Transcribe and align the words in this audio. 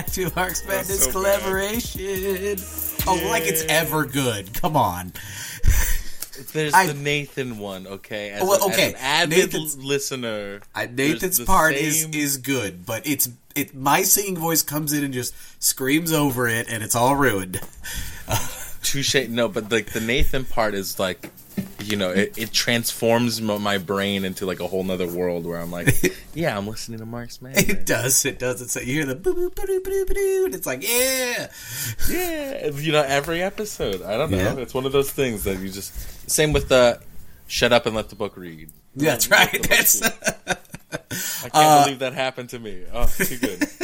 Back 0.00 0.12
to 0.12 0.24
our 0.36 0.50
Madness 0.66 1.04
so 1.04 1.10
collaboration. 1.10 2.56
Oh, 3.06 3.20
like 3.28 3.42
it's 3.44 3.64
ever 3.68 4.06
good. 4.06 4.54
Come 4.54 4.74
on. 4.74 5.12
There's 6.54 6.72
I- 6.72 6.86
the 6.86 6.94
Nathan 6.94 7.58
one, 7.58 7.86
okay? 7.86 8.30
As, 8.30 8.42
Well, 8.42 8.64
okay, 8.68 8.94
an 8.98 9.28
Nathan's- 9.28 9.76
listener, 9.76 10.60
there's 10.74 10.90
Nathan's 11.22 11.40
part 11.40 11.74
is 11.74 12.08
is 12.14 12.38
good, 12.38 12.86
but 12.86 13.06
it's 13.06 13.28
it. 13.54 13.74
My 13.74 14.00
singing 14.02 14.38
voice 14.38 14.62
comes 14.62 14.94
in 14.94 15.04
and 15.04 15.12
just 15.12 15.34
screams 15.62 16.12
over 16.12 16.48
it, 16.48 16.66
and 16.70 16.82
it's 16.82 16.94
all 16.96 17.14
ruined. 17.14 17.60
touche. 18.82 19.28
No, 19.28 19.48
but 19.48 19.70
like 19.70 19.90
the 19.92 20.00
Nathan 20.00 20.46
part 20.46 20.72
is 20.72 20.98
like, 20.98 21.28
you 21.90 21.96
know, 21.96 22.10
it, 22.10 22.38
it 22.38 22.52
transforms 22.52 23.40
my 23.42 23.78
brain 23.78 24.24
into 24.24 24.46
like 24.46 24.60
a 24.60 24.66
whole 24.66 24.84
nother 24.84 25.06
world 25.08 25.44
where 25.46 25.58
I'm 25.60 25.70
like, 25.70 25.88
yeah, 26.34 26.56
I'm 26.56 26.66
listening 26.66 27.00
to 27.00 27.06
Mark's 27.06 27.42
Man. 27.42 27.54
It 27.56 27.84
does. 27.86 28.24
It 28.24 28.38
does. 28.38 28.62
It's 28.62 28.76
like 28.76 28.86
you 28.86 28.94
hear 28.94 29.06
the 29.06 29.14
boo 29.16 29.34
boo 29.34 29.50
boo 29.50 29.66
boo 29.66 29.80
boo 29.84 30.04
boo, 30.06 30.42
and 30.46 30.54
it's 30.54 30.66
like 30.66 30.82
yeah. 30.88 31.50
Yeah, 32.08 32.66
you 32.68 32.92
know, 32.92 33.02
every 33.02 33.42
episode. 33.42 34.02
I 34.02 34.16
don't 34.16 34.30
know. 34.30 34.36
Yeah. 34.38 34.56
It's 34.56 34.74
one 34.74 34.86
of 34.86 34.92
those 34.92 35.10
things 35.10 35.44
that 35.44 35.58
you 35.58 35.68
just. 35.68 36.30
Same 36.30 36.52
with 36.52 36.68
the, 36.68 37.00
shut 37.48 37.72
up 37.72 37.86
and 37.86 37.96
let 37.96 38.08
the 38.08 38.14
book 38.16 38.36
read. 38.36 38.70
Yeah, 38.94 39.10
That's 39.10 39.30
right. 39.30 39.62
That's. 39.68 40.02
I 40.92 41.48
can't 41.48 41.50
Uh, 41.54 41.84
believe 41.84 41.98
that 42.00 42.12
happened 42.14 42.50
to 42.50 42.58
me. 42.58 42.84
Oh, 42.92 43.06
too 43.06 43.36
good. 43.38 43.64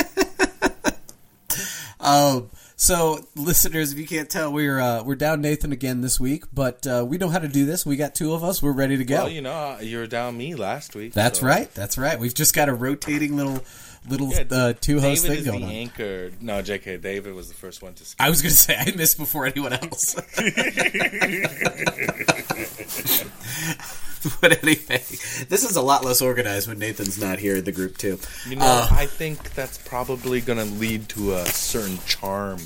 Um, 1.98 2.50
so, 2.76 3.18
listeners, 3.34 3.92
if 3.92 3.98
you 3.98 4.06
can't 4.06 4.28
tell, 4.28 4.52
we're 4.52 4.78
uh, 4.78 5.02
we're 5.02 5.14
down 5.16 5.40
Nathan 5.40 5.72
again 5.72 6.00
this 6.02 6.20
week, 6.20 6.44
but 6.52 6.86
uh, 6.86 7.04
we 7.08 7.16
know 7.18 7.28
how 7.28 7.38
to 7.38 7.48
do 7.48 7.64
this. 7.66 7.86
We 7.86 7.96
got 7.96 8.14
two 8.14 8.34
of 8.34 8.44
us. 8.44 8.62
We're 8.62 8.72
ready 8.72 8.96
to 8.98 9.04
go. 9.04 9.14
well, 9.24 9.28
you 9.30 9.40
know, 9.40 9.52
uh, 9.52 9.78
you 9.80 9.98
were 9.98 10.06
down 10.06 10.36
me 10.36 10.54
last 10.54 10.94
week. 10.94 11.12
That's 11.14 11.40
so- 11.40 11.46
right. 11.46 11.72
That's 11.74 11.96
right. 11.98 12.18
We've 12.18 12.34
just 12.34 12.54
got 12.54 12.68
a 12.68 12.74
rotating 12.74 13.36
little 13.36 13.62
little 14.08 14.28
Yeah, 14.30 14.44
uh, 14.50 14.72
two 14.80 15.00
host 15.00 15.24
David 15.24 15.44
thing 15.44 15.52
going 15.52 15.60
the 15.62 15.66
on. 15.68 15.72
anchor. 15.72 16.30
No, 16.40 16.62
J.K. 16.62 16.98
David 16.98 17.34
was 17.34 17.48
the 17.48 17.54
first 17.54 17.82
one 17.82 17.94
to. 17.94 18.04
Skip. 18.04 18.20
I 18.20 18.30
was 18.30 18.42
going 18.42 18.50
to 18.50 18.56
say 18.56 18.76
I 18.76 18.92
missed 18.94 19.18
before 19.18 19.46
anyone 19.46 19.72
else. 19.72 20.14
but 24.40 24.62
anyway, 24.62 25.02
this 25.48 25.64
is 25.68 25.76
a 25.76 25.82
lot 25.82 26.04
less 26.04 26.22
organized 26.22 26.68
when 26.68 26.78
Nathan's 26.78 27.20
not 27.20 27.38
here 27.38 27.56
in 27.56 27.64
the 27.64 27.72
group 27.72 27.98
too. 27.98 28.18
You 28.48 28.56
know, 28.56 28.64
Uh, 28.64 28.86
I 28.90 29.06
think 29.06 29.54
that's 29.54 29.78
probably 29.78 30.40
going 30.40 30.58
to 30.58 30.64
lead 30.74 31.08
to 31.10 31.34
a 31.34 31.46
certain 31.46 31.98
charm. 32.06 32.60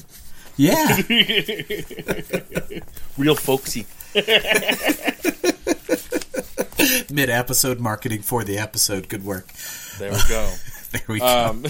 Yeah. 0.57 0.97
Real 3.19 3.35
folksy. 3.35 3.87
Mid 7.11 7.29
episode 7.31 7.81
marketing 7.81 8.23
for 8.23 8.45
the 8.45 8.59
episode. 8.59 9.09
Good 9.09 9.25
work. 9.25 9.49
There 9.99 10.13
we 10.13 10.19
go. 10.29 10.53
There 10.93 11.03
we 11.09 11.19
go. 11.21 11.27
Um, 11.51 11.65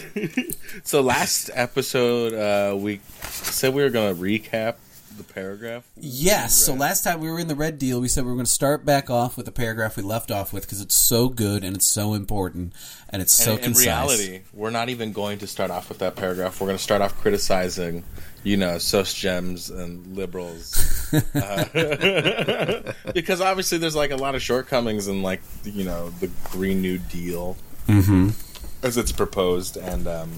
so 0.82 1.00
last 1.02 1.50
episode, 1.52 2.32
uh, 2.34 2.74
we 2.76 3.00
said 3.22 3.74
we 3.74 3.82
were 3.82 3.90
going 3.90 4.16
to 4.16 4.22
recap 4.22 4.76
the 5.16 5.24
paragraph. 5.24 5.84
Yes. 5.96 6.54
So 6.54 6.74
last 6.74 7.02
time 7.02 7.20
we 7.20 7.30
were 7.30 7.38
in 7.38 7.48
the 7.48 7.54
red 7.54 7.78
deal, 7.78 8.00
we 8.00 8.08
said 8.08 8.24
we 8.24 8.30
were 8.30 8.36
going 8.36 8.46
to 8.46 8.50
start 8.50 8.84
back 8.84 9.10
off 9.10 9.36
with 9.36 9.46
the 9.46 9.52
paragraph 9.52 9.96
we 9.96 10.02
left 10.02 10.30
off 10.30 10.52
with 10.52 10.64
because 10.64 10.80
it's 10.80 10.94
so 10.94 11.28
good 11.28 11.64
and 11.64 11.76
it's 11.76 11.86
so 11.86 12.14
important 12.14 12.72
and 13.08 13.20
it's 13.22 13.32
so 13.32 13.54
And 13.56 13.64
in 13.64 13.72
reality, 13.72 14.40
we're 14.52 14.70
not 14.70 14.88
even 14.88 15.12
going 15.12 15.38
to 15.38 15.46
start 15.46 15.70
off 15.70 15.88
with 15.88 15.98
that 15.98 16.16
paragraph. 16.16 16.60
We're 16.60 16.68
going 16.68 16.78
to 16.78 16.82
start 16.82 17.02
off 17.02 17.16
criticizing, 17.20 18.04
you 18.44 18.56
know, 18.56 18.78
sos 18.78 19.12
gems 19.12 19.70
and 19.70 20.16
liberals, 20.16 21.12
uh, 21.34 21.64
because 23.14 23.40
obviously 23.40 23.78
there's 23.78 23.96
like 23.96 24.10
a 24.10 24.16
lot 24.16 24.34
of 24.34 24.42
shortcomings 24.42 25.08
in 25.08 25.22
like 25.22 25.40
you 25.64 25.84
know 25.84 26.10
the 26.20 26.30
Green 26.50 26.80
New 26.80 26.98
Deal 26.98 27.56
Mm-hmm. 27.88 28.28
as 28.86 28.96
it's 28.96 29.10
proposed, 29.10 29.76
and 29.76 30.06
um, 30.06 30.30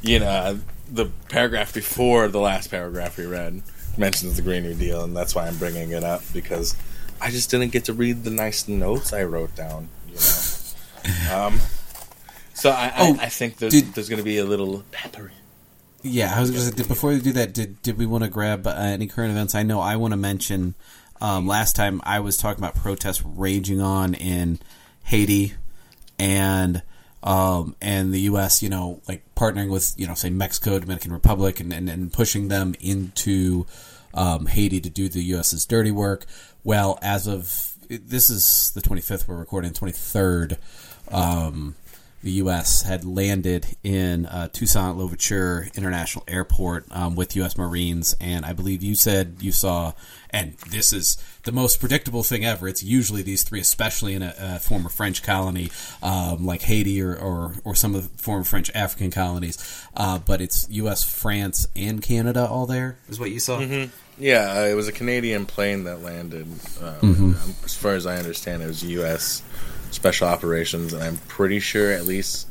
you 0.00 0.20
know 0.20 0.60
the 0.94 1.06
paragraph 1.28 1.74
before 1.74 2.28
the 2.28 2.38
last 2.40 2.70
paragraph 2.70 3.16
we 3.18 3.26
read 3.26 3.62
mentions 3.98 4.36
the 4.36 4.42
Green 4.42 4.62
New 4.62 4.74
Deal, 4.74 5.02
and 5.04 5.16
that's 5.16 5.34
why 5.34 5.46
I'm 5.46 5.56
bringing 5.56 5.90
it 5.90 6.04
up 6.04 6.22
because 6.32 6.74
I 7.20 7.30
just 7.30 7.50
didn't 7.50 7.72
get 7.72 7.84
to 7.86 7.92
read 7.92 8.24
the 8.24 8.30
nice 8.30 8.68
notes 8.68 9.12
I 9.12 9.24
wrote 9.24 9.54
down. 9.54 9.88
You 10.08 10.14
know, 10.14 11.34
um, 11.46 11.60
so 12.54 12.70
I, 12.70 12.92
Oh, 12.96 13.16
I, 13.20 13.24
I 13.24 13.28
think 13.28 13.58
there's, 13.58 13.72
did- 13.72 13.94
there's 13.94 14.08
going 14.08 14.18
to 14.18 14.24
be 14.24 14.38
a 14.38 14.44
little 14.44 14.84
peppery. 14.92 15.32
Yeah, 16.02 16.32
I 16.36 16.40
was 16.40 16.50
going 16.50 16.70
to 16.70 16.82
say, 16.82 16.86
before 16.88 17.10
we 17.10 17.20
do 17.20 17.32
that, 17.32 17.54
did 17.54 17.80
did 17.80 17.96
we 17.96 18.04
want 18.04 18.24
to 18.24 18.30
grab 18.30 18.66
uh, 18.66 18.74
any 18.76 19.06
current 19.06 19.30
events? 19.30 19.54
I 19.54 19.62
know 19.62 19.80
I 19.80 19.96
want 19.96 20.12
to 20.12 20.18
mention. 20.18 20.74
Um, 21.20 21.46
last 21.46 21.74
time 21.76 22.02
I 22.04 22.20
was 22.20 22.36
talking 22.36 22.62
about 22.62 22.74
protests 22.74 23.24
raging 23.24 23.80
on 23.80 24.12
in 24.12 24.58
Haiti, 25.04 25.54
and 26.18 26.82
um, 27.24 27.74
and 27.80 28.12
the 28.12 28.20
U.S. 28.20 28.62
You 28.62 28.68
know, 28.68 29.00
like 29.08 29.24
partnering 29.34 29.70
with 29.70 29.94
you 29.96 30.06
know, 30.06 30.14
say 30.14 30.30
Mexico, 30.30 30.78
Dominican 30.78 31.12
Republic, 31.12 31.58
and 31.58 31.72
and, 31.72 31.88
and 31.88 32.12
pushing 32.12 32.48
them 32.48 32.74
into 32.80 33.66
um, 34.12 34.46
Haiti 34.46 34.80
to 34.80 34.90
do 34.90 35.08
the 35.08 35.22
U.S.'s 35.24 35.66
dirty 35.66 35.90
work. 35.90 36.26
Well, 36.62 36.98
as 37.02 37.26
of 37.26 37.74
this 37.88 38.30
is 38.30 38.70
the 38.72 38.80
25th, 38.80 39.26
we're 39.26 39.36
recording 39.36 39.72
23rd. 39.72 40.56
Um, 41.10 41.74
the 42.24 42.32
U.S. 42.32 42.82
had 42.82 43.04
landed 43.04 43.66
in 43.84 44.26
uh, 44.26 44.48
Toussaint 44.48 44.96
Louverture 44.96 45.68
International 45.76 46.24
Airport 46.26 46.86
um, 46.90 47.14
with 47.14 47.36
U.S. 47.36 47.56
Marines, 47.56 48.16
and 48.20 48.44
I 48.44 48.52
believe 48.52 48.82
you 48.82 48.94
said 48.94 49.36
you 49.40 49.52
saw, 49.52 49.92
and 50.30 50.54
this 50.70 50.92
is 50.92 51.16
the 51.44 51.52
most 51.52 51.78
predictable 51.80 52.22
thing 52.22 52.44
ever. 52.44 52.66
It's 52.66 52.82
usually 52.82 53.22
these 53.22 53.42
three, 53.44 53.60
especially 53.60 54.14
in 54.14 54.22
a, 54.22 54.34
a 54.38 54.58
former 54.58 54.88
French 54.88 55.22
colony 55.22 55.70
um, 56.02 56.44
like 56.46 56.62
Haiti 56.62 57.00
or, 57.02 57.14
or, 57.14 57.54
or 57.62 57.74
some 57.74 57.94
of 57.94 58.02
the 58.10 58.18
former 58.22 58.44
French 58.44 58.70
African 58.74 59.10
colonies, 59.10 59.86
uh, 59.96 60.18
but 60.18 60.40
it's 60.40 60.66
U.S., 60.70 61.04
France, 61.04 61.68
and 61.76 62.02
Canada 62.02 62.48
all 62.48 62.66
there. 62.66 62.96
Is 63.08 63.20
what 63.20 63.30
you 63.30 63.38
saw? 63.38 63.60
Yeah, 64.18 64.60
uh, 64.60 64.64
it 64.66 64.74
was 64.74 64.88
a 64.88 64.92
Canadian 64.92 65.44
plane 65.44 65.84
that 65.84 66.02
landed. 66.02 66.46
Um, 66.80 66.94
Mm-hmm. 67.02 67.24
um, 67.32 67.54
As 67.64 67.74
far 67.74 67.92
as 67.94 68.06
I 68.06 68.16
understand, 68.16 68.62
it 68.62 68.66
was 68.66 68.82
U.S. 68.82 69.42
Special 69.94 70.28
Operations, 70.28 70.92
and 70.92 71.02
I'm 71.02 71.16
pretty 71.28 71.60
sure 71.60 71.92
at 71.92 72.04
least, 72.04 72.48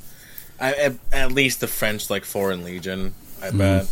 I, 0.60 0.74
at, 0.74 0.94
at 1.12 1.32
least 1.32 1.60
the 1.60 1.68
French 1.68 2.10
like 2.10 2.26
Foreign 2.26 2.64
Legion. 2.64 3.14
I 3.42 3.48
Mm-hmm. 3.48 3.58
bet, 3.58 3.88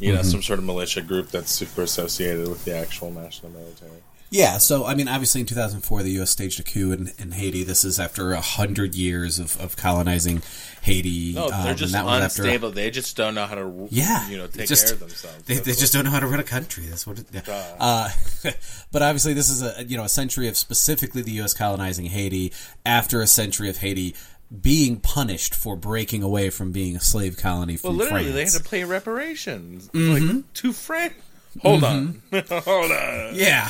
you 0.00 0.12
know, 0.12 0.22
some 0.22 0.42
sort 0.42 0.58
of 0.58 0.64
militia 0.64 1.00
group 1.02 1.30
that's 1.30 1.50
super 1.50 1.82
associated 1.82 2.48
with 2.48 2.64
the 2.64 2.76
actual 2.76 3.10
national 3.10 3.52
military. 3.52 3.90
Yeah, 4.30 4.58
so 4.58 4.84
I 4.84 4.94
mean, 4.96 5.06
obviously 5.06 5.42
in 5.42 5.46
2004, 5.46 6.02
the 6.02 6.10
U.S. 6.12 6.30
staged 6.30 6.58
a 6.58 6.64
coup 6.64 6.90
in, 6.90 7.12
in 7.18 7.30
Haiti. 7.32 7.62
This 7.62 7.84
is 7.84 8.00
after 8.00 8.32
a 8.32 8.40
hundred 8.40 8.96
years 8.96 9.38
of, 9.38 9.56
of 9.60 9.76
colonizing 9.76 10.42
Haiti. 10.82 11.34
No, 11.34 11.44
um, 11.44 11.50
they're 11.50 11.68
and 11.68 11.78
just 11.78 11.92
that 11.92 12.04
was 12.04 12.20
after- 12.22 12.42
unstable. 12.42 12.72
They 12.72 12.90
just 12.90 13.16
don't 13.16 13.36
know 13.36 13.46
how 13.46 13.54
to, 13.54 13.86
Yeah, 13.90 14.28
you 14.28 14.36
know, 14.36 14.48
take 14.48 14.66
just- 14.66 14.86
care 14.86 14.94
of 14.94 15.00
themselves. 15.00 15.44
They, 15.44 15.54
they 15.56 15.72
just 15.72 15.92
don't 15.92 16.04
know 16.04 16.10
how 16.10 16.18
to 16.20 16.26
run 16.26 16.40
a 16.40 16.44
country. 16.44 16.86
That's 16.86 17.06
what. 17.06 17.20
It, 17.20 17.26
yeah. 17.32 17.74
Uh, 17.78 18.10
but 18.90 19.02
obviously, 19.02 19.34
this 19.34 19.48
is 19.50 19.62
a 19.62 19.84
you 19.84 19.96
know 19.96 20.04
a 20.04 20.08
century 20.08 20.48
of 20.48 20.56
specifically 20.56 21.22
the 21.22 21.32
U.S. 21.32 21.54
colonizing 21.54 22.06
Haiti 22.06 22.52
after 22.84 23.20
a 23.22 23.28
century 23.28 23.68
of 23.70 23.76
Haiti 23.78 24.16
being 24.62 24.96
punished 24.96 25.54
for 25.54 25.76
breaking 25.76 26.22
away 26.24 26.50
from 26.50 26.72
being 26.72 26.96
a 26.96 27.00
slave 27.00 27.36
colony 27.36 27.74
Well, 27.74 27.92
from 27.92 27.98
literally, 27.98 28.32
they 28.32 28.44
had 28.44 28.52
to 28.52 28.62
pay 28.68 28.84
reparations, 28.84 29.88
Mm-hmm. 29.88 30.36
like 30.38 30.52
to 30.54 30.72
France. 30.72 31.14
Hold 31.62 31.84
on, 31.84 32.20
hold 32.32 32.90
on. 32.90 33.30
yeah, 33.36 33.68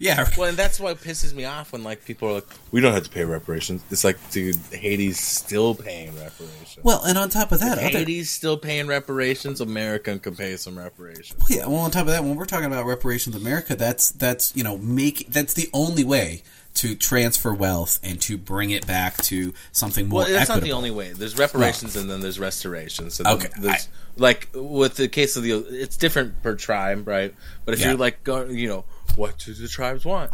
yeah. 0.00 0.26
Well, 0.36 0.48
and 0.48 0.56
that's 0.58 0.80
what 0.80 0.96
pisses 0.98 1.32
me 1.34 1.44
off 1.44 1.72
when 1.72 1.84
like 1.84 2.04
people 2.04 2.28
are 2.28 2.32
like, 2.34 2.48
"We 2.72 2.80
don't 2.80 2.92
have 2.94 3.04
to 3.04 3.10
pay 3.10 3.24
reparations." 3.24 3.82
It's 3.90 4.02
like, 4.02 4.16
dude, 4.30 4.56
Haiti's 4.72 5.20
still 5.20 5.74
paying 5.74 6.08
reparations. 6.16 6.78
Well, 6.82 7.02
and 7.04 7.16
on 7.18 7.28
top 7.28 7.52
of 7.52 7.60
that, 7.60 7.78
other, 7.78 7.82
Haiti's 7.82 8.30
still 8.30 8.56
paying 8.56 8.86
reparations. 8.86 9.60
America 9.60 10.18
can 10.18 10.34
pay 10.34 10.56
some 10.56 10.76
reparations. 10.78 11.42
Yeah, 11.48 11.66
well, 11.66 11.80
on 11.80 11.90
top 11.90 12.02
of 12.02 12.08
that, 12.08 12.24
when 12.24 12.34
we're 12.36 12.46
talking 12.46 12.66
about 12.66 12.86
reparations 12.86 13.36
America, 13.36 13.76
that's 13.76 14.10
that's 14.10 14.56
you 14.56 14.64
know 14.64 14.78
make 14.78 15.26
that's 15.28 15.54
the 15.54 15.68
only 15.72 16.04
way 16.04 16.42
to 16.72 16.94
transfer 16.94 17.52
wealth 17.52 17.98
and 18.02 18.20
to 18.22 18.38
bring 18.38 18.70
it 18.70 18.86
back 18.86 19.16
to 19.18 19.52
something 19.72 20.08
more. 20.08 20.22
Well, 20.22 20.32
that's 20.32 20.48
not 20.48 20.62
the 20.62 20.72
only 20.72 20.92
way. 20.92 21.12
There's 21.12 21.36
reparations 21.36 21.96
and 21.96 22.08
then 22.08 22.20
there's 22.20 22.38
restoration. 22.38 23.10
So 23.10 23.24
then 23.24 23.32
Okay, 23.34 23.48
there's, 23.58 23.88
like 24.16 24.48
with 24.54 24.94
the 24.94 25.08
case 25.08 25.36
of 25.36 25.42
the, 25.42 25.50
it's 25.68 25.96
different 25.96 26.40
per 26.44 26.54
tribe, 26.54 27.08
right? 27.08 27.34
But 27.64 27.74
if 27.74 27.80
Yeah. 27.80 27.88
you're 27.88 27.96
like, 27.98 28.22
go, 28.22 28.44
you 28.44 28.68
know, 28.68 28.84
what 29.16 29.38
do 29.38 29.54
the 29.54 29.68
tribes 29.68 30.04
want? 30.04 30.30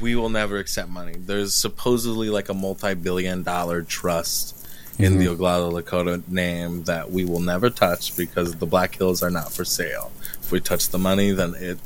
We 0.00 0.16
will 0.16 0.28
never 0.28 0.58
accept 0.58 0.88
money. 0.88 1.14
There's 1.16 1.54
supposedly 1.54 2.30
like 2.30 2.48
a 2.48 2.54
multi-billion-dollar 2.54 3.82
trust 3.82 4.54
in 4.98 5.12
Mm-hmm. 5.12 5.18
the 5.20 5.26
Oglala 5.26 5.80
Lakota 5.82 6.26
name 6.28 6.82
that 6.84 7.12
we 7.12 7.24
will 7.24 7.40
never 7.40 7.70
touch 7.70 8.16
because 8.16 8.56
the 8.56 8.66
Black 8.66 8.96
Hills 8.96 9.22
are 9.22 9.30
not 9.30 9.52
for 9.52 9.64
sale. 9.64 10.10
If 10.42 10.50
we 10.50 10.58
touch 10.58 10.88
the 10.88 10.98
money, 10.98 11.30
then 11.30 11.54
it, 11.56 11.78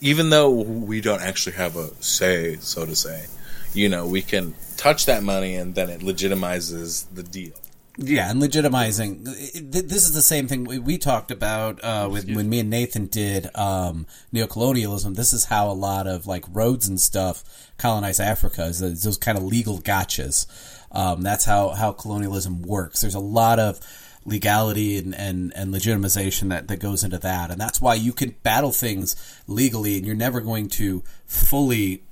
even 0.00 0.30
though 0.30 0.50
we 0.50 1.02
don't 1.02 1.20
actually 1.20 1.56
have 1.56 1.76
a 1.76 1.90
say, 2.02 2.56
so 2.56 2.86
to 2.86 2.96
say, 2.96 3.26
you 3.74 3.90
know, 3.90 4.06
we 4.06 4.22
can 4.22 4.54
touch 4.78 5.04
that 5.06 5.22
money 5.22 5.54
and 5.56 5.74
then 5.74 5.90
it 5.90 6.00
legitimizes 6.00 7.04
the 7.14 7.22
deal. 7.22 7.52
Yeah, 7.96 8.28
and 8.28 8.42
legitimizing. 8.42 9.22
This 9.70 10.04
is 10.04 10.14
the 10.14 10.22
same 10.22 10.48
thing 10.48 10.64
we 10.64 10.80
we 10.80 10.98
talked 10.98 11.30
about 11.30 11.82
uh, 11.84 12.08
with 12.10 12.28
when 12.28 12.48
me 12.48 12.58
and 12.58 12.68
Nathan 12.70 13.06
did 13.06 13.54
um, 13.54 14.06
neocolonialism. 14.32 15.14
This 15.14 15.32
is 15.32 15.44
how 15.44 15.70
a 15.70 15.72
lot 15.74 16.08
of 16.08 16.26
like 16.26 16.44
Rhodes 16.52 16.88
and 16.88 17.00
stuff 17.00 17.44
colonize 17.78 18.18
Africa. 18.18 18.64
Is 18.64 18.80
those- 18.80 19.02
those 19.04 19.16
kind 19.18 19.38
of 19.38 19.44
legal 19.44 19.78
gotchas. 19.78 20.46
Um, 20.90 21.22
that's 21.22 21.44
how 21.44 21.68
how 21.70 21.92
colonialism 21.92 22.62
works. 22.62 23.00
There's 23.00 23.14
a 23.14 23.20
lot 23.20 23.60
of 23.60 23.78
legality 24.26 24.96
and, 24.98 25.14
and, 25.14 25.52
and 25.54 25.72
legitimization 25.72 26.48
that, 26.48 26.66
that 26.68 26.78
goes 26.78 27.04
into 27.04 27.18
that. 27.18 27.50
And 27.50 27.60
that's 27.60 27.78
why 27.80 27.94
you 27.94 28.12
can 28.12 28.34
battle 28.42 28.72
things 28.72 29.14
legally 29.46 29.98
and 29.98 30.06
you're 30.06 30.16
never 30.16 30.40
going 30.40 30.70
to 30.70 31.02
fully 31.26 32.02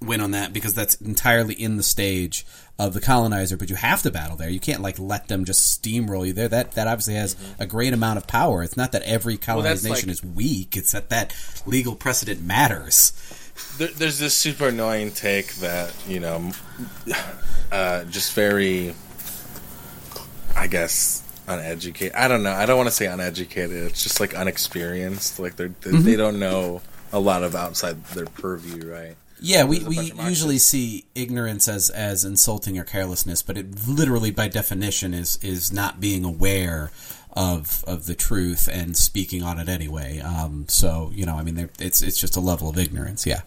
win 0.00 0.22
on 0.22 0.30
that 0.30 0.54
because 0.54 0.72
that's 0.72 0.94
entirely 1.02 1.52
in 1.52 1.76
the 1.76 1.82
stage 1.82 2.46
of 2.80 2.94
the 2.94 3.00
colonizer, 3.00 3.58
but 3.58 3.68
you 3.68 3.76
have 3.76 4.00
to 4.02 4.10
battle 4.10 4.36
there. 4.36 4.48
You 4.48 4.58
can't 4.58 4.80
like 4.80 4.98
let 4.98 5.28
them 5.28 5.44
just 5.44 5.82
steamroll 5.82 6.26
you 6.26 6.32
there. 6.32 6.48
That 6.48 6.72
that 6.72 6.86
obviously 6.86 7.14
has 7.14 7.34
mm-hmm. 7.34 7.62
a 7.62 7.66
great 7.66 7.92
amount 7.92 8.16
of 8.16 8.26
power. 8.26 8.62
It's 8.62 8.76
not 8.76 8.92
that 8.92 9.02
every 9.02 9.36
colonized 9.36 9.84
well, 9.84 9.92
nation 9.92 10.08
like, 10.08 10.14
is 10.14 10.24
weak. 10.24 10.76
It's 10.76 10.92
that 10.92 11.10
that 11.10 11.34
legal 11.66 11.94
precedent 11.94 12.42
matters. 12.42 13.12
There, 13.76 13.88
there's 13.88 14.18
this 14.18 14.34
super 14.34 14.68
annoying 14.68 15.10
take 15.10 15.54
that 15.56 15.94
you 16.08 16.20
know, 16.20 16.52
uh, 17.70 18.04
just 18.04 18.32
very, 18.32 18.94
I 20.56 20.66
guess, 20.66 21.22
uneducated. 21.46 22.14
I 22.14 22.28
don't 22.28 22.42
know. 22.42 22.52
I 22.52 22.64
don't 22.64 22.78
want 22.78 22.88
to 22.88 22.94
say 22.94 23.06
uneducated. 23.06 23.90
It's 23.90 24.02
just 24.02 24.20
like 24.20 24.34
unexperienced. 24.34 25.38
Like 25.38 25.56
they're, 25.56 25.68
they, 25.68 25.90
mm-hmm. 25.90 26.04
they 26.04 26.16
don't 26.16 26.38
know 26.38 26.80
a 27.12 27.20
lot 27.20 27.42
of 27.42 27.54
outside 27.54 28.02
their 28.06 28.24
purview, 28.24 28.90
right? 28.90 29.16
Yeah, 29.40 29.64
we, 29.64 29.82
we 29.84 30.12
usually 30.12 30.58
see 30.58 31.06
ignorance 31.14 31.66
as, 31.66 31.88
as 31.90 32.24
insulting 32.24 32.78
or 32.78 32.84
carelessness, 32.84 33.42
but 33.42 33.56
it 33.56 33.88
literally, 33.88 34.30
by 34.30 34.48
definition, 34.48 35.14
is 35.14 35.38
is 35.42 35.72
not 35.72 36.00
being 36.00 36.24
aware 36.24 36.90
of 37.32 37.84
of 37.86 38.06
the 38.06 38.14
truth 38.14 38.68
and 38.70 38.96
speaking 38.96 39.42
on 39.42 39.58
it 39.58 39.68
anyway. 39.68 40.18
Um, 40.18 40.66
so 40.68 41.10
you 41.14 41.24
know, 41.24 41.36
I 41.36 41.42
mean, 41.42 41.70
it's 41.78 42.02
it's 42.02 42.20
just 42.20 42.36
a 42.36 42.40
level 42.40 42.68
of 42.68 42.78
ignorance. 42.78 43.26
Yeah. 43.26 43.42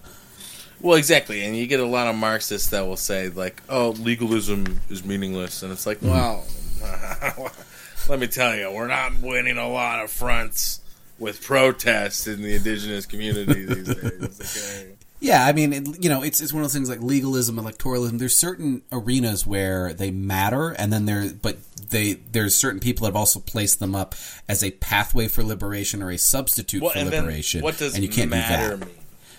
Well, 0.82 0.98
exactly, 0.98 1.46
and 1.46 1.56
you 1.56 1.66
get 1.68 1.80
a 1.80 1.86
lot 1.86 2.08
of 2.08 2.16
Marxists 2.16 2.70
that 2.72 2.86
will 2.86 2.98
say 2.98 3.30
like, 3.30 3.62
"Oh, 3.70 3.92
legalism 3.92 4.82
is 4.90 5.06
meaningless," 5.06 5.64
and 5.64 5.72
it's 5.72 5.86
like, 5.86 6.00
mm-hmm. 6.00 6.10
well, 6.10 7.52
let 8.10 8.20
me 8.20 8.28
tell 8.28 8.56
you, 8.56 8.72
we're 8.72 8.88
not 8.88 9.14
winning 9.22 9.58
a 9.58 9.70
lot 9.70 10.04
of 10.04 10.12
fronts 10.12 10.82
with 11.20 11.42
protests 11.42 12.28
in 12.28 12.42
the 12.42 12.56
indigenous 12.56 13.06
community 13.06 13.66
these 13.66 13.96
days. 13.96 14.84
Okay? 14.84 14.93
Yeah, 15.24 15.46
I 15.46 15.54
mean, 15.54 15.72
it, 15.72 16.04
you 16.04 16.10
know, 16.10 16.22
it's 16.22 16.42
it's 16.42 16.52
one 16.52 16.64
of 16.64 16.66
those 16.66 16.74
things 16.74 16.90
like 16.90 17.02
legalism, 17.02 17.56
electoralism. 17.56 18.20
There's 18.20 18.36
certain 18.36 18.82
arenas 18.92 19.48
where 19.48 19.94
they 19.94 20.12
matter, 20.12 20.72
and 20.72 20.92
then 20.92 21.06
there, 21.06 21.30
but 21.30 21.60
they 21.92 22.16
there's 22.16 22.54
certain 22.54 22.82
people 22.82 23.06
that 23.06 23.12
have 23.12 23.16
also 23.16 23.40
placed 23.40 23.80
them 23.80 23.96
up 23.96 24.16
as 24.50 24.66
a 24.66 24.72
pathway 24.72 25.30
for 25.30 25.42
liberation 25.42 26.04
or 26.04 26.12
a 26.12 26.18
substitute 26.18 26.82
well, 26.82 26.92
for 26.92 27.06
liberation. 27.06 27.62
what 27.62 27.78
does 27.78 27.96
and 27.96 28.04
you 28.04 28.10
can't 28.10 28.30
matter 28.30 28.76
mean? 28.76 28.90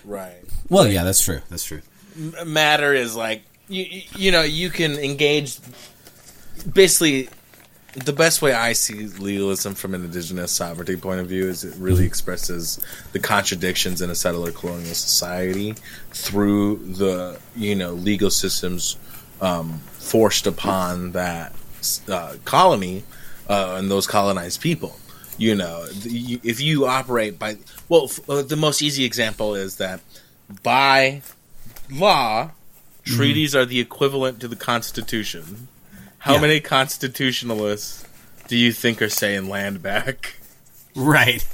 Right. 0.03 0.43
Well, 0.69 0.87
yeah, 0.87 1.03
that's 1.03 1.23
true. 1.23 1.41
That's 1.49 1.63
true. 1.63 1.83
Matter 2.43 2.95
is 2.95 3.15
like 3.15 3.43
you 3.67 4.01
you 4.15 4.31
know 4.31 4.41
you 4.41 4.71
can 4.71 4.93
engage 4.93 5.59
basically 6.73 7.29
the 7.95 8.13
best 8.13 8.41
way 8.41 8.53
I 8.53 8.73
see 8.73 9.07
legalism 9.07 9.73
from 9.73 9.95
an 9.95 10.03
indigenous 10.03 10.51
sovereignty 10.51 10.97
point 10.97 11.21
of 11.21 11.27
view 11.27 11.47
is 11.47 11.63
it 11.63 11.75
really 11.77 11.99
mm-hmm. 11.99 12.07
expresses 12.07 12.85
the 13.13 13.19
contradictions 13.19 14.01
in 14.01 14.09
a 14.09 14.15
settler 14.15 14.51
colonial 14.51 14.93
society 14.93 15.75
through 16.11 16.77
the 16.77 17.39
you 17.55 17.73
know 17.73 17.93
legal 17.93 18.29
systems 18.29 18.97
um, 19.39 19.79
forced 19.93 20.45
upon 20.45 21.13
that 21.13 21.53
uh, 22.09 22.35
colony 22.43 23.03
uh, 23.49 23.75
and 23.77 23.89
those 23.89 24.07
colonized 24.07 24.61
people. 24.61 24.97
You 25.37 25.55
know, 25.55 25.85
the, 25.85 26.39
if 26.43 26.61
you 26.61 26.85
operate 26.85 27.39
by 27.39 27.57
well, 27.87 28.09
uh, 28.27 28.41
the 28.41 28.57
most 28.57 28.81
easy 28.81 29.05
example 29.05 29.55
is 29.55 29.77
that 29.77 30.01
by 30.63 31.21
law, 31.89 32.45
mm-hmm. 32.45 33.15
treaties 33.15 33.55
are 33.55 33.65
the 33.65 33.79
equivalent 33.79 34.41
to 34.41 34.49
the 34.49 34.55
Constitution 34.57 35.69
how 36.25 36.33
yeah. 36.33 36.41
many 36.41 36.59
constitutionalists 36.59 38.03
do 38.47 38.57
you 38.57 38.71
think 38.71 38.99
are 39.03 39.09
saying 39.09 39.47
land 39.47 39.83
back? 39.83 40.37
Right. 40.95 41.47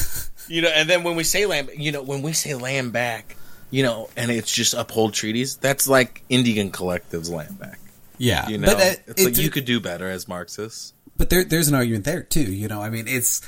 you 0.46 0.60
know, 0.60 0.68
and 0.68 0.90
then 0.90 1.04
when 1.04 1.16
we 1.16 1.24
say 1.24 1.46
land, 1.46 1.70
you 1.74 1.90
know, 1.90 2.02
when 2.02 2.20
we 2.20 2.34
say 2.34 2.52
land 2.54 2.92
back, 2.92 3.34
you 3.70 3.82
know, 3.82 4.10
and 4.18 4.30
it's 4.30 4.52
just 4.52 4.74
uphold 4.74 5.14
treaties, 5.14 5.56
that's 5.56 5.88
like 5.88 6.22
Indian 6.28 6.70
collectives 6.70 7.30
land 7.30 7.58
back. 7.58 7.80
Yeah, 8.18 8.46
you 8.46 8.58
know, 8.58 8.66
but 8.66 8.76
uh, 8.76 8.94
it's 9.06 9.24
like 9.24 9.38
you 9.38 9.48
could 9.48 9.64
do 9.64 9.80
better 9.80 10.06
as 10.06 10.28
Marxists. 10.28 10.92
But 11.16 11.30
there, 11.30 11.42
there's 11.42 11.68
an 11.68 11.74
argument 11.74 12.04
there 12.04 12.22
too. 12.22 12.52
You 12.52 12.68
know, 12.68 12.82
I 12.82 12.90
mean, 12.90 13.08
it's 13.08 13.40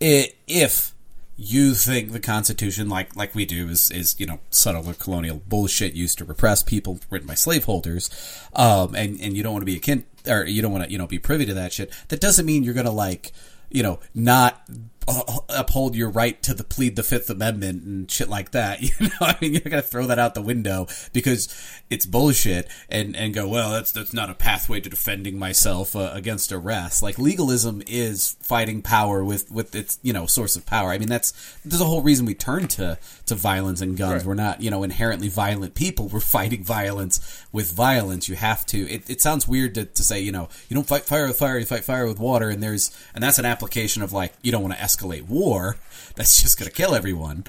it, 0.00 0.34
if 0.48 0.92
you 1.36 1.74
think 1.74 2.12
the 2.12 2.20
Constitution, 2.20 2.88
like 2.88 3.14
like 3.14 3.34
we 3.34 3.44
do, 3.44 3.68
is 3.68 3.90
is 3.90 4.18
you 4.18 4.26
know 4.26 4.40
settler 4.50 4.94
colonial 4.94 5.42
bullshit 5.46 5.92
used 5.92 6.18
to 6.18 6.24
repress 6.24 6.62
people 6.62 6.98
written 7.10 7.28
by 7.28 7.34
slaveholders, 7.34 8.10
um, 8.54 8.94
and 8.94 9.20
and 9.20 9.36
you 9.36 9.42
don't 9.42 9.52
want 9.52 9.62
to 9.62 9.66
be 9.66 9.76
akin 9.76 10.04
or 10.26 10.44
you 10.44 10.62
don't 10.62 10.72
want 10.72 10.84
to 10.84 10.90
you 10.90 10.98
know 10.98 11.06
be 11.06 11.18
privy 11.18 11.44
to 11.46 11.54
that 11.54 11.72
shit. 11.72 11.92
That 12.08 12.20
doesn't 12.20 12.46
mean 12.46 12.62
you're 12.62 12.74
gonna 12.74 12.90
like 12.90 13.32
you 13.68 13.82
know 13.82 14.00
not 14.14 14.66
uphold 15.08 15.94
your 15.94 16.10
right 16.10 16.42
to 16.42 16.52
the 16.54 16.64
plead 16.64 16.96
the 16.96 17.02
Fifth 17.02 17.30
Amendment 17.30 17.84
and 17.84 18.10
shit 18.10 18.28
like 18.28 18.50
that. 18.52 18.80
You 18.86 19.08
know, 19.08 19.10
I 19.20 19.36
mean, 19.40 19.52
you're 19.52 19.60
gonna 19.60 19.82
throw 19.82 20.06
that 20.06 20.18
out 20.18 20.34
the 20.34 20.42
window 20.42 20.86
because 21.12 21.48
it's 21.90 22.06
bullshit 22.06 22.68
and 22.88 23.16
and 23.16 23.34
go, 23.34 23.48
well, 23.48 23.72
that's 23.72 23.92
that's 23.92 24.12
not 24.12 24.30
a 24.30 24.34
pathway 24.34 24.80
to 24.80 24.88
defending 24.88 25.38
myself 25.38 25.94
uh, 25.96 26.10
against 26.12 26.52
arrest. 26.52 27.02
Like 27.02 27.18
legalism 27.18 27.82
is 27.86 28.36
fighting 28.40 28.82
power 28.82 29.24
with 29.24 29.50
with 29.50 29.74
its 29.74 29.98
you 30.02 30.12
know 30.12 30.26
source 30.26 30.56
of 30.56 30.66
power. 30.66 30.90
I 30.90 30.98
mean, 30.98 31.08
that's 31.08 31.32
there's 31.64 31.80
a 31.80 31.84
whole 31.84 32.02
reason 32.02 32.26
we 32.26 32.34
turn 32.34 32.68
to 32.68 32.98
to 33.26 33.34
violence 33.34 33.80
and 33.80 33.96
guns. 33.96 34.22
Right. 34.22 34.24
We're 34.24 34.34
not 34.34 34.62
you 34.62 34.70
know 34.70 34.82
inherently 34.82 35.28
violent 35.28 35.74
people. 35.74 36.08
We're 36.16 36.20
fighting 36.20 36.64
violence 36.64 37.44
with 37.52 37.72
violence. 37.72 38.28
You 38.28 38.36
have 38.36 38.64
to. 38.66 38.88
It, 38.90 39.10
it 39.10 39.20
sounds 39.20 39.46
weird 39.48 39.74
to, 39.74 39.84
to 39.84 40.02
say 40.02 40.20
you 40.20 40.32
know 40.32 40.48
you 40.68 40.74
don't 40.74 40.86
fight 40.86 41.02
fire 41.02 41.26
with 41.26 41.38
fire. 41.38 41.58
You 41.58 41.66
fight 41.66 41.84
fire 41.84 42.06
with 42.06 42.18
water. 42.18 42.50
And 42.50 42.62
there's 42.62 42.96
and 43.14 43.22
that's 43.22 43.38
an 43.38 43.44
application 43.44 44.02
of 44.02 44.12
like 44.12 44.32
you 44.42 44.52
don't 44.52 44.62
want 44.62 44.74
to 44.74 44.80
escalate 44.80 44.95
war. 45.02 45.76
That's 46.14 46.42
just 46.42 46.58
going 46.58 46.68
to 46.68 46.74
kill 46.74 46.94
everyone. 46.94 47.44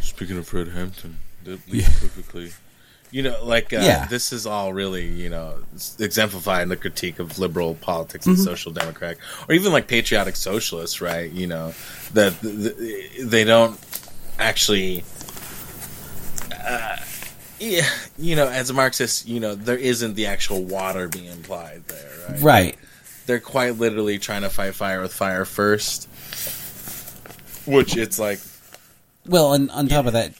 Speaking 0.00 0.38
of 0.38 0.48
Fred 0.48 0.68
Hampton, 0.68 1.18
that 1.44 1.60
yeah. 1.66 1.86
perfectly. 1.86 2.52
You 3.12 3.24
know, 3.24 3.44
like 3.44 3.72
uh, 3.72 3.80
yeah. 3.80 4.06
this 4.06 4.32
is 4.32 4.46
all 4.46 4.72
really 4.72 5.06
you 5.06 5.28
know 5.28 5.58
exemplifying 5.98 6.68
the 6.68 6.76
critique 6.76 7.18
of 7.18 7.38
liberal 7.40 7.74
politics 7.74 8.26
and 8.26 8.36
mm-hmm. 8.36 8.44
social 8.44 8.72
democratic, 8.72 9.18
or 9.48 9.54
even 9.54 9.72
like 9.72 9.88
patriotic 9.88 10.36
socialists, 10.36 11.00
right? 11.00 11.30
You 11.30 11.48
know 11.48 11.74
that 12.12 12.40
the, 12.40 13.18
they 13.24 13.44
don't 13.44 13.78
actually. 14.38 15.04
Uh, 16.52 16.96
yeah, 17.58 17.86
you 18.16 18.36
know, 18.36 18.48
as 18.48 18.70
a 18.70 18.72
Marxist, 18.72 19.28
you 19.28 19.38
know, 19.38 19.54
there 19.54 19.76
isn't 19.76 20.14
the 20.14 20.26
actual 20.26 20.64
water 20.64 21.08
being 21.08 21.26
implied 21.26 21.82
there, 21.88 22.10
right? 22.28 22.40
Right. 22.40 22.78
They're 23.26 23.38
quite 23.40 23.76
literally 23.76 24.18
trying 24.18 24.42
to 24.42 24.50
fight 24.50 24.74
fire 24.74 25.02
with 25.02 25.12
fire 25.12 25.44
first, 25.44 26.08
which 27.70 27.96
it's 27.96 28.18
like. 28.18 28.40
Well, 29.26 29.52
and 29.52 29.70
on 29.70 29.88
top 29.88 30.04
yeah. 30.04 30.08
of 30.08 30.12
that, 30.14 30.34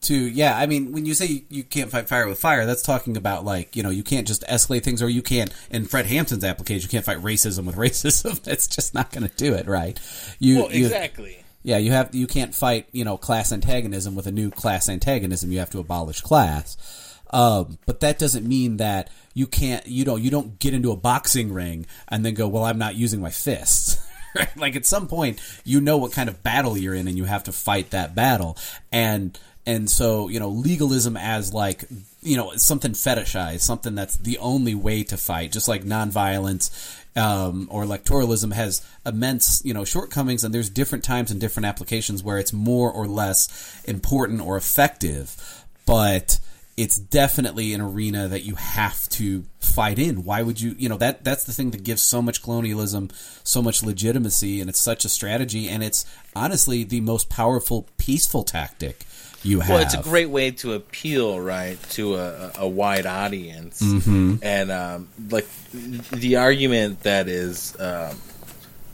too, 0.00 0.28
yeah. 0.28 0.56
I 0.56 0.66
mean, 0.66 0.92
when 0.92 1.06
you 1.06 1.14
say 1.14 1.44
you 1.48 1.64
can't 1.64 1.90
fight 1.90 2.08
fire 2.08 2.28
with 2.28 2.38
fire, 2.38 2.66
that's 2.66 2.82
talking 2.82 3.16
about 3.16 3.44
like 3.44 3.76
you 3.76 3.82
know 3.82 3.90
you 3.90 4.02
can't 4.02 4.26
just 4.26 4.42
escalate 4.42 4.82
things, 4.82 5.02
or 5.02 5.08
you 5.08 5.22
can't. 5.22 5.52
In 5.70 5.84
Fred 5.86 6.06
Hampton's 6.06 6.44
application, 6.44 6.82
you 6.82 6.90
can't 6.90 7.04
fight 7.04 7.18
racism 7.18 7.64
with 7.64 7.76
racism. 7.76 8.42
That's 8.42 8.66
just 8.66 8.94
not 8.94 9.10
going 9.10 9.28
to 9.28 9.34
do 9.36 9.54
it, 9.54 9.66
right? 9.66 9.98
You 10.38 10.58
well, 10.58 10.68
exactly. 10.68 11.30
You, 11.30 11.42
yeah, 11.62 11.78
you 11.78 11.90
have 11.92 12.14
you 12.14 12.26
can't 12.26 12.54
fight 12.54 12.88
you 12.92 13.04
know 13.04 13.16
class 13.16 13.52
antagonism 13.52 14.14
with 14.14 14.26
a 14.26 14.32
new 14.32 14.50
class 14.50 14.88
antagonism. 14.88 15.50
You 15.50 15.58
have 15.58 15.70
to 15.70 15.80
abolish 15.80 16.20
class. 16.20 16.76
Um, 17.30 17.78
but 17.86 18.00
that 18.00 18.20
doesn't 18.20 18.46
mean 18.46 18.76
that 18.76 19.10
you 19.34 19.48
can't 19.48 19.84
you 19.86 20.04
don't 20.04 20.22
you 20.22 20.30
don't 20.30 20.60
get 20.60 20.74
into 20.74 20.92
a 20.92 20.96
boxing 20.96 21.52
ring 21.52 21.86
and 22.06 22.24
then 22.24 22.34
go 22.34 22.46
well 22.46 22.64
I'm 22.64 22.78
not 22.78 22.94
using 22.94 23.20
my 23.20 23.30
fists. 23.30 24.05
like 24.56 24.76
at 24.76 24.86
some 24.86 25.08
point 25.08 25.40
you 25.64 25.80
know 25.80 25.96
what 25.96 26.12
kind 26.12 26.28
of 26.28 26.42
battle 26.42 26.76
you're 26.76 26.94
in 26.94 27.08
and 27.08 27.16
you 27.16 27.24
have 27.24 27.44
to 27.44 27.52
fight 27.52 27.90
that 27.90 28.14
battle. 28.14 28.56
And 28.92 29.38
and 29.66 29.90
so 29.90 30.28
you 30.28 30.38
know 30.38 30.48
legalism 30.48 31.16
as 31.16 31.52
like 31.52 31.84
you 32.22 32.36
know 32.36 32.52
something 32.56 32.92
fetishized 32.92 33.60
something 33.60 33.94
that's 33.94 34.16
the 34.16 34.38
only 34.38 34.74
way 34.76 35.02
to 35.02 35.16
fight 35.16 35.50
just 35.50 35.66
like 35.66 35.82
nonviolence 35.82 36.70
um, 37.16 37.66
or 37.70 37.82
electoralism 37.82 38.52
has 38.52 38.86
immense 39.04 39.64
you 39.64 39.72
know 39.72 39.84
shortcomings 39.84 40.44
and 40.44 40.54
there's 40.54 40.68
different 40.68 41.02
times 41.02 41.30
and 41.30 41.40
different 41.40 41.66
applications 41.66 42.22
where 42.22 42.38
it's 42.38 42.52
more 42.52 42.92
or 42.92 43.06
less 43.06 43.82
important 43.84 44.40
or 44.40 44.56
effective. 44.56 45.64
But 45.86 46.38
it's 46.76 46.98
definitely 46.98 47.72
an 47.72 47.80
arena 47.80 48.28
that 48.28 48.42
you 48.42 48.54
have 48.56 49.08
to 49.08 49.44
fight 49.60 49.98
in. 49.98 50.24
Why 50.24 50.42
would 50.42 50.60
you, 50.60 50.74
you 50.78 50.88
know, 50.88 50.98
that 50.98 51.24
that's 51.24 51.44
the 51.44 51.52
thing 51.52 51.70
that 51.70 51.82
gives 51.84 52.02
so 52.02 52.20
much 52.20 52.42
colonialism 52.42 53.10
so 53.44 53.62
much 53.62 53.82
legitimacy 53.82 54.60
and 54.60 54.68
it's 54.68 54.78
such 54.78 55.04
a 55.04 55.08
strategy 55.08 55.68
and 55.68 55.82
it's 55.82 56.04
honestly 56.34 56.84
the 56.84 57.00
most 57.00 57.30
powerful 57.30 57.88
peaceful 57.96 58.42
tactic 58.42 59.06
you 59.42 59.60
have. 59.60 59.70
Well, 59.70 59.78
it's 59.78 59.94
a 59.94 60.02
great 60.02 60.28
way 60.28 60.50
to 60.52 60.74
appeal, 60.74 61.40
right, 61.40 61.80
to 61.90 62.16
a, 62.16 62.52
a 62.58 62.68
wide 62.68 63.06
audience, 63.06 63.80
mm-hmm. 63.80 64.36
and 64.42 64.70
um, 64.72 65.08
like 65.30 65.46
the 66.10 66.36
argument 66.36 67.00
that 67.02 67.28
is 67.28 67.76
um, 67.78 68.16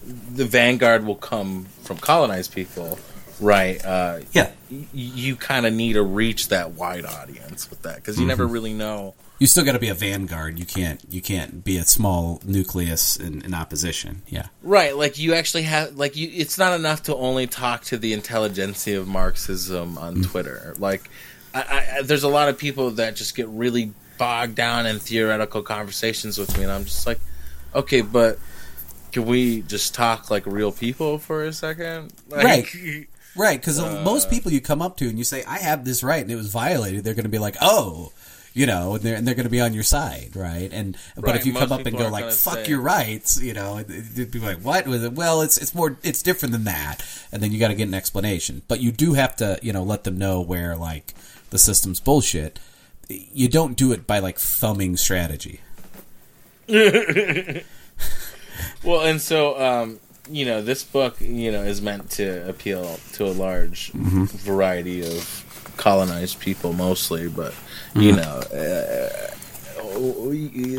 the 0.04 0.44
vanguard 0.44 1.06
will 1.06 1.16
come 1.16 1.64
from 1.84 1.96
colonized 1.96 2.54
people 2.54 2.98
right? 3.40 3.84
Uh, 3.84 4.20
Yeah. 4.32 4.50
y- 4.70 4.86
you 4.92 5.36
kind 5.36 5.66
of 5.66 5.72
need 5.72 5.94
to 5.94 6.02
reach 6.02 6.48
that 6.48 6.72
wide 6.72 7.04
audience 7.04 7.68
with 7.70 7.82
that 7.82 7.96
because 7.96 8.18
you 8.18 8.26
never 8.26 8.44
Mm-hmm. 8.44 8.52
really 8.52 8.72
know. 8.74 9.14
You 9.38 9.46
still 9.48 9.64
got 9.64 9.72
to 9.72 9.80
be 9.80 9.88
a 9.88 9.94
vanguard. 9.94 10.58
You 10.60 10.64
can't. 10.64 11.00
You 11.10 11.20
can't 11.20 11.64
be 11.64 11.76
a 11.76 11.84
small 11.84 12.40
nucleus 12.44 13.16
in, 13.16 13.42
in 13.42 13.54
opposition. 13.54 14.22
Yeah. 14.28 14.46
Right, 14.62 14.96
like 14.96 15.18
you 15.18 15.34
actually 15.34 15.64
have 15.64 15.96
like 15.96 16.14
you 16.16 16.30
it's 16.32 16.58
not 16.58 16.78
enough 16.78 17.02
to 17.04 17.16
only 17.16 17.48
talk 17.48 17.82
to 17.84 17.98
the 17.98 18.12
intelligentsia 18.12 19.00
of 19.00 19.08
Marxism 19.08 19.98
on 19.98 20.16
Mm. 20.18 20.26
Twitter. 20.30 20.74
Like 20.78 21.10
I, 21.54 21.96
I, 21.98 22.02
there's 22.02 22.22
a 22.22 22.28
lot 22.28 22.48
of 22.50 22.56
people 22.58 22.92
that 22.92 23.16
just 23.16 23.34
get 23.34 23.48
really 23.48 23.92
bogged 24.16 24.54
down 24.54 24.86
in 24.86 25.00
theoretical 25.00 25.62
conversations 25.62 26.38
with 26.38 26.56
me 26.56 26.62
and 26.62 26.70
I'm 26.72 26.84
just 26.84 27.04
like, 27.06 27.18
"Okay, 27.74 28.02
but 28.02 28.38
can 29.10 29.26
we 29.26 29.62
just 29.62 29.92
talk 29.94 30.30
like 30.30 30.46
real 30.46 30.70
people 30.70 31.18
for 31.18 31.44
a 31.44 31.52
second? 31.52 32.12
Like, 32.28 32.44
Right. 32.44 33.06
Right, 33.34 33.58
because 33.60 33.78
most 33.80 34.28
people 34.28 34.52
you 34.52 34.60
come 34.60 34.82
up 34.82 34.96
to 34.98 35.08
and 35.08 35.16
you 35.16 35.24
say, 35.24 35.42
"I 35.44 35.58
have 35.58 35.84
this 35.84 36.02
right," 36.02 36.20
and 36.22 36.30
it 36.30 36.36
was 36.36 36.48
violated, 36.48 37.02
they're 37.04 37.14
going 37.14 37.24
to 37.24 37.30
be 37.30 37.38
like, 37.38 37.56
"Oh." 37.60 38.12
You 38.54 38.66
know, 38.66 38.96
and 38.96 39.02
they're, 39.02 39.16
and 39.16 39.26
they're 39.26 39.34
going 39.34 39.46
to 39.46 39.50
be 39.50 39.62
on 39.62 39.72
your 39.72 39.82
side, 39.82 40.32
right? 40.36 40.70
And 40.70 40.94
but 41.16 41.24
Right, 41.24 41.36
if 41.36 41.46
you 41.46 41.54
come 41.54 41.72
up 41.72 41.86
and 41.86 41.96
go 41.96 42.08
like 42.10 42.30
"fuck 42.32 42.56
say- 42.56 42.66
your 42.68 42.82
rights," 42.82 43.40
you 43.40 43.54
know, 43.54 43.78
it- 43.78 43.88
it'd 43.88 44.30
be 44.30 44.40
like, 44.40 44.58
"What 44.58 44.86
was 44.86 45.02
it?" 45.02 45.14
Well, 45.14 45.40
it's 45.40 45.56
it's 45.56 45.74
more 45.74 45.96
it's 46.02 46.20
different 46.20 46.52
than 46.52 46.64
that, 46.64 47.02
and 47.32 47.42
then 47.42 47.50
you 47.50 47.58
got 47.58 47.68
to 47.68 47.74
get 47.74 47.88
an 47.88 47.94
explanation. 47.94 48.60
But 48.68 48.80
you 48.80 48.92
do 48.92 49.14
have 49.14 49.36
to, 49.36 49.58
you 49.62 49.72
know, 49.72 49.82
let 49.82 50.04
them 50.04 50.18
know 50.18 50.42
where 50.42 50.76
like 50.76 51.14
the 51.48 51.56
system's 51.56 51.98
bullshit. 51.98 52.58
You 53.08 53.48
don't 53.48 53.74
do 53.74 53.90
it 53.92 54.06
by 54.06 54.18
like 54.18 54.38
thumbing 54.38 54.98
strategy. 54.98 55.62
Well, 58.84 59.00
and 59.02 59.20
so 59.20 59.58
um, 59.60 60.00
you 60.30 60.44
know, 60.44 60.62
this 60.62 60.84
book, 60.84 61.20
you 61.20 61.50
know, 61.50 61.62
is 61.62 61.82
meant 61.82 62.10
to 62.10 62.48
appeal 62.48 62.98
to 63.14 63.26
a 63.26 63.32
large 63.32 63.90
variety 63.92 65.04
of 65.04 65.74
colonized 65.76 66.38
people, 66.40 66.72
mostly, 66.72 67.28
but 67.28 67.54
you 67.94 68.14
know, 68.14 68.22
uh, 68.22 69.30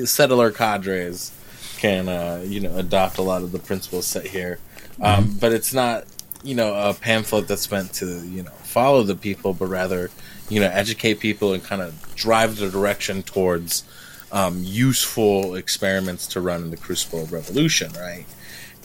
settler 0.05 0.51
cadres 0.51 1.31
can 1.77 2.07
uh, 2.07 2.41
you 2.45 2.61
know 2.61 2.77
adopt 2.77 3.17
a 3.17 3.21
lot 3.21 3.43
of 3.43 3.51
the 3.51 3.59
principles 3.59 4.07
set 4.07 4.25
here, 4.25 4.59
um, 5.01 5.37
but 5.39 5.51
it's 5.51 5.73
not 5.73 6.05
you 6.43 6.55
know 6.55 6.73
a 6.73 6.93
pamphlet 6.93 7.47
that's 7.47 7.69
meant 7.69 7.93
to 7.93 8.25
you 8.27 8.43
know 8.43 8.51
follow 8.51 9.03
the 9.03 9.15
people, 9.15 9.53
but 9.53 9.67
rather 9.67 10.09
you 10.49 10.59
know 10.59 10.67
educate 10.67 11.19
people 11.19 11.53
and 11.53 11.63
kind 11.63 11.81
of 11.81 12.15
drive 12.15 12.57
the 12.57 12.69
direction 12.69 13.23
towards 13.23 13.83
um, 14.31 14.61
useful 14.63 15.55
experiments 15.55 16.27
to 16.27 16.41
run 16.41 16.63
in 16.63 16.71
the 16.71 16.77
crucible 16.77 17.23
of 17.23 17.33
revolution, 17.33 17.91
right? 17.93 18.25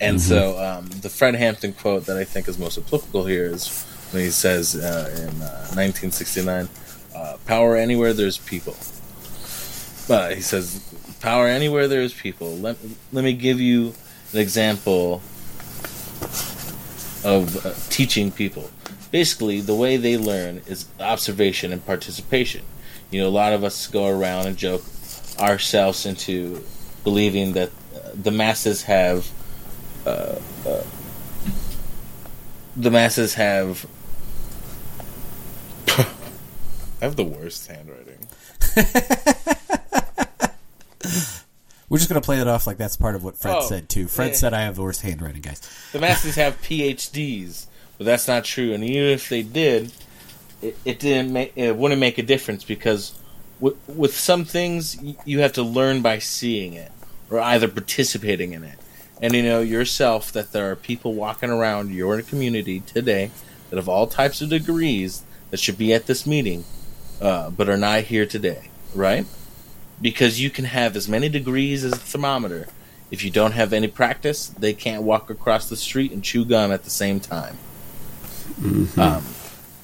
And 0.00 0.20
so 0.20 0.58
um, 0.58 0.86
the 0.86 1.08
Fred 1.08 1.34
Hampton 1.34 1.72
quote 1.72 2.06
that 2.06 2.16
I 2.16 2.24
think 2.24 2.48
is 2.48 2.58
most 2.58 2.78
applicable 2.78 3.26
here 3.26 3.46
is 3.46 3.84
when 4.12 4.22
he 4.22 4.30
says 4.30 4.76
uh, 4.76 5.10
in 5.16 5.42
uh, 5.42 5.74
1969, 5.74 6.68
uh, 7.14 7.36
"Power 7.46 7.76
anywhere 7.76 8.12
there's 8.12 8.38
people." 8.38 8.76
But 10.06 10.36
he 10.36 10.40
says, 10.40 10.80
"Power 11.20 11.46
anywhere 11.48 11.88
there's 11.88 12.14
people." 12.14 12.56
Let 12.56 12.76
let 13.12 13.24
me 13.24 13.32
give 13.32 13.60
you 13.60 13.94
an 14.32 14.38
example 14.38 15.22
of 17.24 17.66
uh, 17.66 17.74
teaching 17.90 18.30
people. 18.30 18.70
Basically, 19.10 19.60
the 19.60 19.74
way 19.74 19.96
they 19.96 20.16
learn 20.16 20.62
is 20.66 20.86
observation 21.00 21.72
and 21.72 21.84
participation. 21.84 22.62
You 23.10 23.22
know, 23.22 23.28
a 23.28 23.30
lot 23.30 23.52
of 23.52 23.64
us 23.64 23.86
go 23.86 24.06
around 24.06 24.46
and 24.46 24.56
joke 24.56 24.84
ourselves 25.40 26.06
into 26.06 26.62
believing 27.04 27.52
that 27.54 27.70
uh, 27.94 28.10
the 28.14 28.30
masses 28.30 28.82
have 28.82 29.30
uh, 30.08 30.40
uh, 30.68 30.82
the 32.76 32.90
masses 32.90 33.34
have 33.34 33.86
I 37.00 37.04
have 37.04 37.16
the 37.16 37.24
worst 37.24 37.66
handwriting. 37.68 38.18
We're 41.88 41.96
just 41.98 42.10
going 42.10 42.20
to 42.20 42.24
play 42.24 42.38
it 42.40 42.46
off 42.46 42.66
like 42.66 42.76
that's 42.76 42.96
part 42.96 43.14
of 43.14 43.24
what 43.24 43.36
Fred 43.38 43.56
Oh, 43.58 43.66
said 43.68 43.88
too. 43.88 44.08
Fred 44.08 44.28
yeah. 44.28 44.34
said, 44.34 44.52
"I 44.54 44.62
have 44.62 44.76
the 44.76 44.82
worst 44.82 45.00
handwriting, 45.02 45.40
guys." 45.40 45.60
The 45.92 45.98
masses 46.00 46.34
have 46.34 46.60
PhDs, 46.60 47.66
but 47.96 48.04
that's 48.04 48.28
not 48.28 48.44
true. 48.44 48.72
And 48.74 48.84
even 48.84 49.08
if 49.10 49.28
they 49.30 49.42
did, 49.42 49.92
it, 50.60 50.76
it 50.84 50.98
didn't 50.98 51.32
make 51.32 51.52
it 51.56 51.76
wouldn't 51.76 52.00
make 52.00 52.18
a 52.18 52.22
difference 52.22 52.62
because 52.64 53.18
with, 53.60 53.76
with 53.88 54.14
some 54.14 54.44
things 54.44 54.98
y- 55.00 55.16
you 55.24 55.38
have 55.40 55.52
to 55.54 55.62
learn 55.62 56.02
by 56.02 56.18
seeing 56.18 56.74
it 56.74 56.92
or 57.30 57.40
either 57.40 57.68
participating 57.68 58.52
in 58.52 58.64
it. 58.64 58.78
And 59.20 59.34
you 59.34 59.42
know 59.42 59.60
yourself 59.60 60.30
that 60.32 60.52
there 60.52 60.70
are 60.70 60.76
people 60.76 61.14
walking 61.14 61.50
around 61.50 61.92
your 61.92 62.22
community 62.22 62.80
today 62.80 63.30
that 63.68 63.76
have 63.76 63.88
all 63.88 64.06
types 64.06 64.40
of 64.40 64.48
degrees 64.48 65.24
that 65.50 65.58
should 65.58 65.78
be 65.78 65.92
at 65.92 66.06
this 66.06 66.26
meeting, 66.26 66.64
uh, 67.20 67.50
but 67.50 67.68
are 67.68 67.76
not 67.76 68.04
here 68.04 68.26
today, 68.26 68.70
right? 68.94 69.26
Because 70.00 70.40
you 70.40 70.50
can 70.50 70.66
have 70.66 70.94
as 70.94 71.08
many 71.08 71.28
degrees 71.28 71.84
as 71.84 71.92
a 71.92 71.96
thermometer. 71.96 72.68
If 73.10 73.24
you 73.24 73.30
don't 73.30 73.52
have 73.52 73.72
any 73.72 73.88
practice, 73.88 74.48
they 74.48 74.74
can't 74.74 75.02
walk 75.02 75.30
across 75.30 75.68
the 75.68 75.76
street 75.76 76.12
and 76.12 76.22
chew 76.22 76.44
gum 76.44 76.70
at 76.70 76.84
the 76.84 76.90
same 76.90 77.18
time. 77.18 77.58
Um, 78.98 79.24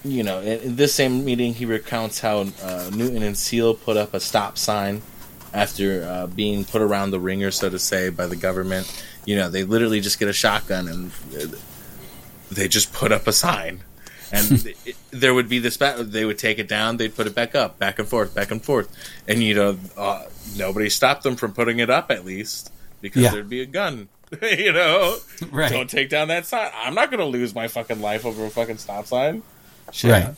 you 0.05 0.23
know, 0.23 0.41
in, 0.41 0.61
in 0.61 0.76
this 0.76 0.95
same 0.95 1.25
meeting, 1.25 1.55
he 1.55 1.64
recounts 1.64 2.21
how 2.21 2.47
uh, 2.62 2.91
Newton 2.95 3.23
and 3.23 3.37
Seale 3.37 3.75
put 3.75 3.97
up 3.97 4.14
a 4.14 4.21
stop 4.21 4.59
sign 4.59 5.03
after 5.53 6.05
uh, 6.05 6.26
being 6.26 6.64
put 6.64 6.83
around 6.83 7.11
the 7.11 7.21
ringer, 7.21 7.50
so 7.50 7.71
to 7.71 7.79
say, 7.79 8.11
by 8.11 8.26
the 8.26 8.37
government. 8.37 9.05
You 9.25 9.37
know, 9.37 9.49
they 9.49 9.64
literally 9.64 10.00
just 10.00 10.19
get 10.19 10.28
a 10.28 10.33
shotgun 10.33 10.88
and 10.88 11.11
uh, 11.37 11.57
they 12.50 12.69
just 12.69 12.93
put 12.93 13.12
up 13.12 13.26
a 13.26 13.33
sign. 13.33 13.81
And 14.33 14.66
it, 14.85 14.97
there 15.11 15.33
would 15.35 15.49
be 15.49 15.59
this 15.59 15.76
battle. 15.76 16.04
They 16.04 16.25
would 16.25 16.38
take 16.38 16.59
it 16.59 16.69
down, 16.69 16.97
they'd 16.97 17.14
put 17.14 17.26
it 17.26 17.35
back 17.35 17.54
up, 17.54 17.78
back 17.78 17.99
and 17.99 18.09
forth, 18.09 18.35
back 18.35 18.50
and 18.50 18.62
forth. 18.62 18.95
And, 19.28 19.43
you 19.43 19.54
know, 19.54 19.78
uh, 19.97 20.25
nobody 20.57 20.90
stopped 20.90 21.23
them 21.23 21.37
from 21.37 21.52
putting 21.52 21.78
it 21.78 21.90
up 21.90 22.11
at 22.11 22.25
least 22.25 22.71
because 23.00 23.23
Yeah. 23.23 23.31
there'd 23.31 23.49
be 23.49 23.61
a 23.62 23.66
gun. 23.66 24.09
you 24.43 24.73
know? 24.73 25.16
Right. 25.50 25.71
Don't 25.71 25.88
take 25.90 26.09
down 26.09 26.28
that 26.28 26.47
sign. 26.47 26.71
I'm 26.75 26.95
not 26.95 27.11
going 27.11 27.21
to 27.21 27.26
lose 27.26 27.54
my 27.54 27.69
fucking 27.69 28.00
life 28.00 28.25
over 28.25 28.45
a 28.47 28.50
fucking 28.50 28.78
stop 28.78 29.07
sign. 29.07 29.43
Right. 30.02 30.35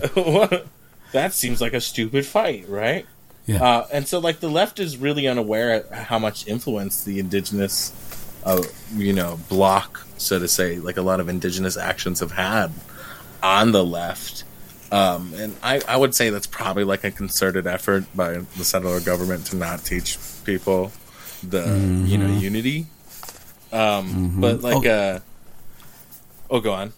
That 1.12 1.32
seems 1.32 1.60
like 1.60 1.72
a 1.72 1.80
stupid 1.80 2.26
fight, 2.26 2.68
right? 2.68 3.06
Yeah. 3.46 3.62
Uh, 3.62 3.86
and 3.92 4.06
so, 4.08 4.18
like, 4.18 4.40
the 4.40 4.50
left 4.50 4.80
is 4.80 4.96
really 4.98 5.26
unaware 5.28 5.74
of 5.74 5.90
how 5.90 6.18
much 6.18 6.46
influence 6.48 7.04
the 7.04 7.20
indigenous, 7.20 7.92
uh, 8.46 8.62
you 8.94 9.12
know, 9.12 9.38
block, 9.50 10.06
so 10.16 10.38
to 10.38 10.48
say, 10.48 10.76
like 10.78 10.96
a 10.96 11.02
lot 11.02 11.20
of 11.20 11.28
indigenous 11.28 11.76
actions 11.76 12.20
have 12.20 12.32
had 12.32 12.72
on 13.42 13.72
the 13.72 13.84
left. 13.84 14.44
Um, 14.92 15.34
and 15.34 15.56
I, 15.62 15.82
I 15.86 15.96
would 15.96 16.14
say 16.14 16.30
that's 16.30 16.46
probably 16.46 16.84
like 16.84 17.02
a 17.04 17.10
concerted 17.10 17.66
effort 17.66 18.04
by 18.14 18.38
the 18.56 18.64
settler 18.64 19.00
government 19.00 19.46
to 19.46 19.56
not 19.56 19.84
teach 19.84 20.16
people 20.44 20.92
the, 21.42 21.66
you 22.06 22.16
know, 22.16 22.28
unity. 22.38 22.86
Um, 23.72 24.40
But, 24.40 24.62
like, 24.62 24.86
Oh. 24.86 24.90
uh, 24.90 25.20
oh, 26.48 26.60
go 26.60 26.72
on. 26.72 26.92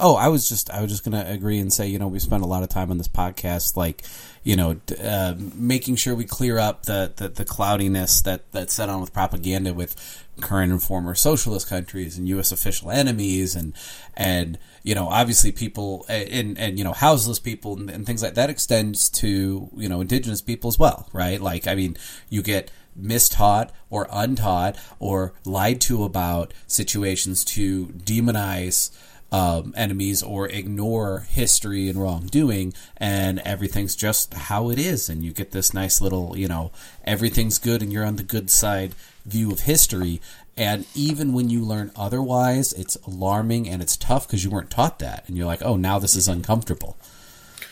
Oh, 0.00 0.14
I 0.14 0.28
was 0.28 0.48
just 0.48 0.70
I 0.70 0.80
was 0.80 0.92
just 0.92 1.02
gonna 1.04 1.24
agree 1.26 1.58
and 1.58 1.72
say 1.72 1.88
you 1.88 1.98
know 1.98 2.06
we 2.06 2.20
spent 2.20 2.44
a 2.44 2.46
lot 2.46 2.62
of 2.62 2.68
time 2.68 2.92
on 2.92 2.98
this 2.98 3.08
podcast 3.08 3.76
like 3.76 4.04
you 4.44 4.54
know 4.54 4.76
uh, 5.02 5.34
making 5.56 5.96
sure 5.96 6.14
we 6.14 6.24
clear 6.24 6.56
up 6.56 6.84
the, 6.84 7.12
the 7.16 7.28
the 7.28 7.44
cloudiness 7.44 8.20
that 8.22 8.42
that's 8.52 8.72
set 8.72 8.88
on 8.88 9.00
with 9.00 9.12
propaganda 9.12 9.74
with 9.74 9.96
current 10.40 10.72
and 10.72 10.82
former 10.82 11.14
socialist 11.14 11.68
countries 11.68 12.18
and 12.18 12.28
U.S. 12.28 12.52
official 12.52 12.90
enemies 12.90 13.54
and 13.54 13.74
and 14.16 14.58
you 14.82 14.94
know 14.94 15.08
obviously 15.08 15.52
people 15.52 16.04
and 16.08 16.58
and 16.58 16.78
you 16.78 16.84
know 16.84 16.92
houseless 16.92 17.38
people 17.38 17.76
and, 17.76 17.90
and 17.90 18.06
things 18.06 18.22
like 18.22 18.34
that 18.34 18.50
extends 18.50 19.08
to 19.08 19.68
you 19.76 19.88
know 19.88 20.00
indigenous 20.00 20.42
people 20.42 20.68
as 20.68 20.78
well 20.78 21.08
right 21.12 21.40
like 21.40 21.66
I 21.66 21.74
mean 21.74 21.96
you 22.28 22.42
get 22.42 22.70
mistaught 23.00 23.70
or 23.90 24.08
untaught 24.10 24.76
or 24.98 25.32
lied 25.44 25.80
to 25.82 26.04
about 26.04 26.52
situations 26.66 27.44
to 27.44 27.86
demonize 27.86 28.90
um, 29.30 29.74
enemies 29.76 30.22
or 30.22 30.48
ignore 30.48 31.26
history 31.28 31.88
and 31.88 32.00
wrongdoing, 32.00 32.72
and 32.96 33.40
everything's 33.40 33.94
just 33.94 34.32
how 34.34 34.70
it 34.70 34.78
is, 34.78 35.08
and 35.08 35.22
you 35.22 35.32
get 35.32 35.50
this 35.50 35.74
nice 35.74 36.00
little, 36.00 36.36
you 36.36 36.48
know, 36.48 36.72
everything's 37.04 37.58
good 37.58 37.82
and 37.82 37.92
you're 37.92 38.06
on 38.06 38.16
the 38.16 38.22
good 38.22 38.50
side 38.50 38.94
view 39.28 39.50
of 39.52 39.60
history. 39.60 40.20
And 40.56 40.86
even 40.94 41.32
when 41.34 41.50
you 41.50 41.62
learn 41.62 41.92
otherwise, 41.94 42.72
it's 42.72 42.96
alarming 43.06 43.68
and 43.68 43.80
it's 43.80 43.96
tough 43.96 44.26
because 44.26 44.42
you 44.44 44.50
weren't 44.50 44.70
taught 44.70 44.98
that, 44.98 45.24
and 45.28 45.36
you're 45.36 45.46
like, 45.46 45.62
oh, 45.62 45.76
now 45.76 46.00
this 46.00 46.16
is 46.16 46.26
uncomfortable, 46.26 46.96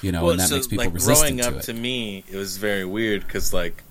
you 0.02 0.12
know, 0.12 0.30
and 0.30 0.38
that 0.38 0.50
makes 0.52 0.68
people 0.68 0.84
like 0.84 0.94
resistant 0.94 1.40
growing 1.40 1.50
to 1.52 1.58
up 1.58 1.62
it. 1.64 1.66
to 1.66 1.72
me, 1.74 2.22
it 2.30 2.36
was 2.36 2.58
very 2.58 2.84
weird 2.84 3.22
because 3.26 3.52
like 3.52 3.82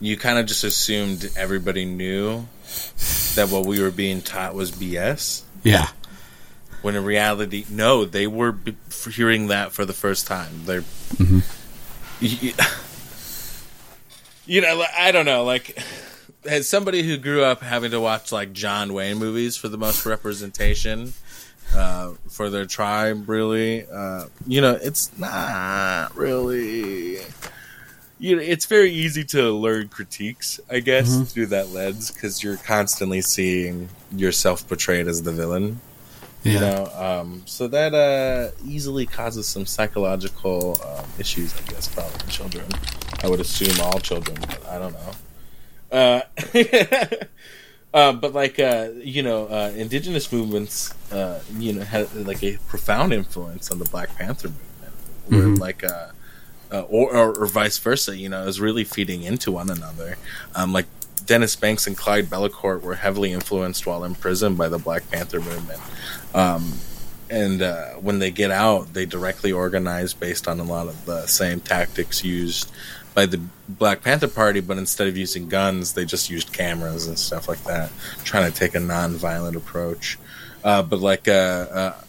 you 0.00 0.16
kind 0.16 0.38
of 0.38 0.46
just 0.46 0.62
assumed 0.62 1.28
everybody 1.36 1.84
knew 1.84 2.46
that 3.34 3.48
what 3.50 3.66
we 3.66 3.82
were 3.82 3.90
being 3.90 4.22
taught 4.22 4.54
was 4.54 4.70
BS. 4.70 5.42
yeah, 5.64 5.88
When 6.82 6.94
in 6.94 7.04
reality, 7.04 7.64
no, 7.68 8.04
they 8.04 8.28
were 8.28 8.52
b- 8.52 8.76
hearing 9.12 9.48
that 9.48 9.72
for 9.72 9.84
the 9.84 9.92
first 9.92 10.28
time. 10.28 10.52
They're, 10.64 10.82
Mm-hmm. 10.82 11.40
you, 12.20 12.52
you 14.46 14.60
know, 14.60 14.84
I 14.96 15.10
don't 15.10 15.26
know, 15.26 15.42
like. 15.42 15.76
As 16.48 16.68
somebody 16.68 17.02
who 17.02 17.18
grew 17.18 17.42
up 17.44 17.62
having 17.62 17.90
to 17.90 18.00
watch 18.00 18.32
like 18.32 18.52
John 18.52 18.94
Wayne 18.94 19.18
movies 19.18 19.56
for 19.56 19.68
the 19.68 19.78
most 19.78 20.06
representation, 20.06 21.12
uh, 21.74 22.12
for 22.28 22.50
their 22.50 22.66
tribe. 22.66 23.28
Really, 23.28 23.86
uh, 23.86 24.26
you 24.46 24.60
know, 24.60 24.78
it's 24.80 25.16
not 25.18 26.16
really. 26.16 27.18
You 28.20 28.34
know, 28.36 28.42
it's 28.42 28.66
very 28.66 28.90
easy 28.90 29.22
to 29.26 29.52
learn 29.52 29.88
critiques, 29.88 30.58
I 30.68 30.80
guess, 30.80 31.08
Mm-hmm. 31.08 31.24
through 31.24 31.46
that 31.46 31.68
lens 31.68 32.10
because 32.10 32.42
you're 32.42 32.56
constantly 32.56 33.20
seeing 33.20 33.90
yourself 34.10 34.66
portrayed 34.66 35.06
as 35.06 35.22
the 35.22 35.30
villain. 35.32 35.80
You 36.44 36.60
know, 36.60 36.86
um, 36.94 37.42
so 37.46 37.68
that 37.68 37.94
uh, 37.94 38.52
easily 38.64 39.06
causes 39.06 39.46
some 39.46 39.66
psychological 39.66 40.80
um, 40.82 41.04
issues, 41.18 41.52
I 41.54 41.60
guess, 41.70 41.88
probably 41.88 42.18
in 42.24 42.28
children. 42.30 42.64
I 43.22 43.28
would 43.28 43.40
assume 43.40 43.78
all 43.82 43.98
children, 44.00 44.38
but 44.40 44.66
I 44.66 44.78
don't 44.78 44.94
know. 44.94 45.10
Uh, 45.90 46.20
uh, 47.94 48.12
but 48.12 48.32
like 48.34 48.58
uh, 48.58 48.88
you 48.96 49.22
know, 49.22 49.46
uh, 49.46 49.72
indigenous 49.76 50.32
movements, 50.32 50.92
uh, 51.12 51.40
you 51.56 51.72
know, 51.72 51.82
had 51.82 52.14
like 52.14 52.42
a 52.42 52.58
profound 52.68 53.12
influence 53.12 53.70
on 53.70 53.78
the 53.78 53.84
Black 53.86 54.16
Panther 54.16 54.48
movement, 54.48 54.94
where 55.28 55.56
like. 55.56 55.84
Uh, 55.84 56.08
uh, 56.70 56.82
or, 56.82 57.16
or, 57.16 57.38
or 57.38 57.46
vice 57.46 57.78
versa, 57.78 58.14
you 58.14 58.28
know, 58.28 58.46
is 58.46 58.60
really 58.60 58.84
feeding 58.84 59.22
into 59.22 59.50
one 59.50 59.70
another. 59.70 60.18
Um, 60.54 60.72
like 60.74 60.84
Dennis 61.24 61.56
Banks 61.56 61.86
and 61.86 61.96
Clyde 61.96 62.26
Bellecourt 62.26 62.82
were 62.82 62.96
heavily 62.96 63.32
influenced 63.32 63.86
while 63.86 64.04
in 64.04 64.14
prison 64.14 64.54
by 64.54 64.68
the 64.68 64.78
Black 64.78 65.10
Panther 65.10 65.40
movement. 65.40 65.80
Um, 66.34 66.74
and 67.30 67.60
uh, 67.60 67.90
when 67.94 68.18
they 68.18 68.30
get 68.30 68.50
out, 68.50 68.94
they 68.94 69.04
directly 69.04 69.52
organize 69.52 70.14
based 70.14 70.48
on 70.48 70.60
a 70.60 70.64
lot 70.64 70.88
of 70.88 71.04
the 71.04 71.26
same 71.26 71.60
tactics 71.60 72.24
used 72.24 72.70
by 73.18 73.26
the 73.26 73.40
Black 73.68 74.00
Panther 74.04 74.28
Party, 74.28 74.60
but 74.60 74.78
instead 74.78 75.08
of 75.08 75.16
using 75.16 75.48
guns, 75.48 75.94
they 75.94 76.04
just 76.04 76.30
used 76.30 76.52
cameras 76.52 77.08
and 77.08 77.18
stuff 77.18 77.48
like 77.48 77.60
that, 77.64 77.90
trying 78.22 78.48
to 78.48 78.56
take 78.56 78.76
a 78.76 78.78
non-violent 78.80 79.56
approach. 79.56 80.16
Uh, 80.62 80.82
but 80.84 81.00
like 81.00 81.26
uh, 81.26 81.32
uh, 81.32 82.00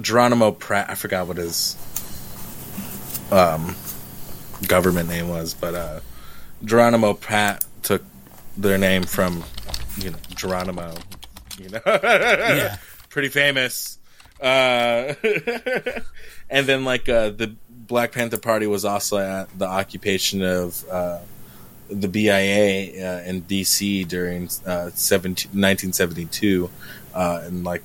Geronimo 0.00 0.52
Pratt, 0.52 0.88
I 0.88 0.94
forgot 0.94 1.26
what 1.26 1.36
his 1.36 1.76
um, 3.32 3.74
government 4.68 5.08
name 5.08 5.28
was, 5.28 5.52
but 5.52 5.74
uh, 5.74 5.98
Geronimo 6.64 7.14
Pratt 7.14 7.64
took 7.82 8.04
their 8.56 8.78
name 8.78 9.02
from 9.02 9.42
you 9.98 10.10
know 10.10 10.18
Geronimo, 10.36 10.94
you 11.58 11.70
know, 11.70 11.80
Yeah. 11.86 12.76
pretty 13.08 13.30
famous. 13.30 13.98
Uh, 14.40 15.14
and 16.50 16.66
then 16.66 16.84
like 16.84 17.08
uh, 17.08 17.30
the 17.30 17.56
Black 17.92 18.12
Panther 18.12 18.38
Party 18.38 18.66
was 18.66 18.86
also 18.86 19.18
at 19.18 19.58
the 19.58 19.66
occupation 19.66 20.40
of 20.40 20.82
uh, 20.88 21.18
the 21.90 22.08
BIA 22.08 23.06
uh, 23.06 23.22
in 23.24 23.42
DC 23.42 24.08
during 24.08 24.44
uh, 24.64 24.88
17, 24.94 25.50
1972, 25.50 26.70
uh, 27.14 27.42
and 27.44 27.64
like 27.64 27.82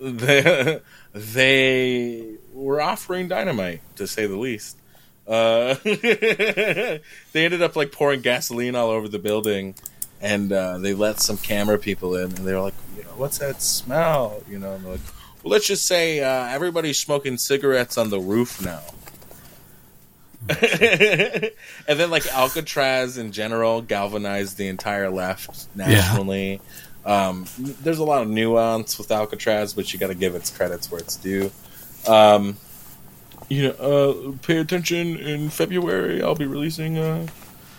they, 0.00 0.80
they 1.14 2.34
were 2.54 2.80
offering 2.80 3.28
dynamite 3.28 3.82
to 3.94 4.08
say 4.08 4.26
the 4.26 4.36
least. 4.36 4.78
Uh, 5.28 5.76
they 5.84 7.00
ended 7.32 7.62
up 7.62 7.76
like 7.76 7.92
pouring 7.92 8.22
gasoline 8.22 8.74
all 8.74 8.90
over 8.90 9.06
the 9.06 9.20
building, 9.20 9.76
and 10.20 10.50
uh, 10.50 10.76
they 10.78 10.92
let 10.92 11.20
some 11.20 11.36
camera 11.36 11.78
people 11.78 12.16
in, 12.16 12.24
and 12.24 12.38
they 12.38 12.52
were 12.52 12.62
like, 12.62 12.74
you 12.96 13.04
know, 13.04 13.10
what's 13.10 13.38
that 13.38 13.62
smell? 13.62 14.42
You 14.50 14.58
know, 14.58 14.72
and 14.72 14.84
they're 14.84 14.92
like, 14.94 15.00
well, 15.44 15.52
let's 15.52 15.68
just 15.68 15.86
say 15.86 16.18
everybody's 16.18 16.98
smoking 16.98 17.38
cigarettes 17.38 17.96
on 17.96 18.10
the 18.10 18.18
roof 18.18 18.60
now. 18.60 18.82
And 20.48 21.98
then 21.98 22.10
like 22.10 22.26
Alcatraz 22.28 23.18
in 23.18 23.32
general 23.32 23.82
galvanized 23.82 24.56
the 24.56 24.68
entire 24.68 25.10
left 25.10 25.74
nationally. 25.76 26.60
Um, 27.04 27.46
there's 27.58 27.98
a 27.98 28.04
lot 28.04 28.22
of 28.22 28.28
nuance 28.28 28.98
with 28.98 29.10
Alcatraz, 29.12 29.74
but 29.74 29.92
you 29.92 29.98
got 29.98 30.08
to 30.08 30.14
give 30.14 30.34
its 30.34 30.50
credits 30.50 30.90
where 30.90 31.00
it's 31.00 31.16
due. 31.16 31.50
Um, 32.08 32.56
you 33.48 33.62
know, 33.68 33.70
uh, 34.32 34.32
pay 34.44 34.58
attention 34.58 35.16
in 35.16 35.50
February. 35.50 36.22
I'll 36.22 36.34
be 36.34 36.46
releasing 36.46 36.98
a 36.98 37.26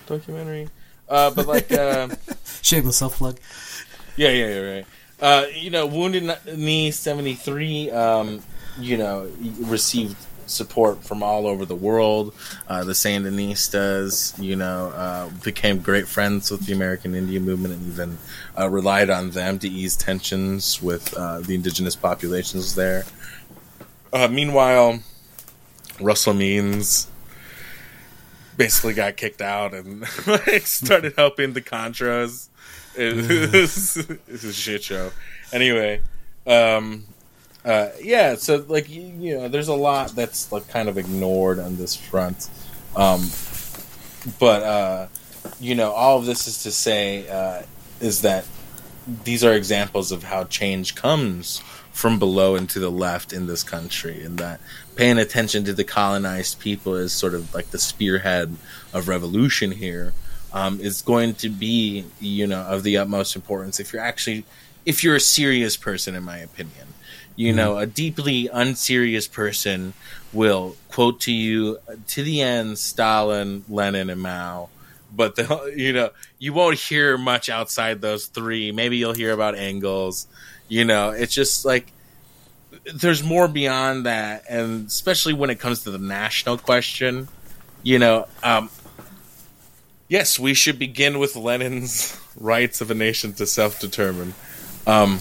documentary. 0.06 0.70
Uh, 1.10 1.32
but 1.32 1.46
like, 1.46 1.72
uh, 1.72 2.10
Shameless 2.62 2.98
self 2.98 3.18
plug. 3.18 3.38
yeah, 4.16 4.30
yeah, 4.30 4.48
yeah, 4.48 4.60
right. 4.60 4.86
Uh, 5.20 5.46
you 5.54 5.72
know, 5.72 5.86
Wounded 5.86 6.38
Knee 6.56 6.92
seventy 6.92 7.34
three. 7.34 7.90
Um, 7.92 8.42
you 8.80 8.98
know, 8.98 9.30
received 9.62 10.16
support 10.48 11.04
from 11.04 11.22
all 11.22 11.48
over 11.48 11.66
the 11.66 11.76
world. 11.76 12.34
Uh, 12.68 12.84
the 12.84 12.94
Sandinistas, 12.94 14.42
you 14.42 14.56
know, 14.56 14.90
uh, 14.96 15.30
became 15.44 15.80
great 15.80 16.08
friends 16.08 16.50
with 16.52 16.66
the 16.66 16.74
American 16.74 17.16
Indian 17.16 17.44
movement 17.44 17.74
and 17.74 17.88
even 17.88 18.18
uh, 18.58 18.70
relied 18.70 19.10
on 19.10 19.32
them 19.32 19.60
to 19.60 19.68
ease 19.68 19.96
tensions 19.96 20.82
with 20.82 21.14
uh, 21.16 21.40
the 21.40 21.56
indigenous 21.56 21.96
populations 21.96 22.76
there. 22.76 23.06
Uh, 24.12 24.28
meanwhile, 24.28 25.00
Russell 26.00 26.34
Means 26.34 27.08
basically 28.56 28.94
got 28.94 29.16
kicked 29.16 29.42
out 29.42 29.74
and 29.74 30.02
like 30.28 30.66
started 30.68 31.14
helping 31.16 31.54
the 31.54 31.62
Contras. 31.62 32.50
It 32.96 33.52
was, 33.54 33.98
it's 34.28 34.44
a 34.44 34.54
shit 34.54 34.84
show. 34.84 35.12
Anyway, 35.54 36.02
um, 36.46 37.06
uh, 37.68 37.92
yeah. 38.02 38.36
So 38.36 38.64
like 38.68 38.90
you, 38.90 39.02
you 39.02 39.38
know, 39.38 39.48
there's 39.50 39.68
a 39.68 39.76
lot 39.76 40.12
that's 40.16 40.52
like 40.54 40.70
kind 40.70 40.88
of 40.88 40.98
ignored 40.98 41.60
on 41.60 41.76
this 41.76 41.96
front. 41.96 42.50
Um, 42.96 43.30
but 44.40 44.64
uh, 44.64 45.08
you 45.60 45.76
know, 45.76 45.92
all 45.92 46.18
of 46.18 46.26
this 46.26 46.48
is 46.48 46.64
to 46.64 46.72
say 46.72 47.28
uh, 47.28 47.64
is 48.00 48.22
that 48.22 48.46
these 49.26 49.44
are 49.44 49.54
examples 49.54 50.14
of 50.14 50.24
how 50.24 50.46
change 50.46 50.96
comes 50.96 51.60
from 51.92 52.20
below 52.20 52.56
and 52.56 52.70
to 52.70 52.80
the 52.80 52.92
left 52.92 53.34
in 53.34 53.48
this 53.48 53.64
country, 53.64 54.24
and 54.24 54.38
that 54.38 54.62
paying 54.96 55.18
attention 55.18 55.66
to 55.66 55.74
the 55.74 55.84
colonized 55.84 56.60
people 56.60 56.96
is 56.96 57.12
sort 57.12 57.34
of 57.34 57.54
like 57.54 57.72
the 57.72 57.80
spearhead 57.80 58.56
of 58.94 59.10
revolution 59.10 59.72
here. 59.72 60.14
Um, 60.54 60.80
is 60.80 61.02
going 61.02 61.36
to 61.36 61.50
be, 61.50 62.06
you 62.22 62.48
know, 62.48 62.62
of 62.62 62.84
the 62.84 62.96
utmost 62.98 63.36
importance 63.36 63.82
if 63.82 63.92
you're 63.92 64.02
actually, 64.02 64.46
if 64.86 65.04
you're 65.04 65.18
a 65.18 65.20
serious 65.20 65.76
person, 65.76 66.16
in 66.16 66.24
my 66.24 66.38
opinion. 66.38 66.87
You 67.38 67.54
know, 67.54 67.78
a 67.78 67.86
deeply 67.86 68.50
unserious 68.52 69.28
person 69.28 69.94
will 70.34 70.76
quote 70.90 71.20
to 71.22 71.32
you 71.32 71.78
to 72.08 72.24
the 72.24 72.42
end 72.42 72.80
Stalin, 72.80 73.64
Lenin, 73.70 74.10
and 74.10 74.20
Mao. 74.20 74.70
But 75.16 75.36
the 75.36 75.72
you 75.78 75.94
know 75.94 76.10
you 76.40 76.52
won't 76.52 76.80
hear 76.80 77.16
much 77.16 77.48
outside 77.48 78.02
those 78.02 78.26
three. 78.26 78.72
Maybe 78.72 78.98
you'll 78.98 79.14
hear 79.14 79.32
about 79.32 79.54
Engels. 79.54 80.26
You 80.68 80.84
know, 80.84 81.12
it's 81.12 81.34
just 81.34 81.64
like 81.64 81.94
there's 82.96 83.22
more 83.22 83.48
beyond 83.48 84.08
that, 84.08 84.44
and 84.50 84.88
especially 84.88 85.34
when 85.34 85.52
it 85.52 85.60
comes 85.60 85.84
to 85.84 85.92
the 85.92 86.00
national 86.00 86.58
question. 86.58 87.28
You 87.84 88.00
know, 88.00 88.28
um, 88.42 88.72
yes, 90.08 90.40
we 90.40 90.56
should 90.56 90.80
begin 90.80 91.20
with 91.20 91.36
Lenin's 91.36 92.20
rights 92.36 92.82
of 92.82 92.90
a 92.90 92.96
nation 92.96 93.34
to 93.34 93.46
self-determine. 93.46 94.34
Um, 94.88 95.20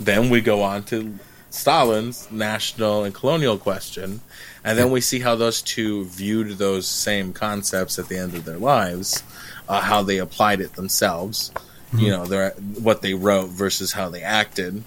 then 0.00 0.30
we 0.30 0.40
go 0.40 0.62
on 0.62 0.82
to 0.84 1.18
Stalin's 1.50 2.30
national 2.30 3.04
and 3.04 3.14
colonial 3.14 3.58
question, 3.58 4.20
and 4.64 4.78
then 4.78 4.90
we 4.90 5.00
see 5.00 5.18
how 5.20 5.34
those 5.36 5.60
two 5.60 6.04
viewed 6.06 6.58
those 6.58 6.86
same 6.86 7.32
concepts 7.32 7.98
at 7.98 8.08
the 8.08 8.16
end 8.16 8.34
of 8.34 8.44
their 8.44 8.58
lives, 8.58 9.22
uh, 9.68 9.80
how 9.80 10.02
they 10.02 10.18
applied 10.18 10.60
it 10.60 10.72
themselves, 10.74 11.52
you 11.92 12.08
know, 12.08 12.24
their 12.24 12.50
what 12.80 13.02
they 13.02 13.14
wrote 13.14 13.48
versus 13.50 13.92
how 13.92 14.08
they 14.08 14.22
acted, 14.22 14.82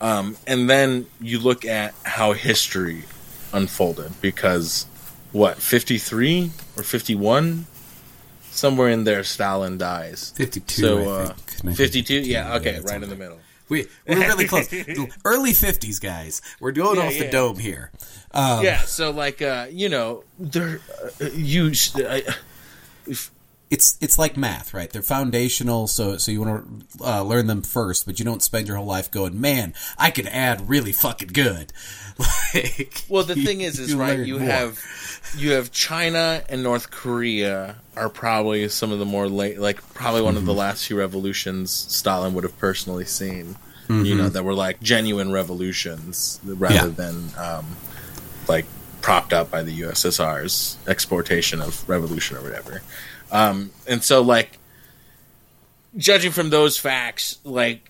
um, 0.00 0.36
and 0.46 0.68
then 0.68 1.06
you 1.20 1.38
look 1.38 1.64
at 1.64 1.94
how 2.02 2.32
history 2.32 3.04
unfolded 3.52 4.20
because 4.20 4.86
what 5.32 5.56
fifty 5.58 5.98
three 5.98 6.50
or 6.76 6.82
fifty 6.82 7.14
one. 7.14 7.66
Somewhere 8.50 8.88
in 8.88 9.04
there, 9.04 9.22
Stalin 9.22 9.78
dies. 9.78 10.32
52, 10.36 10.82
So, 10.82 10.98
I 10.98 11.04
uh, 11.04 11.34
think. 11.34 11.76
52? 11.76 12.22
Yeah, 12.22 12.56
okay, 12.56 12.80
right 12.80 13.00
in 13.00 13.08
the 13.08 13.14
middle. 13.14 13.38
We, 13.68 13.86
we're 14.06 14.18
really 14.18 14.46
close. 14.46 14.72
Early 15.24 15.52
50s, 15.52 16.00
guys. 16.00 16.40
We're 16.60 16.72
going 16.72 16.98
Yeah, 16.98 17.06
off 17.06 17.12
the 17.12 17.24
yeah. 17.26 17.30
dome 17.30 17.58
here. 17.58 17.90
Um, 18.32 18.62
yeah 18.62 18.80
so 18.82 19.10
like 19.10 19.40
uh 19.40 19.68
you 19.70 19.88
know 19.88 20.22
there 20.38 20.80
uh, 21.18 21.30
you 21.32 21.72
uh, 21.96 22.20
it's 23.70 23.98
it's 24.00 24.18
like 24.18 24.36
math, 24.36 24.72
right? 24.72 24.90
They're 24.90 25.02
foundational, 25.02 25.86
so 25.88 26.16
so 26.16 26.32
you 26.32 26.40
want 26.40 26.88
to 26.98 27.04
uh, 27.06 27.22
learn 27.22 27.46
them 27.48 27.62
first, 27.62 28.06
but 28.06 28.18
you 28.18 28.24
don't 28.24 28.42
spend 28.42 28.66
your 28.68 28.76
whole 28.78 28.86
life 28.86 29.10
going, 29.10 29.40
"Man, 29.40 29.74
I 29.98 30.10
could 30.10 30.26
add 30.26 30.68
really 30.68 30.92
fucking 30.92 31.28
good." 31.34 31.72
like, 32.54 33.04
well 33.08 33.22
the 33.22 33.34
thing 33.36 33.60
is 33.60 33.78
is 33.80 33.90
you 33.90 34.00
right 34.00 34.18
you 34.18 34.38
more. 34.38 34.48
have 34.48 34.80
you 35.36 35.52
have 35.52 35.70
china 35.70 36.42
and 36.48 36.64
north 36.64 36.90
korea 36.90 37.76
are 37.96 38.08
probably 38.08 38.68
some 38.68 38.90
of 38.90 38.98
the 38.98 39.04
more 39.04 39.28
late 39.28 39.60
like 39.60 39.76
probably 39.94 40.22
one 40.22 40.34
of 40.34 40.38
Mm-hmm. 40.40 40.46
the 40.46 40.54
last 40.54 40.86
few 40.88 40.98
revolutions 40.98 41.70
stalin 41.70 42.34
would 42.34 42.42
have 42.42 42.58
personally 42.58 43.04
seen 43.04 43.54
you 43.88 43.94
Mm-hmm. 43.94 44.18
know 44.18 44.28
that 44.30 44.42
were 44.44 44.52
like 44.54 44.80
genuine 44.82 45.30
revolutions 45.30 46.40
rather 46.44 46.74
Yeah. 46.74 46.86
than 46.88 47.30
um 47.38 47.76
like 48.48 48.66
propped 49.00 49.32
up 49.32 49.50
by 49.50 49.62
the 49.62 49.80
ussr's 49.82 50.76
exportation 50.88 51.60
of 51.62 51.88
revolution 51.88 52.36
or 52.36 52.40
whatever 52.42 52.82
um 53.30 53.70
and 53.86 54.02
so 54.02 54.22
like 54.22 54.58
judging 55.96 56.30
from 56.30 56.50
those 56.50 56.78
facts 56.78 57.38
like 57.44 57.88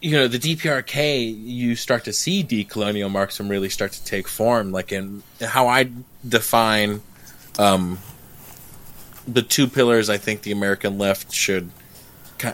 you 0.00 0.12
know 0.12 0.28
the 0.28 0.38
DPRK, 0.38 1.34
you 1.44 1.76
start 1.76 2.04
to 2.04 2.12
see 2.12 2.42
decolonial 2.42 3.10
Marxism 3.10 3.48
really 3.48 3.68
start 3.68 3.92
to 3.92 4.04
take 4.04 4.28
form, 4.28 4.72
like 4.72 4.92
in 4.92 5.22
how 5.40 5.68
I 5.68 5.90
define 6.26 7.02
um, 7.58 7.98
the 9.28 9.42
two 9.42 9.66
pillars. 9.66 10.08
I 10.08 10.16
think 10.16 10.42
the 10.42 10.52
American 10.52 10.96
left 10.96 11.32
should, 11.32 11.70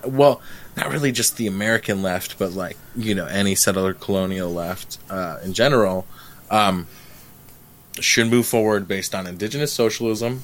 well, 0.05 0.43
not 0.77 0.91
really 0.91 1.13
just 1.13 1.37
the 1.37 1.47
American 1.47 2.03
left, 2.03 2.39
but 2.39 2.53
like 2.53 2.77
you 2.97 3.15
know 3.15 3.27
any 3.27 3.55
settler 3.55 3.95
colonial 3.95 4.53
left 4.53 4.99
uh, 5.09 5.39
in 5.45 5.53
general, 5.53 6.05
um, 6.51 6.89
should 8.01 8.27
move 8.27 8.47
forward 8.47 8.89
based 8.89 9.15
on 9.15 9.27
indigenous 9.27 9.73
socialism 9.73 10.43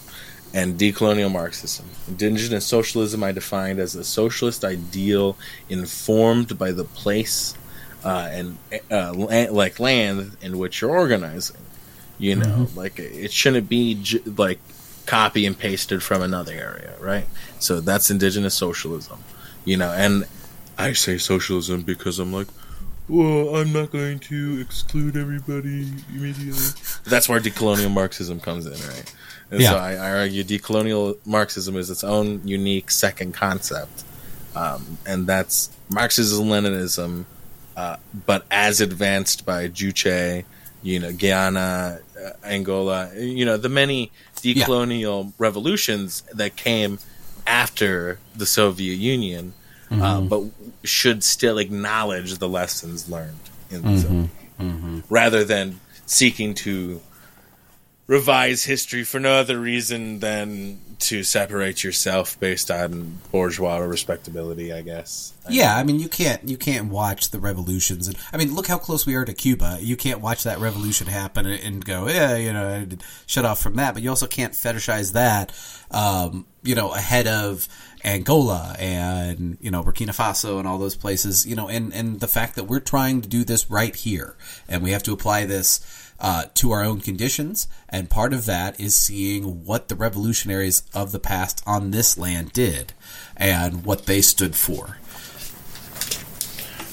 and 0.54 0.78
decolonial 0.78 1.32
Marxism. 1.32 1.86
Indigenous 2.08 2.66
socialism 2.66 3.22
I 3.22 3.32
defined 3.32 3.78
as 3.78 3.94
a 3.94 4.04
socialist 4.04 4.64
ideal 4.64 5.36
informed 5.68 6.58
by 6.58 6.72
the 6.72 6.84
place 6.84 7.54
uh, 8.04 8.28
and 8.30 8.58
uh, 8.90 9.12
like 9.14 9.80
land 9.80 10.36
in 10.40 10.58
which 10.58 10.80
you're 10.80 10.90
organizing. 10.90 11.56
You 12.18 12.36
know, 12.36 12.46
mm-hmm. 12.46 12.78
like 12.78 12.98
it 12.98 13.32
shouldn't 13.32 13.68
be 13.68 13.94
j- 13.94 14.20
like 14.20 14.60
copy 15.06 15.46
and 15.46 15.58
pasted 15.58 16.02
from 16.02 16.22
another 16.22 16.52
area, 16.52 16.94
right? 17.00 17.26
So 17.58 17.80
that's 17.80 18.10
indigenous 18.10 18.54
socialism. 18.54 19.24
You 19.64 19.76
know, 19.76 19.90
and 19.90 20.26
I 20.78 20.92
say 20.92 21.18
socialism 21.18 21.82
because 21.82 22.18
I'm 22.18 22.32
like, 22.32 22.48
well, 23.08 23.56
I'm 23.56 23.72
not 23.72 23.90
going 23.90 24.20
to 24.20 24.60
exclude 24.60 25.16
everybody 25.16 25.88
immediately. 26.10 26.80
That's 27.04 27.28
where 27.28 27.40
decolonial 27.40 27.92
Marxism 27.92 28.38
comes 28.40 28.66
in, 28.66 28.72
right? 28.72 29.14
And 29.52 29.60
yeah. 29.60 29.72
so 29.72 29.76
I, 29.76 29.92
I, 29.96 30.18
argue 30.20 30.42
decolonial 30.44 31.18
Marxism 31.26 31.76
is 31.76 31.90
its 31.90 32.02
own 32.02 32.40
unique 32.48 32.90
second 32.90 33.34
concept. 33.34 34.02
Um, 34.56 34.96
and 35.06 35.26
that's 35.26 35.70
Marxism 35.90 36.46
Leninism, 36.46 37.26
uh, 37.76 37.96
but 38.26 38.46
as 38.50 38.80
advanced 38.80 39.44
by 39.44 39.68
Juche, 39.68 40.44
you 40.82 40.98
know, 40.98 41.12
Guyana, 41.12 42.00
uh, 42.18 42.30
Angola, 42.44 43.10
you 43.14 43.44
know, 43.44 43.58
the 43.58 43.68
many 43.68 44.10
decolonial 44.36 45.26
yeah. 45.26 45.30
revolutions 45.36 46.22
that 46.32 46.56
came 46.56 46.98
after 47.46 48.18
the 48.34 48.46
Soviet 48.46 48.94
Union, 48.94 49.52
uh, 49.90 49.94
mm-hmm. 49.94 50.02
uh, 50.02 50.20
but 50.22 50.44
should 50.82 51.22
still 51.22 51.58
acknowledge 51.58 52.38
the 52.38 52.48
lessons 52.48 53.10
learned 53.10 53.50
in 53.70 53.82
the 53.82 53.88
mm-hmm. 53.88 54.62
mm-hmm. 54.62 55.00
rather 55.10 55.44
than 55.44 55.78
seeking 56.06 56.54
to 56.54 57.02
revise 58.06 58.64
history 58.64 59.04
for 59.04 59.20
no 59.20 59.34
other 59.34 59.58
reason 59.58 60.18
than 60.18 60.78
to 60.98 61.24
separate 61.24 61.82
yourself 61.82 62.38
based 62.38 62.70
on 62.70 63.18
bourgeois 63.32 63.78
respectability, 63.78 64.72
I 64.72 64.82
guess. 64.82 65.32
I 65.46 65.50
yeah, 65.50 65.76
I 65.76 65.82
mean 65.82 65.98
you 65.98 66.08
can't 66.08 66.48
you 66.48 66.56
can't 66.56 66.90
watch 66.90 67.30
the 67.30 67.40
revolutions 67.40 68.06
and 68.06 68.16
I 68.32 68.36
mean 68.36 68.54
look 68.54 68.68
how 68.68 68.78
close 68.78 69.04
we 69.04 69.16
are 69.16 69.24
to 69.24 69.34
Cuba. 69.34 69.78
You 69.80 69.96
can't 69.96 70.20
watch 70.20 70.44
that 70.44 70.60
revolution 70.60 71.08
happen 71.08 71.46
and 71.46 71.84
go, 71.84 72.08
yeah, 72.08 72.36
you 72.36 72.52
know, 72.52 72.86
shut 73.26 73.44
off 73.44 73.60
from 73.60 73.76
that. 73.76 73.94
But 73.94 74.02
you 74.02 74.10
also 74.10 74.28
can't 74.28 74.52
fetishize 74.52 75.12
that, 75.12 75.52
um, 75.90 76.46
you 76.62 76.76
know, 76.76 76.92
ahead 76.92 77.26
of 77.26 77.66
Angola 78.04 78.76
and 78.78 79.58
you 79.60 79.70
know 79.70 79.82
Burkina 79.82 80.14
Faso 80.14 80.58
and 80.58 80.68
all 80.68 80.78
those 80.78 80.96
places. 80.96 81.46
You 81.46 81.56
know, 81.56 81.68
and 81.68 81.92
and 81.92 82.20
the 82.20 82.28
fact 82.28 82.54
that 82.56 82.64
we're 82.64 82.80
trying 82.80 83.22
to 83.22 83.28
do 83.28 83.42
this 83.42 83.70
right 83.70 83.94
here 83.94 84.36
and 84.68 84.82
we 84.82 84.92
have 84.92 85.02
to 85.04 85.12
apply 85.12 85.46
this 85.46 85.80
uh, 86.22 86.44
to 86.54 86.70
our 86.70 86.82
own 86.84 87.00
conditions. 87.00 87.68
And 87.88 88.08
part 88.08 88.32
of 88.32 88.46
that 88.46 88.80
is 88.80 88.94
seeing 88.94 89.66
what 89.66 89.88
the 89.88 89.96
revolutionaries 89.96 90.84
of 90.94 91.12
the 91.12 91.18
past 91.18 91.62
on 91.66 91.90
this 91.90 92.16
land 92.16 92.52
did 92.52 92.94
and 93.36 93.84
what 93.84 94.06
they 94.06 94.22
stood 94.22 94.54
for. 94.54 94.98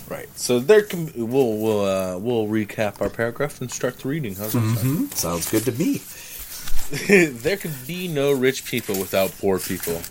Right. 0.09 0.27
So 0.35 0.59
there 0.59 0.81
can 0.81 1.11
we'll 1.15 1.57
we'll 1.57 1.85
uh, 1.85 2.17
we'll 2.17 2.47
recap 2.47 2.99
our 2.99 3.11
paragraph 3.11 3.61
and 3.61 3.71
start 3.71 3.99
the 3.99 4.07
reading. 4.07 4.33
How's 4.33 4.53
that 4.53 4.59
mm-hmm. 4.59 5.05
sound? 5.05 5.13
Sounds 5.13 5.51
good 5.51 5.65
to 5.65 5.71
me. 5.71 6.01
there 7.29 7.57
can 7.57 7.71
be 7.85 8.07
no 8.07 8.31
rich 8.31 8.65
people 8.65 8.97
without 8.99 9.31
poor 9.37 9.59
people. 9.59 10.01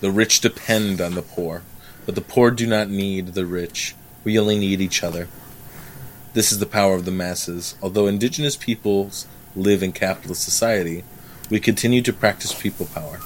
The 0.00 0.10
rich 0.10 0.40
depend 0.40 1.00
on 1.00 1.14
the 1.14 1.22
poor, 1.22 1.62
but 2.04 2.16
the 2.16 2.20
poor 2.20 2.50
do 2.50 2.66
not 2.66 2.90
need 2.90 3.28
the 3.28 3.46
rich. 3.46 3.94
We 4.24 4.36
only 4.40 4.58
need 4.58 4.80
each 4.80 5.04
other. 5.04 5.28
This 6.34 6.50
is 6.50 6.58
the 6.58 6.66
power 6.66 6.96
of 6.96 7.04
the 7.04 7.12
masses. 7.12 7.76
Although 7.80 8.08
indigenous 8.08 8.56
peoples 8.56 9.28
live 9.54 9.84
in 9.84 9.92
capitalist 9.92 10.42
society, 10.42 11.04
we 11.48 11.60
continue 11.60 12.02
to 12.02 12.12
practice 12.12 12.52
people 12.52 12.86
power. 12.86 13.20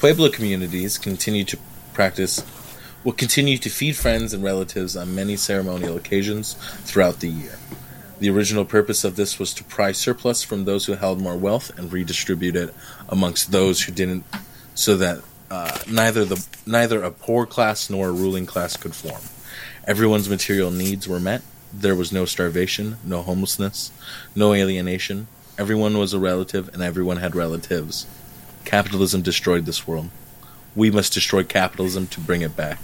Pueblo 0.00 0.30
communities 0.30 0.98
continue 0.98 1.44
to 1.44 1.56
practice 1.92 2.44
will 3.04 3.12
continue 3.12 3.56
to 3.58 3.70
feed 3.70 3.94
friends 3.94 4.34
and 4.34 4.42
relatives 4.42 4.96
on 4.96 5.14
many 5.14 5.36
ceremonial 5.36 5.96
occasions 5.96 6.54
throughout 6.82 7.20
the 7.20 7.28
year. 7.28 7.56
The 8.18 8.30
original 8.30 8.64
purpose 8.64 9.04
of 9.04 9.14
this 9.14 9.38
was 9.38 9.54
to 9.54 9.62
pry 9.62 9.92
surplus 9.92 10.42
from 10.42 10.64
those 10.64 10.86
who 10.86 10.94
held 10.94 11.20
more 11.20 11.36
wealth 11.36 11.70
and 11.78 11.92
redistribute 11.92 12.56
it 12.56 12.74
amongst 13.08 13.52
those 13.52 13.82
who 13.82 13.92
didn't, 13.92 14.24
so 14.74 14.96
that 14.96 15.20
uh, 15.52 15.78
neither 15.88 16.24
the 16.24 16.44
neither 16.66 17.00
a 17.04 17.12
poor 17.12 17.46
class 17.46 17.88
nor 17.88 18.08
a 18.08 18.12
ruling 18.12 18.46
class 18.46 18.76
could 18.76 18.94
form. 18.94 19.22
Everyone's 19.86 20.28
material 20.28 20.70
needs 20.70 21.06
were 21.06 21.20
met, 21.20 21.42
there 21.80 21.94
was 21.94 22.12
no 22.12 22.24
starvation, 22.24 22.96
no 23.04 23.22
homelessness, 23.22 23.90
no 24.34 24.54
alienation. 24.54 25.26
Everyone 25.58 25.98
was 25.98 26.12
a 26.12 26.18
relative, 26.18 26.72
and 26.72 26.82
everyone 26.82 27.18
had 27.18 27.34
relatives. 27.34 28.06
Capitalism 28.64 29.22
destroyed 29.22 29.66
this 29.66 29.86
world. 29.86 30.10
We 30.74 30.90
must 30.90 31.12
destroy 31.12 31.44
capitalism 31.44 32.06
to 32.08 32.20
bring 32.20 32.42
it 32.42 32.56
back. 32.56 32.78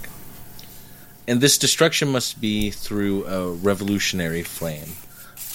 And 1.27 1.41
this 1.41 1.57
destruction 1.57 2.09
must 2.09 2.41
be 2.41 2.71
through 2.71 3.25
a 3.25 3.51
revolutionary 3.51 4.43
flame, 4.43 4.95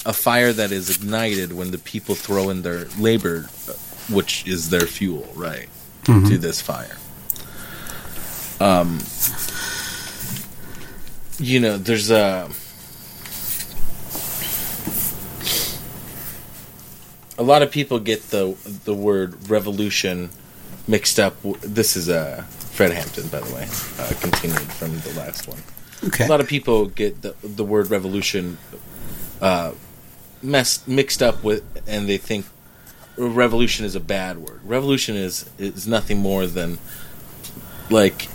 a 0.05 0.13
fire 0.13 0.53
that 0.53 0.73
is 0.73 0.95
ignited 0.95 1.53
when 1.53 1.71
the 1.71 1.79
people 1.79 2.15
throw 2.15 2.51
in 2.51 2.63
their 2.63 2.87
labor, 2.99 3.43
which 4.11 4.47
is 4.47 4.71
their 4.71 4.87
fuel, 4.87 5.29
right, 5.35 5.69
mm-hmm. 6.05 6.29
to 6.29 6.39
this 6.39 6.61
fire. 6.61 6.97
Um, 8.61 9.01
you 11.39 11.61
know, 11.61 11.77
there's 11.77 12.11
a 12.11 12.49
a 17.39 17.43
lot 17.43 17.63
of 17.63 17.71
people 17.71 17.99
get 17.99 18.31
the 18.31 18.57
the 18.85 18.95
word 18.95 19.51
revolution 19.51 20.31
mixed 20.89 21.19
up. 21.19 21.37
This 21.61 21.97
is 21.97 22.09
uh, 22.09 22.45
Fred 22.49 22.93
Hampton, 22.93 23.29
by 23.29 23.41
the 23.41 23.55
way, 23.55 23.67
uh, 23.99 24.13
continued 24.21 24.71
from 24.73 24.99
the 25.01 25.13
last 25.19 25.49
one. 25.49 25.59
Okay. 26.05 26.25
A 26.25 26.29
lot 26.29 26.41
of 26.41 26.49
people 26.49 26.87
get 26.87 27.23
the 27.23 27.35
the 27.43 27.65
word 27.65 27.91
revolution 27.91 28.59
uh, 29.41 29.73
messed 30.43 30.87
mixed 30.89 31.23
up 31.23 31.43
with, 31.43 31.65
and 31.87 32.09
they 32.09 32.19
think 32.19 32.47
revolution 33.17 33.85
is 33.85 33.95
a 33.95 34.01
bad 34.01 34.39
word. 34.39 34.61
Revolution 34.65 35.17
is 35.17 35.49
is 35.59 35.87
nothing 35.87 36.19
more 36.19 36.47
than 36.47 36.79
like 37.91 38.29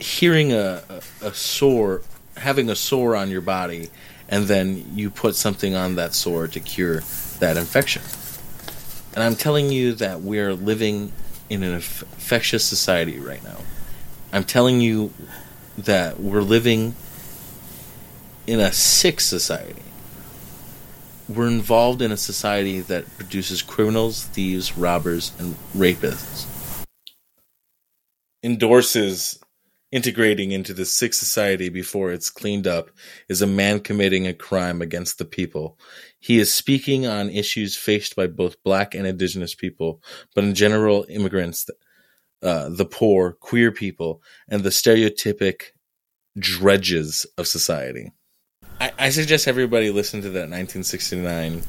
hearing 0.00 0.52
a, 0.52 0.82
a, 0.88 1.26
a 1.26 1.34
sore, 1.34 2.02
having 2.36 2.68
a 2.68 2.76
sore 2.76 3.14
on 3.16 3.30
your 3.30 3.40
body, 3.40 3.88
and 4.28 4.46
then 4.46 4.84
you 4.94 5.08
put 5.10 5.34
something 5.34 5.74
on 5.74 5.94
that 5.94 6.14
sore 6.14 6.46
to 6.48 6.60
cure 6.60 7.02
that 7.44 7.58
infection. 7.58 8.00
And 9.14 9.22
I'm 9.22 9.36
telling 9.36 9.70
you 9.70 9.92
that 9.96 10.22
we're 10.22 10.54
living 10.54 11.12
in 11.50 11.62
an 11.62 11.74
infectious 11.74 12.64
society 12.64 13.20
right 13.20 13.44
now. 13.44 13.58
I'm 14.32 14.44
telling 14.44 14.80
you 14.80 15.12
that 15.76 16.18
we're 16.18 16.40
living 16.40 16.96
in 18.46 18.60
a 18.60 18.72
sick 18.72 19.20
society. 19.20 19.82
We're 21.28 21.48
involved 21.48 22.00
in 22.00 22.12
a 22.12 22.16
society 22.16 22.80
that 22.80 23.04
produces 23.18 23.60
criminals, 23.60 24.24
thieves, 24.24 24.78
robbers, 24.78 25.32
and 25.38 25.54
rapists. 25.76 26.46
Endorses 28.42 29.38
integrating 29.92 30.50
into 30.50 30.74
the 30.74 30.84
sick 30.84 31.14
society 31.14 31.68
before 31.68 32.10
it's 32.10 32.28
cleaned 32.28 32.66
up 32.66 32.90
is 33.28 33.40
a 33.42 33.46
man 33.46 33.78
committing 33.80 34.26
a 34.26 34.34
crime 34.34 34.82
against 34.82 35.18
the 35.18 35.24
people. 35.24 35.78
He 36.24 36.38
is 36.38 36.54
speaking 36.54 37.06
on 37.06 37.28
issues 37.28 37.76
faced 37.76 38.16
by 38.16 38.28
both 38.28 38.62
black 38.62 38.94
and 38.94 39.06
indigenous 39.06 39.54
people, 39.54 40.00
but 40.34 40.42
in 40.42 40.54
general, 40.54 41.04
immigrants, 41.10 41.68
uh, 42.42 42.70
the 42.70 42.86
poor, 42.86 43.32
queer 43.32 43.70
people, 43.70 44.22
and 44.48 44.62
the 44.62 44.70
stereotypic 44.70 45.72
dredges 46.38 47.26
of 47.36 47.46
society. 47.46 48.10
I, 48.80 48.92
I 48.98 49.10
suggest 49.10 49.46
everybody 49.46 49.90
listen 49.90 50.22
to 50.22 50.30
that 50.30 50.48
1969 50.48 51.62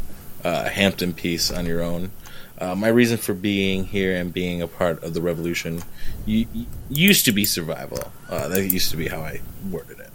uh, 0.45 0.69
Hampton 0.69 1.13
piece 1.13 1.51
on 1.51 1.65
your 1.65 1.81
own. 1.81 2.13
Uh, 2.57 2.75
my 2.75 2.87
reason 2.87 3.17
for 3.17 3.33
being 3.33 3.83
here 3.83 4.15
and 4.15 4.31
being 4.31 4.61
a 4.61 4.67
part 4.69 5.03
of 5.03 5.13
the 5.13 5.21
revolution 5.21 5.83
used 6.25 7.25
to 7.25 7.33
be 7.33 7.43
survival. 7.43 8.09
Uh, 8.29 8.47
that 8.47 8.71
used 8.71 8.91
to 8.91 8.95
be 8.95 9.09
how 9.09 9.19
I 9.19 9.41
worded 9.69 9.99
it. 9.99 10.11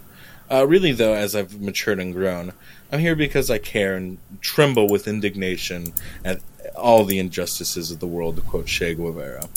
Uh, 0.51 0.67
really, 0.67 0.91
though, 0.91 1.13
as 1.13 1.33
I've 1.33 1.61
matured 1.61 1.99
and 1.99 2.13
grown, 2.13 2.51
I'm 2.91 2.99
here 2.99 3.15
because 3.15 3.49
I 3.49 3.57
care 3.57 3.95
and 3.95 4.17
tremble 4.41 4.87
with 4.87 5.07
indignation 5.07 5.93
at 6.25 6.41
all 6.75 7.05
the 7.05 7.19
injustices 7.19 7.91
of 7.91 7.99
the 7.99 8.07
world, 8.07 8.35
to 8.35 8.41
quote 8.41 8.67
Che 8.67 8.93
Guevara. 8.95 9.47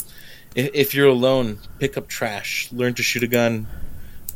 If, 0.55 0.71
if 0.73 0.95
you're 0.95 1.07
alone, 1.07 1.59
pick 1.79 1.97
up 1.97 2.07
trash, 2.07 2.71
learn 2.71 2.93
to 2.95 3.03
shoot 3.03 3.23
a 3.23 3.27
gun, 3.27 3.67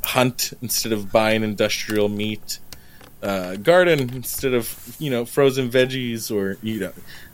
hunt 0.04 0.54
instead 0.62 0.92
of 0.92 1.12
buying 1.12 1.44
industrial 1.44 2.10
meat. 2.10 2.60
Uh, 3.22 3.58
garden 3.58 4.00
instead 4.14 4.54
of 4.54 4.96
you 4.98 5.10
know 5.10 5.26
frozen 5.26 5.70
veggies 5.70 6.34
or 6.34 6.58
you 6.64 6.80
know, 6.80 6.94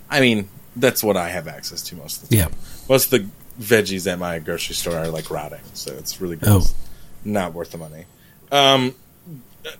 I 0.09 0.19
mean 0.19 0.49
that's 0.75 1.03
what 1.03 1.15
I 1.15 1.29
have 1.29 1.47
access 1.47 1.83
to 1.83 1.95
most 1.95 2.23
of 2.23 2.29
the 2.29 2.37
time. 2.37 2.49
Yeah. 2.51 2.57
Most 2.89 3.13
of 3.13 3.21
the 3.21 3.29
veggies 3.63 4.11
at 4.11 4.19
my 4.19 4.39
grocery 4.39 4.75
store 4.75 4.97
are 4.97 5.07
like 5.09 5.29
rotting, 5.29 5.61
so 5.73 5.93
it's 5.93 6.19
really 6.19 6.35
gross. 6.37 6.73
Oh. 6.73 6.89
Not 7.23 7.53
worth 7.53 7.71
the 7.71 7.77
money. 7.77 8.05
Um, 8.51 8.95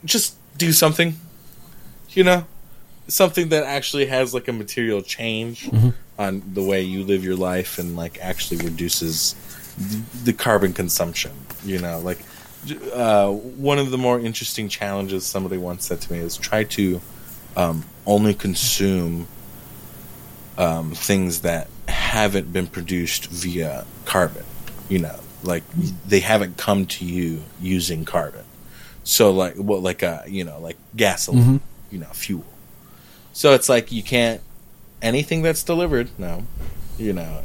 just 0.04 0.36
do 0.58 0.72
something, 0.72 1.16
you 2.16 2.24
know, 2.24 2.46
something 3.08 3.50
that 3.50 3.64
actually 3.64 4.08
has 4.08 4.34
like 4.34 4.48
a 4.48 4.54
material 4.54 5.02
change 5.02 5.70
on 6.18 6.42
the 6.54 6.64
way 6.64 6.82
you 6.82 7.04
live 7.04 7.24
your 7.24 7.36
life 7.36 7.78
and 7.78 7.96
like 7.96 8.18
actually 8.22 8.58
reduces 8.58 9.36
the, 10.24 10.34
carbon 10.34 10.74
consumption. 10.74 11.32
You 11.64 11.80
know, 11.80 12.00
like 12.00 12.20
uh, 12.94 13.32
one 13.32 13.78
of 13.80 13.92
the 13.92 13.98
more 13.98 14.20
interesting 14.20 14.70
challenges 14.70 15.26
somebody 15.26 15.58
once 15.58 15.86
said 15.86 16.02
to 16.02 16.14
me 16.14 16.20
is 16.20 16.38
try 16.38 16.64
to 16.64 17.02
um, 17.56 17.84
only 18.06 18.34
consume 18.34 19.28
um, 20.58 20.92
things 20.92 21.42
that 21.42 21.68
haven't 21.88 22.52
been 22.54 22.68
produced 22.68 23.28
via 23.28 23.86
carbon. 24.06 24.46
You 24.90 25.00
know, 25.00 25.20
like 25.44 25.64
they 26.08 26.22
haven't 26.22 26.58
come 26.58 26.86
to 26.88 27.06
you 27.06 27.44
using 27.62 28.06
carbon. 28.06 28.46
So 29.04 29.32
like 29.32 29.56
what 29.56 29.82
like 29.84 30.02
uh 30.02 30.22
you 30.28 30.44
know 30.44 30.60
like 30.60 30.78
gasoline, 30.96 31.62
you 31.96 32.02
know 32.02 32.12
fuel. 32.12 32.44
So 33.32 33.54
it's 33.54 33.70
like 33.70 33.90
you 33.90 34.04
can't 34.04 34.42
anything 35.02 35.42
that's 35.44 35.64
delivered. 35.64 36.10
No, 36.18 36.46
you 36.98 37.14
know 37.14 37.42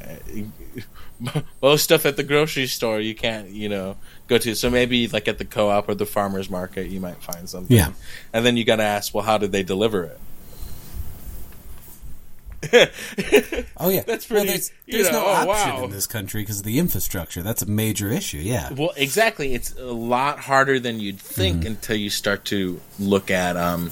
most 1.62 1.84
stuff 1.84 2.04
at 2.04 2.16
the 2.16 2.22
grocery 2.24 2.66
store 2.66 2.98
you 2.98 3.14
can't 3.14 3.50
you 3.50 3.68
know 3.68 3.96
go 4.26 4.38
to. 4.38 4.56
So 4.56 4.70
maybe 4.70 5.06
like 5.06 5.28
at 5.28 5.38
the 5.38 5.44
co-op 5.44 5.88
or 5.88 5.94
the 5.94 6.06
farmers 6.06 6.50
market 6.50 6.88
you 6.88 6.98
might 6.98 7.22
find 7.22 7.48
something. 7.48 7.76
Yeah. 7.76 7.92
and 8.32 8.44
then 8.44 8.56
you 8.56 8.64
got 8.64 8.76
to 8.76 8.82
ask, 8.82 9.14
well, 9.14 9.24
how 9.24 9.38
did 9.38 9.52
they 9.52 9.62
deliver 9.62 10.04
it? 10.04 10.18
Oh 13.76 13.88
yeah, 13.88 14.02
That's 14.06 14.28
Well, 14.28 14.44
pretty- 14.44 14.58
there's 14.58 14.72
you 14.86 15.02
know, 15.04 15.10
no 15.12 15.24
oh, 15.26 15.50
option 15.50 15.74
wow. 15.76 15.84
in 15.84 15.90
this 15.90 16.06
country 16.06 16.42
because 16.42 16.58
of 16.58 16.64
the 16.64 16.78
infrastructure. 16.78 17.42
That's 17.42 17.62
a 17.62 17.66
major 17.66 18.10
issue. 18.10 18.38
Yeah. 18.38 18.72
Well, 18.72 18.92
exactly. 18.96 19.54
It's 19.54 19.72
a 19.78 19.84
lot 19.86 20.40
harder 20.40 20.78
than 20.80 21.00
you'd 21.00 21.18
think 21.20 21.64
until 21.64 21.96
you 21.96 22.10
start 22.10 22.44
to 22.46 22.80
look 22.98 23.30
at. 23.30 23.56
Um, 23.56 23.90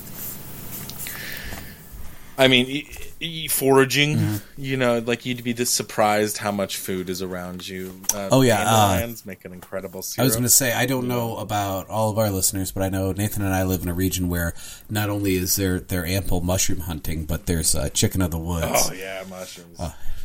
I 2.40 2.46
mean, 2.46 2.66
e- 2.66 2.88
e- 3.18 3.48
foraging. 3.48 4.40
You 4.56 4.76
know, 4.76 5.00
like 5.00 5.26
you'd 5.26 5.42
be 5.42 5.52
just 5.54 5.74
surprised 5.74 6.38
how 6.38 6.52
much 6.52 6.76
food 6.76 7.10
is 7.10 7.20
around 7.20 7.66
you. 7.66 8.00
Uh, 8.14 8.28
Oh, 8.30 8.42
yeah, 8.42 8.60
uh, 8.60 8.64
dandelions 8.92 9.26
make 9.26 9.44
an 9.44 9.52
incredible 9.52 10.02
syrup. 10.02 10.22
I 10.22 10.24
was 10.24 10.34
going 10.36 10.44
to 10.44 10.48
say 10.48 10.72
I 10.72 10.86
don't 10.86 11.08
know 11.08 11.36
about 11.38 11.88
all 11.88 12.10
of 12.10 12.18
our 12.18 12.30
listeners, 12.30 12.70
but 12.70 12.84
I 12.84 12.88
know 12.90 13.10
Nathan 13.10 13.42
and 13.44 13.52
I 13.52 13.64
live 13.64 13.82
in 13.82 13.88
a 13.88 13.94
region 13.94 14.28
where 14.28 14.54
not 14.88 15.10
only 15.10 15.34
is 15.34 15.56
there 15.56 15.80
there 15.80 16.06
ample 16.06 16.40
mushroom 16.40 16.80
hunting, 16.80 17.24
but 17.24 17.46
there's 17.46 17.74
uh, 17.74 17.88
chicken 17.88 18.22
of 18.22 18.30
the 18.30 18.38
woods. 18.38 18.66
Oh 18.88 18.92
yeah, 18.92 19.24
mushrooms. 19.28 19.80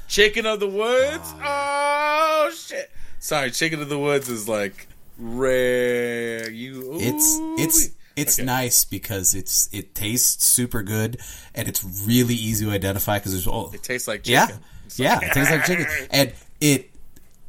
Chicken 0.08 0.46
of 0.46 0.60
the 0.60 0.68
woods. 0.70 1.34
Oh, 1.44 2.52
shit. 2.56 2.92
Sorry, 3.18 3.50
chicken 3.50 3.82
of 3.82 3.90
the 3.90 3.98
woods 3.98 4.30
is 4.30 4.48
like 4.48 4.88
rare. 5.18 6.50
You. 6.52 6.98
It's 7.00 7.38
it's 7.60 7.88
ooh. 7.88 7.92
It's 8.16 8.38
Okay. 8.40 8.46
nice 8.46 8.86
because 8.86 9.34
it's 9.34 9.70
it 9.72 9.96
tastes 9.96 10.46
super 10.46 10.84
good 10.84 11.20
and 11.56 11.68
it's 11.68 11.84
really 12.06 12.36
easy 12.36 12.66
to 12.66 12.72
identify 12.72 13.18
because 13.20 13.32
there's 13.34 13.48
all 13.48 13.72
It 13.74 13.84
tastes 13.84 14.08
like 14.08 14.28
yeah. 14.28 14.48
chicken. 14.48 14.62
It's 14.86 15.00
yeah 15.00 15.16
like- 15.16 15.24
it 15.28 15.34
tastes 15.34 15.52
like 15.52 15.66
chicken. 15.66 15.88
And 16.12 16.34
it 16.62 16.92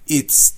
it's 0.06 0.54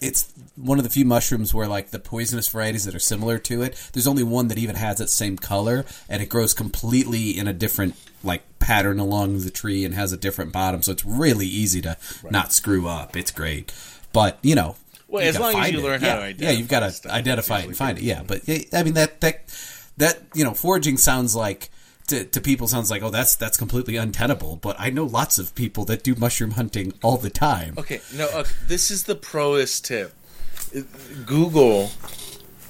it's 0.00 0.32
one 0.56 0.78
of 0.78 0.84
the 0.84 0.90
few 0.90 1.04
mushrooms 1.04 1.54
where 1.54 1.68
like 1.68 1.90
the 1.90 1.98
poisonous 1.98 2.48
varieties 2.48 2.84
that 2.84 2.94
are 2.94 2.98
similar 2.98 3.38
to 3.38 3.62
it 3.62 3.90
there's 3.92 4.06
only 4.08 4.22
one 4.24 4.48
that 4.48 4.58
even 4.58 4.74
has 4.76 4.98
that 4.98 5.08
same 5.08 5.36
color 5.36 5.84
and 6.08 6.22
it 6.22 6.28
grows 6.28 6.52
completely 6.54 7.30
in 7.38 7.46
a 7.46 7.52
different 7.52 7.94
like 8.24 8.42
pattern 8.58 8.98
along 8.98 9.38
the 9.40 9.50
tree 9.50 9.84
and 9.84 9.94
has 9.94 10.12
a 10.12 10.16
different 10.16 10.52
bottom. 10.52 10.80
So 10.82 10.92
it's 10.92 11.04
really 11.04 11.46
easy 11.46 11.80
to 11.82 11.96
not 12.30 12.52
screw 12.52 12.86
up. 12.86 13.16
It's 13.16 13.30
great. 13.32 13.72
But 14.12 14.38
you 14.42 14.54
know 14.54 14.76
Well, 15.12 15.22
as 15.22 15.38
long 15.38 15.54
as 15.56 15.70
you 15.70 15.78
it. 15.78 15.82
learn 15.82 16.00
how 16.00 16.06
yeah, 16.24 16.32
to 16.32 16.42
yeah, 16.44 16.50
you've 16.52 16.68
got 16.68 16.90
to 16.90 17.12
identify 17.12 17.60
it 17.60 17.66
and 17.66 17.76
find 17.76 17.98
it. 17.98 18.04
Yeah, 18.04 18.22
but 18.26 18.48
yeah, 18.48 18.58
I 18.72 18.82
mean 18.82 18.94
that 18.94 19.20
that 19.20 19.42
that 19.98 20.18
you 20.34 20.42
know 20.44 20.54
foraging 20.54 20.96
sounds 20.96 21.36
like 21.36 21.68
to, 22.08 22.24
to 22.24 22.40
people 22.40 22.66
sounds 22.66 22.90
like 22.90 23.02
oh 23.02 23.10
that's 23.10 23.36
that's 23.36 23.56
completely 23.58 23.96
untenable. 23.96 24.56
But 24.56 24.76
I 24.78 24.90
know 24.90 25.04
lots 25.04 25.38
of 25.38 25.54
people 25.54 25.84
that 25.84 26.02
do 26.02 26.14
mushroom 26.14 26.52
hunting 26.52 26.94
all 27.02 27.18
the 27.18 27.30
time. 27.30 27.74
Okay, 27.78 28.00
no, 28.14 28.26
uh, 28.28 28.44
this 28.66 28.90
is 28.90 29.04
the 29.04 29.14
proest 29.14 29.84
tip. 29.84 30.14
Google 31.26 31.90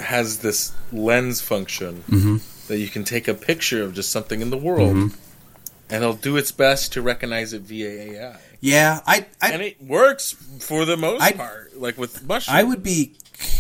has 0.01 0.39
this 0.39 0.73
lens 0.93 1.41
function 1.41 2.03
Mm-hmm. 2.11 2.37
that 2.69 2.79
you 2.79 2.89
can 2.89 3.05
take 3.05 3.29
a 3.29 3.35
picture 3.35 3.83
of 3.85 3.95
just 3.95 4.11
something 4.11 4.41
in 4.41 4.51
the 4.51 4.59
world, 4.59 4.97
Mm-hmm. 4.97 5.15
and 5.91 6.03
it'll 6.03 6.15
do 6.15 6.37
its 6.37 6.51
best 6.53 6.93
to 6.95 7.03
recognize 7.03 7.53
it 7.53 7.63
via 7.63 7.89
AI, 7.91 8.41
Yeah, 8.63 9.01
I 9.07 9.27
I, 9.43 9.53
and 9.53 9.61
it 9.61 9.83
works 9.83 10.33
for 10.61 10.85
the 10.85 10.97
most 10.97 11.21
I- 11.21 11.33
part. 11.33 11.77
Like 11.77 11.99
with 11.99 12.25
mushrooms, 12.25 12.57
I 12.57 12.63
would 12.63 12.83
be 12.83 13.17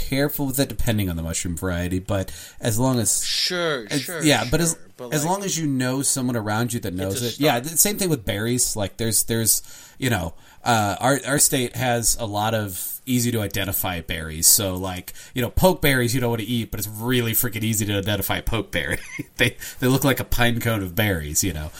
careful 0.08 0.46
with 0.46 0.56
that 0.56 0.68
depending 0.68 1.10
on 1.10 1.16
the 1.16 1.22
mushroom 1.24 1.56
variety. 1.56 1.98
But 1.98 2.30
as 2.60 2.78
long 2.78 3.00
as 3.00 3.24
sure, 3.24 3.82
It's- 3.84 4.02
sure, 4.02 4.22
yeah, 4.22 4.44
but 4.48 4.60
as 4.60 4.74
sure, 4.74 4.80
but 4.96 5.12
as 5.12 5.24
long 5.24 5.42
as 5.42 5.58
you 5.58 5.66
know 5.66 6.02
someone 6.02 6.36
around 6.36 6.72
you 6.72 6.78
that 6.80 6.94
knows 6.94 7.20
it, 7.20 7.40
yeah. 7.40 7.58
The 7.58 7.70
same 7.70 7.98
thing 7.98 8.10
with 8.10 8.24
berries. 8.24 8.76
Like 8.76 8.96
there's 8.96 9.24
there's 9.24 9.62
you 9.98 10.08
know 10.08 10.34
uh, 10.62 10.94
our 11.00 11.18
our 11.26 11.38
state 11.40 11.74
has 11.74 12.16
a 12.20 12.24
lot 12.26 12.54
of 12.54 13.00
easy 13.04 13.32
to 13.32 13.40
identify 13.40 14.00
berries. 14.02 14.46
So 14.46 14.76
like 14.76 15.14
you 15.34 15.42
know 15.42 15.50
pokeberries 15.50 16.14
you 16.14 16.20
don't 16.20 16.30
want 16.30 16.42
to 16.42 16.46
eat, 16.46 16.70
but 16.70 16.78
it's 16.78 16.88
really 16.88 17.32
freaking 17.32 17.64
easy 17.64 17.86
to 17.86 17.94
identify 17.98 18.36
a 18.36 18.42
pokeberry. 18.42 19.00
they 19.38 19.56
they 19.80 19.88
look 19.88 20.04
like 20.04 20.20
a 20.20 20.24
pine 20.24 20.60
cone 20.60 20.80
of 20.84 20.94
berries. 20.94 21.42
You 21.42 21.54
know, 21.54 21.70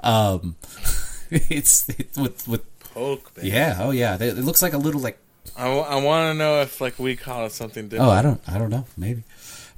um, 0.00 0.56
it's, 1.30 1.88
it's 1.88 2.18
with 2.18 2.48
with 2.48 2.71
poke. 2.94 3.34
baby. 3.34 3.48
yeah 3.48 3.78
oh 3.80 3.90
yeah. 3.90 4.16
They, 4.16 4.28
it 4.28 4.38
looks 4.38 4.62
like 4.62 4.72
a 4.72 4.78
little 4.78 5.00
like 5.00 5.18
I, 5.56 5.96
want 5.96 6.32
to 6.32 6.34
know 6.34 6.60
if 6.62 6.80
like 6.80 6.98
we 6.98 7.16
call 7.16 7.46
it 7.46 7.52
something 7.52 7.88
different. 7.88 8.08
Oh, 8.08 8.12
I 8.12 8.22
don't, 8.22 8.40
I 8.48 8.58
don't 8.58 8.70
know, 8.70 8.86
maybe, 8.96 9.22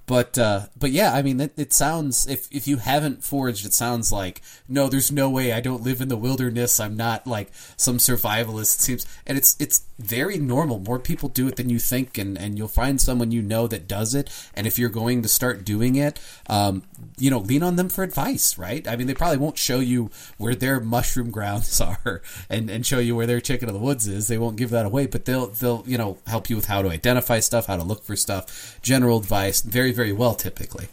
but, 0.06 0.38
uh, 0.38 0.66
but 0.78 0.90
yeah, 0.90 1.14
I 1.14 1.22
mean, 1.22 1.40
it, 1.40 1.52
it 1.56 1.72
sounds 1.72 2.26
if 2.26 2.46
if 2.50 2.68
you 2.68 2.76
haven't 2.76 3.24
foraged, 3.24 3.64
it 3.64 3.72
sounds 3.72 4.12
like 4.12 4.42
no, 4.68 4.88
there's 4.88 5.10
no 5.10 5.30
way. 5.30 5.52
I 5.52 5.60
don't 5.60 5.82
live 5.82 6.00
in 6.00 6.08
the 6.08 6.16
wilderness. 6.16 6.78
I'm 6.78 6.96
not 6.96 7.26
like 7.26 7.50
some 7.76 7.98
survivalist. 7.98 8.76
It 8.76 8.80
seems, 8.80 9.06
and 9.26 9.38
it's 9.38 9.56
it's 9.58 9.82
very 9.98 10.38
normal. 10.38 10.78
More 10.80 10.98
people 10.98 11.28
do 11.28 11.48
it 11.48 11.56
than 11.56 11.70
you 11.70 11.78
think, 11.78 12.18
and 12.18 12.36
and 12.36 12.58
you'll 12.58 12.68
find 12.68 13.00
someone 13.00 13.30
you 13.30 13.42
know 13.42 13.66
that 13.66 13.88
does 13.88 14.14
it. 14.14 14.30
And 14.54 14.66
if 14.66 14.78
you're 14.78 14.90
going 14.90 15.22
to 15.22 15.28
start 15.28 15.64
doing 15.64 15.96
it, 15.96 16.20
um, 16.48 16.82
you 17.16 17.30
know, 17.30 17.38
lean 17.38 17.62
on 17.62 17.76
them 17.76 17.88
for 17.88 18.02
advice, 18.04 18.58
right? 18.58 18.86
I 18.86 18.96
mean, 18.96 19.06
they 19.06 19.14
probably 19.14 19.38
won't 19.38 19.58
show 19.58 19.80
you 19.80 20.10
where 20.36 20.54
their 20.54 20.80
mushroom 20.80 21.30
grounds 21.30 21.80
are 21.80 22.22
and, 22.50 22.68
and 22.68 22.84
show 22.84 22.98
you 22.98 23.16
where 23.16 23.26
their 23.26 23.40
chicken 23.40 23.68
of 23.68 23.74
the 23.74 23.80
woods 23.80 24.06
is. 24.06 24.28
They 24.28 24.38
won't 24.38 24.56
give 24.56 24.70
that 24.70 24.86
away, 24.86 25.06
but 25.06 25.24
they'll 25.24 25.46
they'll 25.46 25.84
you 25.86 25.96
know 25.96 26.18
help 26.26 26.50
you 26.50 26.56
with 26.56 26.66
how 26.66 26.82
to 26.82 26.88
identify 26.88 27.40
stuff, 27.40 27.66
how 27.66 27.76
to 27.76 27.84
look 27.84 28.04
for 28.04 28.16
stuff, 28.16 28.78
general 28.82 29.18
advice, 29.18 29.62
very 29.62 29.92
very 29.94 30.12
well 30.12 30.34
typically. 30.34 30.88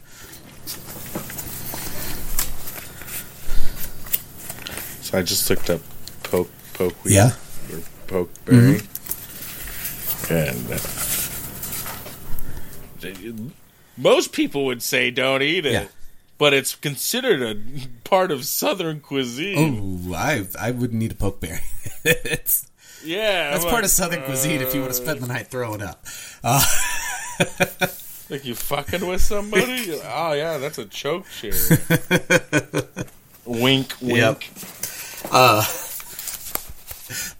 So 5.01 5.17
I 5.17 5.21
just 5.23 5.49
looked 5.49 5.69
up 5.69 5.81
poke 6.23 6.49
pokeweed. 6.73 7.11
Yeah. 7.11 7.31
Or 7.71 7.79
pokeberry. 8.25 8.87
And 10.31 10.71
uh, 10.71 10.79
most 13.97 14.31
people 14.31 14.65
would 14.65 14.81
say 14.81 15.11
don't 15.11 15.41
eat 15.41 15.65
it, 15.65 15.73
Yeah. 15.73 15.87
but 16.37 16.53
it's 16.53 16.75
considered 16.75 17.41
a 17.41 17.55
part 18.03 18.31
of 18.31 18.45
Southern 18.45 18.99
cuisine. 19.01 20.07
Oh, 20.09 20.13
I 20.15 20.45
I 20.59 20.71
wouldn't 20.71 21.01
eat 21.03 21.11
a 21.11 21.15
pokeberry. 21.15 21.61
it's 22.05 22.67
Yeah, 23.03 23.51
that's 23.51 23.65
part 23.65 23.83
of 23.83 23.89
Southern 23.89 24.21
cuisine. 24.23 24.61
If 24.61 24.73
you 24.73 24.81
want 24.81 24.93
to 24.93 25.01
uh, 25.01 25.05
spend 25.05 25.19
the 25.21 25.27
night 25.27 25.47
throwing 25.47 25.81
up, 25.81 26.05
Like 28.31 28.45
you 28.45 28.55
fucking 28.55 29.05
with 29.05 29.21
somebody? 29.21 29.91
Like, 29.91 30.01
oh 30.05 30.31
yeah, 30.31 30.57
that's 30.57 30.77
a 30.77 30.85
chokecherry. 30.85 31.53
wink, 33.45 33.93
wink. 34.01 34.17
Yep. 34.17 34.41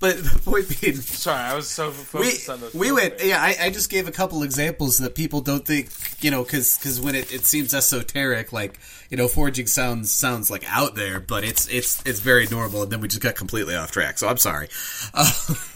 but 0.02 0.18
the 0.18 0.42
point 0.44 0.82
being, 0.82 0.96
Sorry, 0.96 1.40
I 1.40 1.56
was 1.56 1.70
so 1.70 1.88
we 1.88 1.94
focused 1.94 2.50
on 2.50 2.60
the. 2.60 2.72
we 2.74 2.92
went 2.92 3.24
yeah 3.24 3.42
I, 3.42 3.56
I 3.62 3.70
just 3.70 3.90
gave 3.90 4.08
a 4.08 4.12
couple 4.12 4.44
examples 4.44 4.98
that 4.98 5.16
people 5.16 5.40
don't 5.40 5.66
think 5.66 5.90
you 6.22 6.30
know 6.30 6.44
because 6.44 6.78
because 6.78 7.00
when 7.00 7.16
it, 7.16 7.32
it 7.32 7.46
seems 7.46 7.74
esoteric 7.74 8.52
like 8.52 8.78
you 9.10 9.16
know 9.16 9.30
forging 9.30 9.68
sounds 9.68 10.12
sounds 10.12 10.52
like 10.52 10.66
out 10.68 10.96
there 10.96 11.22
but 11.22 11.46
it's 11.46 11.68
it's 11.70 12.04
it's 12.06 12.20
very 12.20 12.48
normal 12.48 12.84
and 12.84 12.92
then 12.92 13.00
we 13.00 13.08
just 13.08 13.22
got 13.22 13.36
completely 13.36 13.76
off 13.76 13.92
track 13.92 14.18
so 14.18 14.28
i'm 14.28 14.38
sorry 14.38 14.68
uh, 15.14 15.32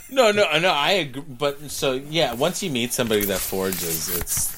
No, 0.10 0.32
no, 0.32 0.46
no. 0.60 0.70
I 0.70 0.92
agree. 0.92 1.24
But 1.28 1.72
so 1.72 1.94
yeah, 1.94 2.34
once 2.34 2.62
you 2.62 2.70
meet 2.70 2.94
somebody 2.94 3.26
that 3.26 3.40
forges, 3.40 4.16
it's 4.16 4.56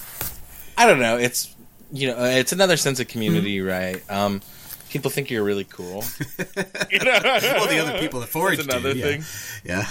I 0.77 0.85
don't 0.87 0.99
know. 0.99 1.17
It's 1.17 1.53
you 1.91 2.07
know, 2.09 2.23
it's 2.23 2.51
another 2.51 2.77
sense 2.77 2.99
of 2.99 3.07
community, 3.07 3.61
right? 3.61 4.01
Um, 4.11 4.41
people 4.89 5.09
think 5.09 5.31
you're 5.31 5.43
really 5.43 5.63
cool. 5.63 6.03
you 6.37 6.99
know? 6.99 7.19
well 7.23 7.67
the 7.67 7.79
other 7.79 7.99
people 7.99 8.19
that 8.19 8.27
forage 8.29 8.57
That's 8.57 8.67
another 8.69 8.93
do, 8.93 9.01
thing. 9.01 9.23
yeah 9.63 9.87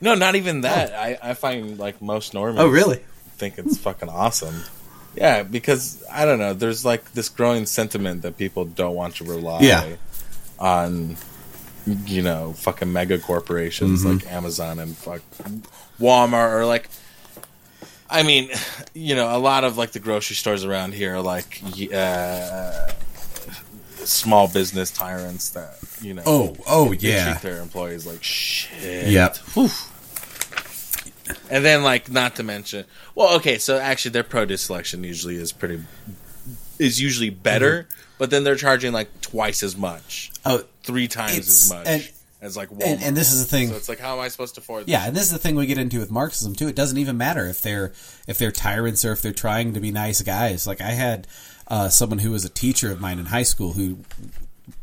No, 0.00 0.14
not 0.14 0.34
even 0.36 0.60
that. 0.62 0.92
I, 0.94 1.18
I 1.30 1.34
find 1.34 1.78
like 1.78 2.00
most 2.02 2.32
normies 2.34 2.58
oh 2.58 2.68
really 2.68 3.00
think 3.36 3.58
it's 3.58 3.78
fucking 3.78 4.08
awesome. 4.08 4.62
Yeah, 5.16 5.42
because 5.44 6.02
I 6.10 6.24
don't 6.24 6.38
know. 6.38 6.54
There's 6.54 6.84
like 6.84 7.12
this 7.12 7.28
growing 7.28 7.66
sentiment 7.66 8.22
that 8.22 8.36
people 8.36 8.64
don't 8.64 8.94
want 8.94 9.16
to 9.16 9.24
rely 9.24 9.60
Yeah. 9.60 9.96
on, 10.58 11.16
you 12.06 12.22
know, 12.22 12.52
fucking 12.52 12.92
mega 12.92 13.18
corporations 13.18 14.04
Mm-hmm. 14.04 14.18
like 14.26 14.32
Amazon 14.32 14.78
and 14.78 14.96
fuck 14.96 15.22
Walmart 16.00 16.52
or 16.52 16.66
like. 16.66 16.88
I 18.14 18.22
mean, 18.22 18.48
you 18.94 19.16
know, 19.16 19.36
a 19.36 19.38
lot 19.38 19.64
of 19.64 19.76
like 19.76 19.90
the 19.90 19.98
grocery 19.98 20.36
stores 20.36 20.64
around 20.64 20.94
here 20.94 21.16
are 21.16 21.20
like 21.20 21.60
uh, 21.92 22.88
small 24.04 24.46
business 24.46 24.92
tyrants 24.92 25.50
that 25.50 25.76
you 26.00 26.14
know. 26.14 26.22
Oh, 26.24 26.56
oh 26.66 26.94
they 26.94 27.08
yeah. 27.08 27.32
treat 27.32 27.42
their 27.42 27.60
employees 27.60 28.06
like 28.06 28.22
shit. 28.22 29.08
Yep. 29.08 29.38
And 31.50 31.64
then, 31.64 31.82
like, 31.82 32.10
not 32.10 32.36
to 32.36 32.42
mention, 32.42 32.84
well, 33.14 33.36
okay, 33.36 33.56
so 33.56 33.78
actually, 33.78 34.10
their 34.10 34.22
produce 34.22 34.62
selection 34.62 35.04
usually 35.04 35.36
is 35.36 35.52
pretty, 35.52 35.82
is 36.78 37.00
usually 37.00 37.30
better, 37.30 37.88
but 38.18 38.28
then 38.30 38.44
they're 38.44 38.56
charging 38.56 38.92
like 38.92 39.22
twice 39.22 39.62
as 39.62 39.74
much, 39.76 40.30
Oh, 40.44 40.64
three 40.82 41.08
times 41.08 41.48
as 41.48 41.70
much 41.70 41.86
and- 41.86 42.10
as 42.44 42.56
like 42.56 42.68
Walmart. 42.68 42.84
and, 42.86 43.02
and 43.02 43.16
this 43.16 43.32
is 43.32 43.44
the 43.44 43.50
thing. 43.50 43.68
so 43.68 43.76
it's 43.76 43.88
like, 43.88 43.98
how 43.98 44.14
am 44.14 44.20
I 44.20 44.28
supposed 44.28 44.54
to 44.56 44.60
afford? 44.60 44.88
Yeah, 44.88 45.06
and 45.06 45.16
this 45.16 45.24
is 45.24 45.32
the 45.32 45.38
thing 45.38 45.54
we 45.56 45.66
get 45.66 45.78
into 45.78 45.98
with 45.98 46.10
Marxism 46.10 46.54
too. 46.54 46.68
It 46.68 46.76
doesn't 46.76 46.98
even 46.98 47.16
matter 47.16 47.46
if 47.46 47.62
they're 47.62 47.92
if 48.28 48.38
they're 48.38 48.52
tyrants 48.52 49.04
or 49.04 49.12
if 49.12 49.22
they're 49.22 49.32
trying 49.32 49.74
to 49.74 49.80
be 49.80 49.90
nice 49.90 50.20
guys. 50.22 50.66
Like 50.66 50.80
I 50.80 50.90
had 50.90 51.26
uh, 51.68 51.88
someone 51.88 52.18
who 52.18 52.30
was 52.30 52.44
a 52.44 52.50
teacher 52.50 52.92
of 52.92 53.00
mine 53.00 53.18
in 53.18 53.26
high 53.26 53.42
school 53.42 53.72
who 53.72 53.98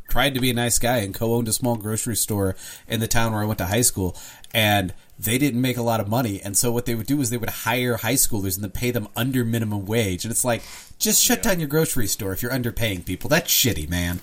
tried 0.10 0.34
to 0.34 0.42
be 0.42 0.50
a 0.50 0.54
nice 0.54 0.78
guy 0.78 0.98
and 0.98 1.14
co-owned 1.16 1.48
a 1.48 1.54
small 1.54 1.78
grocery 1.78 2.18
store 2.18 2.56
in 2.88 3.00
the 3.00 3.08
town 3.08 3.32
where 3.32 3.42
I 3.42 3.46
went 3.46 3.60
to 3.60 3.68
high 3.68 3.82
school, 3.82 4.18
and 4.54 4.94
they 5.18 5.38
didn't 5.38 5.62
make 5.62 5.78
a 5.78 5.82
lot 5.82 6.02
of 6.02 6.10
money. 6.10 6.42
And 6.42 6.58
so 6.58 6.72
what 6.72 6.86
they 6.86 6.96
would 6.96 7.06
do 7.06 7.22
is 7.22 7.30
they 7.30 7.38
would 7.38 7.50
hire 7.50 7.98
high 7.98 8.16
schoolers 8.16 8.56
and 8.56 8.64
then 8.64 8.72
pay 8.72 8.92
them 8.92 9.08
under 9.16 9.46
minimum 9.46 9.86
wage. 9.86 10.26
And 10.26 10.32
it's 10.32 10.44
like, 10.44 10.64
just 11.00 11.24
shut 11.24 11.42
down 11.42 11.60
your 11.60 11.70
grocery 11.70 12.08
store 12.08 12.34
if 12.34 12.42
you're 12.42 12.52
underpaying 12.52 13.06
people. 13.06 13.30
That's 13.30 13.50
shitty, 13.52 13.88
man. 13.88 14.20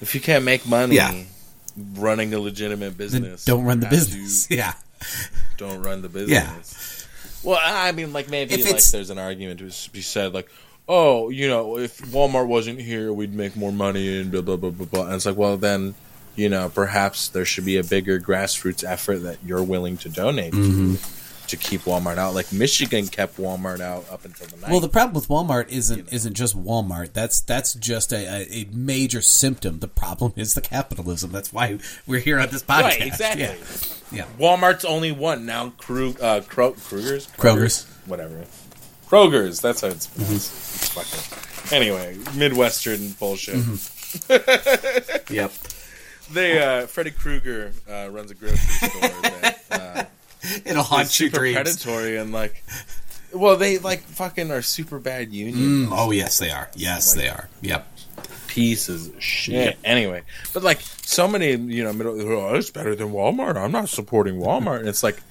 If 0.00 0.14
you 0.14 0.20
can't 0.20 0.44
make 0.44 0.66
money, 0.66 0.96
Yeah. 0.96 1.22
running 1.94 2.32
a 2.34 2.38
legitimate 2.38 2.90
Then 2.90 2.92
business, 2.98 3.44
don't 3.44 3.64
run 3.64 3.80
the 3.80 3.86
business. 3.88 4.48
Yeah. 4.50 4.74
don't 5.56 5.82
run 5.82 6.02
the 6.02 6.08
business. 6.08 6.30
Yeah. 6.30 7.48
Well, 7.50 7.58
I 7.62 7.92
mean, 7.92 8.12
like 8.12 8.28
maybe 8.28 8.54
If 8.54 8.70
like 8.70 8.82
there's 8.84 9.10
an 9.10 9.18
argument 9.18 9.60
to 9.60 9.90
be 9.90 10.00
said, 10.02 10.34
like, 10.34 10.48
oh, 10.88 11.28
you 11.30 11.48
know, 11.48 11.78
if 11.78 11.98
Walmart 11.98 12.46
wasn't 12.48 12.80
here, 12.80 13.12
we'd 13.12 13.32
make 13.34 13.54
more 13.56 13.72
money 13.72 14.20
and 14.20 14.30
blah 14.32 14.40
blah 14.40 14.56
blah 14.56 14.70
blah 14.70 14.86
blah. 14.86 15.04
And 15.06 15.14
it's 15.14 15.26
like, 15.26 15.36
well, 15.36 15.56
then, 15.56 15.94
you 16.34 16.48
know, 16.48 16.68
perhaps 16.68 17.28
there 17.28 17.44
should 17.44 17.64
be 17.64 17.76
a 17.76 17.84
bigger 17.84 18.18
grassroots 18.20 18.82
effort 18.84 19.18
that 19.18 19.38
you're 19.44 19.62
willing 19.62 19.96
to 19.98 20.08
donate 20.08 20.52
Mm-hmm. 20.52 20.94
to 20.96 21.00
to 21.48 21.56
keep 21.56 21.82
Walmart 21.82 22.18
out. 22.18 22.34
Like 22.34 22.52
Michigan 22.52 23.08
kept 23.08 23.36
Walmart 23.36 23.80
out 23.80 24.04
up 24.10 24.24
until 24.24 24.46
the 24.46 24.56
night. 24.56 24.70
Well, 24.70 24.80
the 24.80 24.88
problem 24.88 25.14
with 25.14 25.28
Walmart 25.28 25.68
isn't 25.68 26.12
isn't 26.12 26.34
just 26.34 26.56
Walmart. 26.56 27.12
That's 27.12 27.40
that's 27.40 27.74
just 27.74 28.12
a, 28.12 28.46
a, 28.52 28.66
major 28.72 29.20
symptom. 29.20 29.80
The 29.80 29.88
problem 29.88 30.32
is 30.36 30.54
the 30.54 30.60
capitalism. 30.60 31.32
That's 31.32 31.52
why 31.52 31.78
we're 32.06 32.20
here 32.20 32.38
on 32.38 32.48
this 32.48 32.62
podcast. 32.62 32.82
right, 32.82 33.06
exactly. 33.06 33.42
Yeah. 34.12 34.24
yeah. 34.24 34.26
Walmart's 34.38 34.84
only 34.84 35.12
one 35.12 35.46
now. 35.46 35.70
Krug, 35.78 36.20
uh, 36.20 36.40
Kro- 36.42 36.72
Kruger's, 36.72 37.26
Kroger's. 37.28 37.84
whatever. 38.06 38.44
Kroger's. 39.06 39.60
That's 39.60 39.80
how 39.80 39.88
it's 39.88 40.06
Mm-hmm. 40.08 40.34
It's 40.34 40.88
fucking. 40.90 41.76
Anyway, 41.76 42.16
Midwestern 42.34 43.12
bullshit. 43.12 43.56
Mm-hmm. 43.56 43.94
Yep. 45.34 45.52
They 46.30 46.62
uh, 46.62 46.86
Freddy 46.86 47.10
Krueger 47.10 47.72
uh, 47.90 48.08
runs 48.10 48.30
a 48.30 48.34
grocery 48.34 48.58
store 48.58 49.00
that 49.00 49.58
uh, 49.70 50.04
It'll 50.64 50.82
is 50.82 50.88
haunt 50.88 51.20
your 51.20 51.30
super 51.30 51.38
dreams. 51.38 51.54
predatory 51.56 52.16
and 52.16 52.32
like, 52.32 52.64
well, 53.32 53.56
they 53.56 53.78
like 53.78 54.00
fucking 54.00 54.50
are 54.50 54.62
super 54.62 54.98
bad 54.98 55.32
union 55.32 55.88
Mm, 55.88 55.88
oh 55.92 56.10
yes, 56.10 56.38
they 56.38 56.50
are. 56.50 56.68
Yes, 56.74 57.14
they 57.14 57.28
are. 57.28 57.48
Yep. 57.60 57.86
pieces 58.46 59.08
of 59.08 59.22
shit. 59.22 59.54
Yep. 59.54 59.78
Anyway, 59.84 60.22
but 60.52 60.62
like 60.62 60.80
so 61.02 61.28
many, 61.28 61.50
you 61.50 61.84
know, 61.84 61.92
middle, 61.92 62.20
oh, 62.20 62.54
it's 62.54 62.70
better 62.70 62.94
than 62.94 63.12
Walmart. 63.12 63.56
I'm 63.56 63.72
not 63.72 63.88
supporting 63.88 64.36
Walmart. 64.40 64.80
And 64.80 64.88
it's 64.88 65.02
like, 65.02 65.22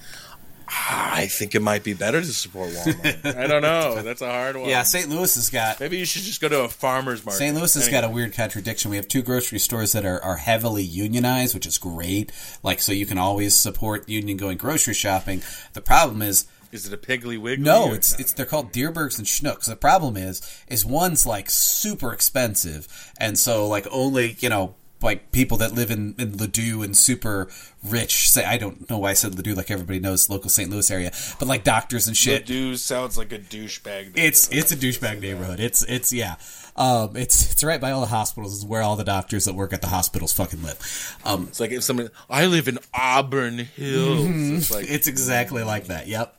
I 0.90 1.26
think 1.30 1.54
it 1.54 1.62
might 1.62 1.82
be 1.82 1.94
better 1.94 2.20
to 2.20 2.26
support 2.26 2.70
Walmart. 2.70 3.36
I 3.38 3.46
don't 3.46 3.62
know. 3.62 4.02
That's 4.02 4.20
a 4.20 4.30
hard 4.30 4.56
one. 4.56 4.68
Yeah, 4.68 4.82
St. 4.82 5.08
Louis 5.08 5.34
has 5.34 5.48
got 5.50 5.80
Maybe 5.80 5.96
you 5.98 6.04
should 6.04 6.22
just 6.22 6.40
go 6.40 6.48
to 6.48 6.60
a 6.64 6.68
farmer's 6.68 7.24
market. 7.24 7.38
St. 7.38 7.56
Louis 7.56 7.72
has 7.74 7.84
Anyway. 7.88 8.00
got 8.02 8.08
a 8.10 8.12
weird 8.12 8.32
contradiction. 8.34 8.90
We 8.90 8.96
have 8.98 9.08
two 9.08 9.22
grocery 9.22 9.58
stores 9.58 9.92
that 9.92 10.04
are, 10.04 10.22
are 10.22 10.36
heavily 10.36 10.82
unionized, 10.82 11.54
which 11.54 11.66
is 11.66 11.78
great. 11.78 12.32
Like, 12.62 12.80
so 12.80 12.92
you 12.92 13.06
can 13.06 13.16
always 13.18 13.56
support 13.56 14.08
union 14.08 14.36
going 14.36 14.58
grocery 14.58 14.94
shopping. 14.94 15.42
The 15.72 15.80
problem 15.80 16.20
is 16.22 16.46
Is 16.70 16.86
it 16.86 16.92
a 16.92 16.98
Piggly 16.98 17.38
Wiggly? 17.40 17.64
No, 17.64 17.88
or- 17.88 17.94
it's 17.94 18.18
it's 18.20 18.32
they're 18.34 18.44
called 18.46 18.72
Dierbergs 18.72 19.16
and 19.18 19.26
Schnucks. 19.26 19.64
The 19.66 19.76
problem 19.76 20.16
is 20.18 20.42
is 20.68 20.84
one's 20.84 21.24
like 21.26 21.48
super 21.48 22.12
expensive, 22.12 22.86
and 23.18 23.38
so 23.38 23.66
like 23.66 23.86
only 23.90 24.36
you 24.40 24.50
know 24.50 24.74
like 25.00 25.30
people 25.32 25.58
that 25.58 25.72
live 25.74 25.90
in 25.90 26.14
in 26.18 26.32
Ladue 26.32 26.84
and 26.84 26.96
super 26.96 27.48
rich 27.84 28.28
say 28.30 28.44
I 28.44 28.58
don't 28.58 28.88
know 28.90 28.98
why 28.98 29.10
I 29.10 29.14
said 29.14 29.32
Ladue 29.32 29.54
like 29.56 29.70
everybody 29.70 30.00
knows 30.00 30.28
local 30.28 30.50
St. 30.50 30.68
Louis 30.70 30.90
area, 30.90 31.12
but 31.38 31.46
like 31.48 31.64
doctors 31.64 32.06
and 32.08 32.16
shit. 32.16 32.46
Ladue 32.46 32.76
sounds 32.76 33.16
like 33.16 33.32
a 33.32 33.38
douchebag. 33.38 34.12
It's 34.16 34.48
it's 34.50 34.72
a 34.72 34.76
douchebag 34.76 35.20
neighborhood. 35.20 35.60
It's 35.60 35.82
it's 35.82 36.12
yeah. 36.12 36.36
Um, 36.76 37.16
it's 37.16 37.50
it's 37.50 37.64
right 37.64 37.80
by 37.80 37.90
all 37.90 38.00
the 38.00 38.06
hospitals. 38.06 38.58
Is 38.58 38.64
where 38.64 38.82
all 38.82 38.94
the 38.94 39.02
doctors 39.04 39.46
that 39.46 39.54
work 39.54 39.72
at 39.72 39.80
the 39.80 39.88
hospitals 39.88 40.32
fucking 40.32 40.62
live. 40.62 41.18
Um, 41.24 41.46
It's 41.48 41.58
like 41.58 41.72
if 41.72 41.82
somebody, 41.82 42.08
I 42.30 42.46
live 42.46 42.68
in 42.68 42.78
Auburn 42.94 43.58
Hills. 43.58 44.26
It's 44.28 44.70
like 44.70 44.84
Mm-hmm. 44.84 44.94
it's 44.94 45.08
exactly 45.08 45.64
like 45.64 45.86
that. 45.88 46.06
Yep. 46.06 46.36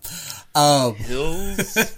Um, 0.55 0.95
Hills. 0.95 1.93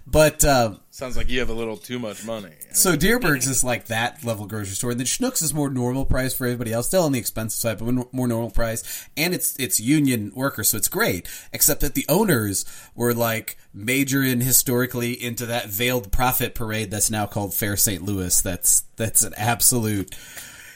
but 0.06 0.44
um, 0.44 0.80
Sounds 0.90 1.16
like 1.16 1.30
you 1.30 1.40
have 1.40 1.48
a 1.48 1.54
little 1.54 1.78
too 1.78 1.98
much 1.98 2.24
money. 2.24 2.52
So 2.72 2.96
Dierbergs 2.96 3.48
is 3.48 3.64
like 3.64 3.86
that 3.86 4.22
level 4.22 4.46
grocery 4.46 4.74
store, 4.74 4.90
and 4.90 5.00
then 5.00 5.06
Schnucks 5.06 5.42
is 5.42 5.52
more 5.54 5.70
normal 5.70 6.04
price 6.04 6.34
for 6.34 6.46
everybody 6.46 6.72
else, 6.72 6.86
still 6.86 7.04
on 7.04 7.12
the 7.12 7.18
expensive 7.18 7.58
side, 7.58 7.78
but 7.78 7.92
more 7.92 8.08
more 8.12 8.28
normal 8.28 8.50
price, 8.50 9.08
and 9.16 9.34
it's 9.34 9.58
it's 9.58 9.80
union 9.80 10.30
workers, 10.34 10.68
so 10.68 10.76
it's 10.76 10.88
great. 10.88 11.26
Except 11.52 11.80
that 11.80 11.94
the 11.94 12.04
owners 12.08 12.64
were 12.94 13.14
like 13.14 13.56
majoring 13.72 14.42
historically 14.42 15.12
into 15.12 15.46
that 15.46 15.70
Veiled 15.70 16.12
Prophet 16.12 16.54
parade 16.54 16.90
that's 16.90 17.10
now 17.10 17.26
called 17.26 17.54
Fair 17.54 17.76
St. 17.76 18.02
Louis. 18.02 18.40
That's 18.42 18.82
that's 18.96 19.24
an 19.24 19.32
absolute, 19.36 20.14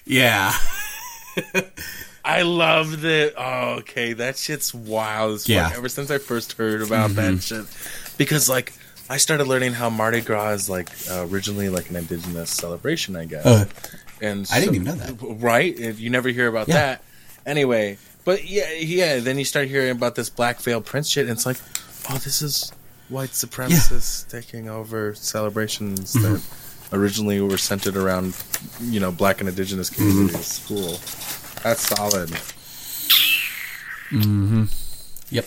yeah, 0.07 0.55
I 2.29 2.43
love 2.43 3.03
that. 3.03 3.35
Oh, 3.37 3.77
okay, 3.81 4.13
that 4.15 4.37
shit's 4.37 4.75
wild. 4.75 5.35
as. 5.37 5.49
Yeah. 5.49 5.69
Mm-hmm. 5.69 5.79
Ever 5.79 5.89
since 5.89 6.11
I 6.11 6.19
first 6.19 6.55
heard 6.55 6.83
about 6.83 7.11
that 7.11 7.41
shit, 7.43 7.65
because 8.19 8.49
like 8.49 8.73
I 9.09 9.19
started 9.19 9.47
learning 9.47 9.73
how 9.75 9.91
Mardi 9.91 10.21
Gras 10.21 10.51
is 10.51 10.69
like 10.69 10.89
uh, 11.11 11.25
originally 11.31 11.69
like 11.69 11.89
an 11.91 11.97
indigenous 11.97 12.51
celebration, 12.51 13.15
I 13.15 13.27
guess. 13.27 13.47
Uh, 13.47 13.65
and 14.21 14.49
I 14.53 14.59
didn't 14.61 14.75
even 14.75 14.87
know 14.89 14.95
that. 14.97 15.17
Right? 15.41 15.79
You 15.79 16.11
never 16.11 16.29
hear 16.31 16.49
about 16.49 16.67
Yeah. 16.69 16.75
that. 16.75 17.03
Anyway, 17.47 17.99
but 18.25 18.45
yeah, 18.45 18.73
yeah. 18.73 19.19
Then 19.21 19.39
you 19.39 19.45
start 19.45 19.69
hearing 19.69 19.93
about 19.93 20.17
this 20.17 20.29
black 20.29 20.59
veil 20.61 20.81
prince 20.81 21.09
shit, 21.09 21.27
and 21.29 21.33
it's 21.33 21.47
like, 21.47 21.59
oh, 22.11 22.19
this 22.19 22.43
is 22.43 22.73
white 23.09 23.31
supremacists 23.31 24.29
taking 24.29 24.69
over 24.69 25.15
celebrations 25.15 26.15
Mm-hmm. 26.15 26.35
that 26.91 26.97
originally 26.99 27.41
were 27.41 27.57
centered 27.59 27.97
around, 27.97 28.37
you 28.81 28.99
know, 28.99 29.13
black 29.13 29.39
and 29.41 29.49
indigenous 29.49 29.91
Mm-hmm. 29.91 30.09
communities. 30.11 30.65
Cool. 30.67 30.99
That's 31.67 31.89
solid. 31.89 32.29
Mm-hmm. 34.11 34.65
Yep. 35.31 35.47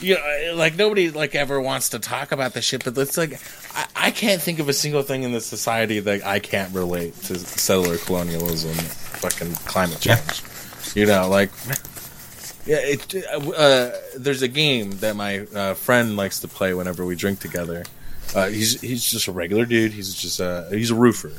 You 0.00 0.14
know, 0.16 0.54
like 0.56 0.74
nobody 0.74 1.10
like 1.10 1.36
ever 1.36 1.60
wants 1.60 1.90
to 1.90 2.00
talk 2.00 2.32
about 2.32 2.54
the 2.54 2.60
shit, 2.60 2.82
but 2.84 2.98
it's 2.98 3.16
like 3.16 3.40
I, 3.72 3.86
I 4.08 4.10
can't 4.10 4.42
think 4.42 4.58
of 4.58 4.68
a 4.68 4.72
single 4.72 5.02
thing 5.02 5.22
in 5.22 5.30
this 5.30 5.46
society 5.46 6.00
that 6.00 6.26
I 6.26 6.40
can't 6.40 6.74
relate 6.74 7.14
to 7.26 7.38
settler 7.38 7.98
colonialism, 7.98 8.74
fucking 8.74 9.54
climate 9.66 10.04
Yeah. 10.04 10.16
change. 10.16 10.42
You 10.96 11.06
know, 11.06 11.28
like 11.28 11.50
yeah, 12.66 12.78
it, 12.80 13.14
uh, 13.56 13.90
there's 14.18 14.42
a 14.42 14.48
game 14.48 14.90
that 14.98 15.14
my 15.14 15.46
uh, 15.54 15.74
friend 15.74 16.16
likes 16.16 16.40
to 16.40 16.48
play 16.48 16.74
whenever 16.74 17.06
we 17.06 17.14
drink 17.14 17.38
together. 17.38 17.84
Uh, 18.34 18.48
he's 18.48 18.80
he's 18.80 19.08
just 19.08 19.28
a 19.28 19.32
regular 19.32 19.64
dude. 19.66 19.92
He's 19.92 20.14
just 20.14 20.40
a 20.40 20.66
he's 20.72 20.90
a 20.90 20.96
roofer. 20.96 21.30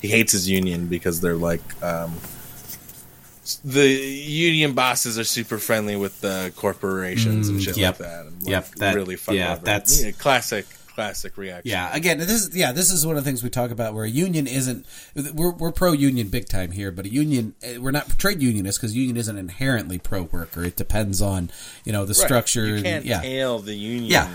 He 0.00 0.06
hates 0.06 0.30
his 0.30 0.48
union 0.48 0.86
because 0.86 1.20
they're 1.20 1.34
like 1.34 1.62
um, 1.82 2.14
the 3.64 3.88
union 3.88 4.72
bosses 4.72 5.18
are 5.18 5.24
super 5.24 5.58
friendly 5.58 5.96
with 5.96 6.20
the 6.20 6.52
corporations 6.56 7.48
and 7.48 7.58
Mm, 7.58 7.64
shit 7.64 7.76
yep. 7.76 7.98
like 7.98 8.08
that. 8.08 8.26
And, 8.26 8.42
like, 8.42 8.50
Yep, 8.50 8.74
that- 8.76 8.94
really 8.94 9.16
fun. 9.16 9.34
yeah, 9.34 9.56
that's- 9.56 10.02
Yeah, 10.02 10.10
classic 10.12 10.66
classic 10.94 11.38
reaction. 11.38 11.70
Yeah, 11.70 11.88
again, 11.96 12.18
this 12.18 12.30
is 12.30 12.54
yeah, 12.54 12.70
this 12.72 12.92
is 12.92 13.06
one 13.06 13.16
of 13.16 13.24
the 13.24 13.28
things 13.30 13.42
we 13.42 13.48
talk 13.48 13.70
about 13.70 13.94
where 13.94 14.04
a 14.04 14.10
union 14.10 14.46
isn't. 14.46 14.84
We're 15.32 15.50
we're 15.52 15.72
pro 15.72 15.92
union 15.92 16.28
big 16.28 16.50
time 16.50 16.70
here, 16.72 16.92
but 16.92 17.06
a 17.06 17.08
union 17.08 17.54
eh, 17.62 17.78
we're 17.78 17.92
not 17.92 18.18
trade 18.18 18.42
unionists 18.42 18.78
because 18.78 18.94
union 18.94 19.16
isn't 19.16 19.38
inherently 19.38 19.98
pro 19.98 20.24
worker. 20.24 20.62
It 20.64 20.76
depends 20.76 21.22
on 21.22 21.50
you 21.86 21.92
know 21.92 22.04
the 22.04 22.08
Right. 22.12 22.16
structure. 22.16 22.66
You 22.76 22.82
can't 22.82 23.06
yeah, 23.06 23.22
tail 23.22 23.58
the 23.58 23.74
union. 23.74 24.04
Yeah. 24.10 24.28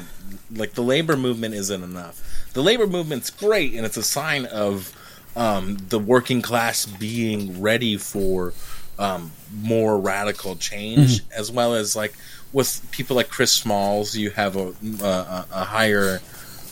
Like 0.51 0.74
the 0.74 0.82
labor 0.82 1.16
movement 1.16 1.53
isn't 1.53 1.84
enough. 1.84 2.22
The 2.53 2.64
labor 2.64 2.88
movement's 2.88 3.30
great, 3.30 3.76
and 3.76 3.86
it's 3.86 3.97
a 3.97 4.03
sign 4.03 4.45
of 4.47 4.91
um, 5.36 5.78
the 5.89 5.99
working 5.99 6.41
class 6.41 6.88
being 6.88 7.62
ready 7.62 7.97
for 7.97 8.53
um, 9.00 9.32
more 9.62 10.00
radical 10.00 10.56
change, 10.56 11.22
Mm-hmm. 11.22 11.39
as 11.39 11.52
well 11.52 11.74
as 11.76 11.95
like 11.95 12.14
with 12.54 12.86
people 12.91 13.16
like 13.16 13.30
Chris 13.30 13.52
Smalls, 13.52 14.16
you 14.16 14.30
have 14.32 14.56
a 14.56 14.74
a, 15.04 15.45
a 15.52 15.64
higher 15.66 16.20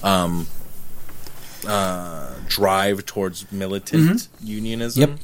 um, 0.03 0.47
uh, 1.67 2.33
drive 2.47 3.05
towards 3.05 3.51
militant 3.51 4.27
unionism. 4.43 5.01
Yep. 5.01 5.19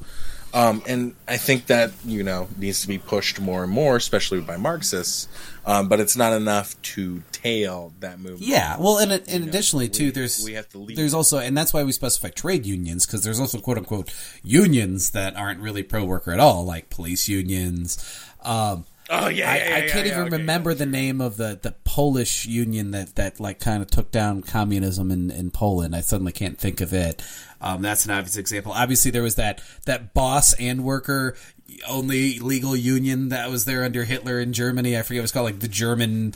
Um, 0.53 0.83
and 0.85 1.15
I 1.27 1.37
think 1.37 1.67
that 1.67 1.91
you 2.05 2.23
know 2.23 2.47
needs 2.57 2.81
to 2.81 2.87
be 2.87 2.97
pushed 2.97 3.39
more 3.39 3.63
and 3.63 3.71
more, 3.71 3.95
especially 3.95 4.41
by 4.41 4.57
Marxists. 4.57 5.27
Um, 5.65 5.87
but 5.89 5.99
it's 5.99 6.17
not 6.17 6.33
enough 6.33 6.81
to 6.81 7.21
tail 7.31 7.93
that 7.99 8.19
movement. 8.19 8.41
Yeah, 8.41 8.77
well, 8.79 8.97
and, 8.97 9.11
and 9.11 9.43
know, 9.43 9.47
additionally 9.49 9.87
too, 9.89 10.05
we- 10.05 10.09
there's 10.11 10.43
we 10.43 10.53
have 10.53 10.67
to 10.69 10.79
lead. 10.79 10.97
there's 10.97 11.13
also, 11.13 11.37
and 11.37 11.55
that's 11.55 11.71
why 11.71 11.83
we 11.83 11.91
specify 11.91 12.29
trade 12.29 12.65
unions 12.65 13.05
because 13.05 13.23
there's 13.23 13.39
also 13.39 13.59
quote 13.59 13.77
unquote 13.77 14.11
unions 14.43 15.11
that 15.11 15.35
aren't 15.35 15.59
really 15.59 15.83
pro 15.83 16.03
worker 16.03 16.31
at 16.31 16.39
all, 16.39 16.65
like 16.65 16.89
police 16.89 17.29
unions. 17.29 17.97
Um, 18.43 18.85
Oh 19.13 19.27
yeah, 19.27 19.51
I, 19.51 19.57
yeah, 19.57 19.63
I 19.63 19.67
yeah, 19.67 19.87
can't 19.91 20.05
yeah, 20.07 20.13
even 20.13 20.27
okay, 20.27 20.37
remember 20.37 20.73
the 20.73 20.85
name 20.85 21.19
of 21.19 21.35
the, 21.35 21.59
the 21.61 21.73
Polish 21.83 22.45
union 22.45 22.91
that, 22.91 23.15
that 23.15 23.41
like 23.41 23.59
kind 23.59 23.81
of 23.81 23.89
took 23.89 24.09
down 24.09 24.41
communism 24.41 25.11
in, 25.11 25.29
in 25.29 25.51
Poland. 25.51 25.93
I 25.93 25.99
suddenly 25.99 26.31
can't 26.31 26.57
think 26.57 26.79
of 26.79 26.93
it. 26.93 27.21
Um, 27.59 27.81
that's 27.81 28.05
an 28.05 28.11
obvious 28.11 28.37
example. 28.37 28.71
Obviously, 28.71 29.11
there 29.11 29.21
was 29.21 29.35
that 29.35 29.61
that 29.85 30.13
boss 30.13 30.53
and 30.53 30.85
worker 30.85 31.35
only 31.89 32.39
legal 32.39 32.75
union 32.75 33.29
that 33.29 33.49
was 33.49 33.65
there 33.65 33.83
under 33.83 34.05
Hitler 34.05 34.39
in 34.39 34.53
Germany. 34.53 34.97
I 34.97 35.01
forget 35.01 35.17
what 35.17 35.19
it 35.19 35.21
was 35.23 35.31
called, 35.33 35.45
like 35.45 35.59
the 35.59 35.67
German 35.67 36.33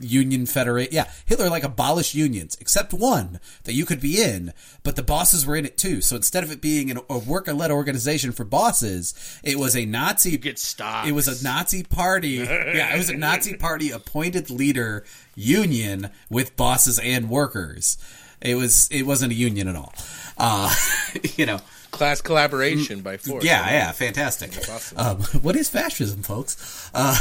Union 0.00 0.46
Federation. 0.46 0.92
Yeah, 0.92 1.10
Hitler 1.26 1.48
like 1.48 1.64
abolished 1.64 2.14
unions, 2.14 2.56
except 2.60 2.92
one 2.92 3.40
that 3.64 3.74
you 3.74 3.84
could 3.84 4.00
be 4.00 4.22
in, 4.22 4.52
but 4.82 4.96
the 4.96 5.02
bosses 5.02 5.46
were 5.46 5.56
in 5.56 5.64
it 5.66 5.76
too. 5.78 6.00
So 6.00 6.16
instead 6.16 6.44
of 6.44 6.50
it 6.50 6.60
being 6.60 6.90
an, 6.90 6.98
a 7.08 7.18
worker-led 7.18 7.70
organization 7.70 8.32
for 8.32 8.44
bosses, 8.44 9.14
it 9.42 9.58
was 9.58 9.76
a 9.76 9.84
Nazi. 9.84 10.36
Get 10.36 10.58
stopped. 10.58 11.08
It 11.08 11.12
was 11.12 11.28
a 11.28 11.44
Nazi 11.44 11.82
party. 11.82 12.28
yeah, 12.30 12.94
it 12.94 12.98
was 12.98 13.10
a 13.10 13.16
Nazi 13.16 13.54
party 13.54 13.90
appointed 13.90 14.50
leader 14.50 15.04
union 15.34 16.10
with 16.30 16.56
bosses 16.56 16.98
and 16.98 17.28
workers. 17.30 17.98
It 18.40 18.56
was. 18.56 18.88
It 18.90 19.04
wasn't 19.06 19.32
a 19.32 19.36
union 19.36 19.68
at 19.68 19.76
all. 19.76 19.94
Uh, 20.36 20.74
you 21.36 21.46
know. 21.46 21.60
class 21.90 22.20
collaboration 22.20 23.02
by 23.02 23.16
force. 23.18 23.44
Yeah, 23.44 23.68
yeah, 23.70 23.92
fantastic. 23.92 24.50
awesome. 24.68 24.98
Um, 24.98 25.22
what 25.42 25.56
is 25.56 25.68
fascism, 25.68 26.22
folks? 26.22 26.90
Uh, 26.94 27.16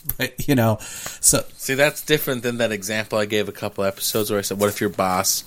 but 0.18 0.48
you 0.48 0.54
know, 0.54 0.78
so 0.80 1.44
See, 1.56 1.74
that's 1.74 2.02
different 2.02 2.42
than 2.42 2.58
that 2.58 2.72
example 2.72 3.18
I 3.18 3.26
gave 3.26 3.48
a 3.48 3.52
couple 3.52 3.84
episodes 3.84 4.30
where 4.30 4.38
I 4.38 4.42
said, 4.42 4.58
"What 4.58 4.68
if 4.68 4.80
your 4.80 4.90
boss 4.90 5.44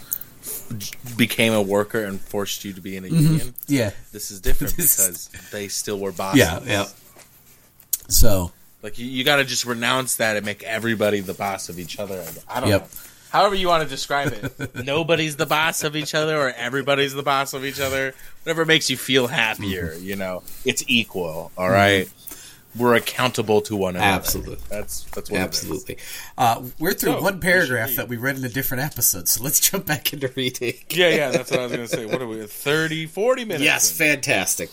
became 1.18 1.54
a 1.54 1.62
worker 1.62 2.04
and 2.04 2.20
forced 2.20 2.64
you 2.66 2.74
to 2.74 2.82
be 2.82 2.95
in 2.97 3.06
a 3.06 3.08
union?" 3.08 3.56
yeah, 3.68 3.91
This 4.12 4.32
is 4.32 4.39
different 4.41 4.74
because 4.78 5.30
they 5.51 5.68
still 5.68 5.99
were 5.99 6.12
bosses. 6.12 6.39
yeah, 6.39 6.60
yeah. 6.66 6.86
So 8.08 8.51
Like 8.82 8.99
you, 8.99 9.06
you 9.06 9.24
got 9.24 9.38
to 9.38 9.45
just 9.45 9.66
renounce 9.66 10.18
that 10.18 10.36
and 10.36 10.45
make 10.45 10.64
everybody 10.64 11.20
the 11.22 11.34
boss 11.34 11.70
of 11.70 11.80
each 11.80 11.99
other. 11.99 12.24
I 12.47 12.60
don't 12.60 12.70
Yep. 12.70 12.82
know. 12.82 12.88
However 13.32 13.56
you 13.56 13.68
want 13.68 13.82
to 13.82 13.89
describe 13.89 14.32
it. 14.32 14.86
Nobody's 14.86 15.38
the 15.38 15.47
boss 15.47 15.84
of 15.84 15.95
each 15.95 16.14
other 16.14 16.38
or 16.39 16.51
everybody's 16.51 17.14
the 17.14 17.24
boss 17.24 17.54
of 17.54 17.66
each 17.66 17.80
other. 17.80 18.14
Whatever 18.43 18.64
makes 18.64 18.91
you 18.91 18.97
feel 18.97 19.26
happier, 19.28 19.93
Mm-hmm. 19.95 20.04
you 20.06 20.16
know. 20.16 20.43
It's 20.66 20.84
equal, 20.88 21.51
all 21.58 21.70
right? 21.70 22.08
We're 22.76 22.96
accountable 22.96 23.62
to 23.62 23.76
one 23.76 23.96
another. 23.96 24.16
Absolutely. 24.16 24.66
That's 24.70 25.04
that's 25.06 25.30
what 25.30 25.38
it 25.38 25.42
is. 25.42 25.46
absolutely, 25.46 25.98
uh, 26.38 26.64
we're 26.80 26.94
through 26.94 27.14
So, 27.14 27.22
one 27.22 27.40
paragraph 27.40 27.90
should 27.90 28.00
that 28.00 28.08
we 28.10 28.18
read 28.18 28.38
in 28.38 28.44
a 28.44 28.50
different 28.50 28.84
episode. 28.84 29.28
So 29.28 29.44
let's 29.44 29.60
jump 29.60 29.86
back 29.86 30.12
into 30.14 30.32
reading. 30.36 30.74
Yeah, 30.90 31.10
yeah, 31.10 31.32
that's 31.32 31.52
what 31.52 31.60
I 31.60 31.64
was 31.64 31.72
going 31.72 31.88
to 31.88 31.96
say. 31.96 32.06
What 32.06 32.22
are 32.22 32.28
we, 32.28 32.46
30, 32.46 33.06
40 33.08 33.46
minutes? 33.46 33.64
Yes, 33.64 33.92
in? 33.92 33.98
fantastic. 34.08 34.70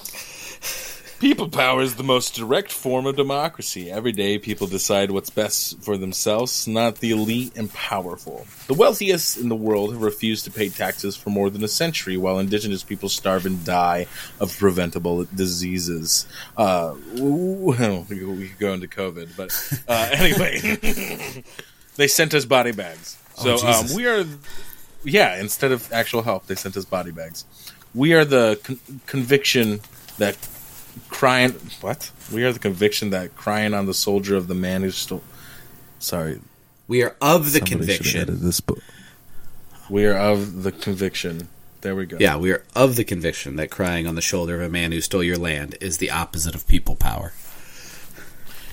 People 1.20 1.50
power 1.50 1.82
is 1.82 1.96
the 1.96 2.02
most 2.02 2.34
direct 2.34 2.72
form 2.72 3.04
of 3.04 3.14
democracy. 3.14 3.90
Every 3.90 4.10
day, 4.10 4.38
people 4.38 4.66
decide 4.66 5.10
what's 5.10 5.28
best 5.28 5.78
for 5.82 5.98
themselves, 5.98 6.66
not 6.66 6.96
the 6.96 7.10
elite 7.10 7.52
and 7.56 7.70
powerful. 7.74 8.46
The 8.68 8.72
wealthiest 8.72 9.36
in 9.36 9.50
the 9.50 9.54
world 9.54 9.92
have 9.92 10.00
refused 10.00 10.46
to 10.46 10.50
pay 10.50 10.70
taxes 10.70 11.16
for 11.16 11.28
more 11.28 11.50
than 11.50 11.62
a 11.62 11.68
century, 11.68 12.16
while 12.16 12.38
indigenous 12.38 12.82
people 12.82 13.10
starve 13.10 13.44
and 13.44 13.62
die 13.66 14.06
of 14.40 14.56
preventable 14.58 15.26
diseases. 15.34 16.26
Uh, 16.56 16.94
well, 17.12 18.06
we 18.08 18.24
we 18.24 18.48
could 18.48 18.58
go 18.58 18.72
into 18.72 18.88
COVID, 18.88 19.36
but 19.36 19.52
uh, 19.88 20.08
anyway, 20.12 21.44
they 21.96 22.08
sent 22.08 22.32
us 22.32 22.46
body 22.46 22.72
bags. 22.72 23.18
So 23.34 23.58
Oh, 23.60 23.80
um, 23.80 23.94
we 23.94 24.06
are, 24.06 24.24
yeah. 25.04 25.38
Instead 25.38 25.72
of 25.72 25.92
actual 25.92 26.22
help, 26.22 26.46
they 26.46 26.54
sent 26.54 26.78
us 26.78 26.86
body 26.86 27.10
bags. 27.10 27.44
We 27.94 28.14
are 28.14 28.24
the 28.24 28.58
con- 28.64 28.80
conviction 29.06 29.80
that 30.16 30.36
crying. 31.08 31.52
What? 31.80 32.10
We 32.32 32.44
are 32.44 32.52
the 32.52 32.58
conviction 32.58 33.10
that 33.10 33.36
crying 33.36 33.74
on 33.74 33.86
the 33.86 33.94
soldier 33.94 34.36
of 34.36 34.48
the 34.48 34.54
man 34.54 34.82
who 34.82 34.90
stole 34.90 35.22
sorry. 35.98 36.40
We 36.88 37.02
are 37.02 37.14
of 37.20 37.52
the 37.52 37.60
somebody 37.60 37.92
should 37.92 38.04
have 38.04 38.26
conviction. 38.26 38.46
this 38.46 38.60
book. 38.60 38.80
We 39.88 40.06
are 40.06 40.16
of 40.16 40.62
the 40.62 40.72
conviction. 40.72 41.48
There 41.80 41.96
we 41.96 42.06
go. 42.06 42.16
Yeah, 42.20 42.36
we 42.36 42.52
are 42.52 42.62
of 42.74 42.96
the 42.96 43.04
conviction 43.04 43.56
that 43.56 43.70
crying 43.70 44.06
on 44.06 44.14
the 44.14 44.20
shoulder 44.20 44.56
of 44.56 44.62
a 44.62 44.68
man 44.68 44.92
who 44.92 45.00
stole 45.00 45.22
your 45.22 45.38
land 45.38 45.76
is 45.80 45.98
the 45.98 46.10
opposite 46.10 46.54
of 46.54 46.66
people 46.66 46.96
power. 46.96 47.32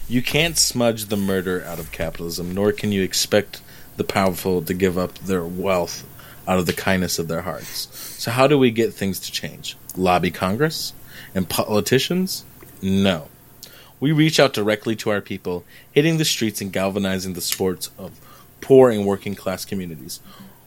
you 0.10 0.22
can't 0.22 0.58
smudge 0.58 1.06
the 1.06 1.18
murder 1.18 1.64
out 1.64 1.80
of 1.80 1.92
capitalism 1.92 2.54
nor 2.54 2.72
can 2.72 2.92
you 2.92 3.04
expect 3.04 3.62
the 3.98 4.04
powerful 4.04 4.62
to 4.62 4.74
give 4.74 4.98
up 4.98 5.18
their 5.20 5.44
wealth 5.44 6.06
out 6.48 6.60
of 6.60 6.66
the 6.66 6.74
kindness 6.74 7.20
of 7.20 7.28
their 7.28 7.42
hearts. 7.42 7.90
So 8.22 8.32
how 8.32 8.48
do 8.48 8.58
we 8.58 8.72
get 8.72 8.94
things 8.94 9.20
to 9.22 9.32
change? 9.32 9.76
Lobby 9.96 10.32
congress 10.32 10.94
and 11.34 11.50
politicians 11.50 12.46
no 12.82 13.28
We 14.00 14.12
reach 14.12 14.40
out 14.40 14.54
directly 14.54 14.96
to 14.98 15.10
our 15.10 15.22
people, 15.22 15.66
hitting 15.92 16.18
the 16.18 16.26
streets 16.26 16.62
and 16.62 16.72
galvanizing 16.72 17.34
the 17.34 17.42
sports 17.42 17.90
of 17.98 18.20
poor 18.62 18.92
and 18.92 19.06
working 19.06 19.34
class 19.34 19.66
communities. 19.66 20.20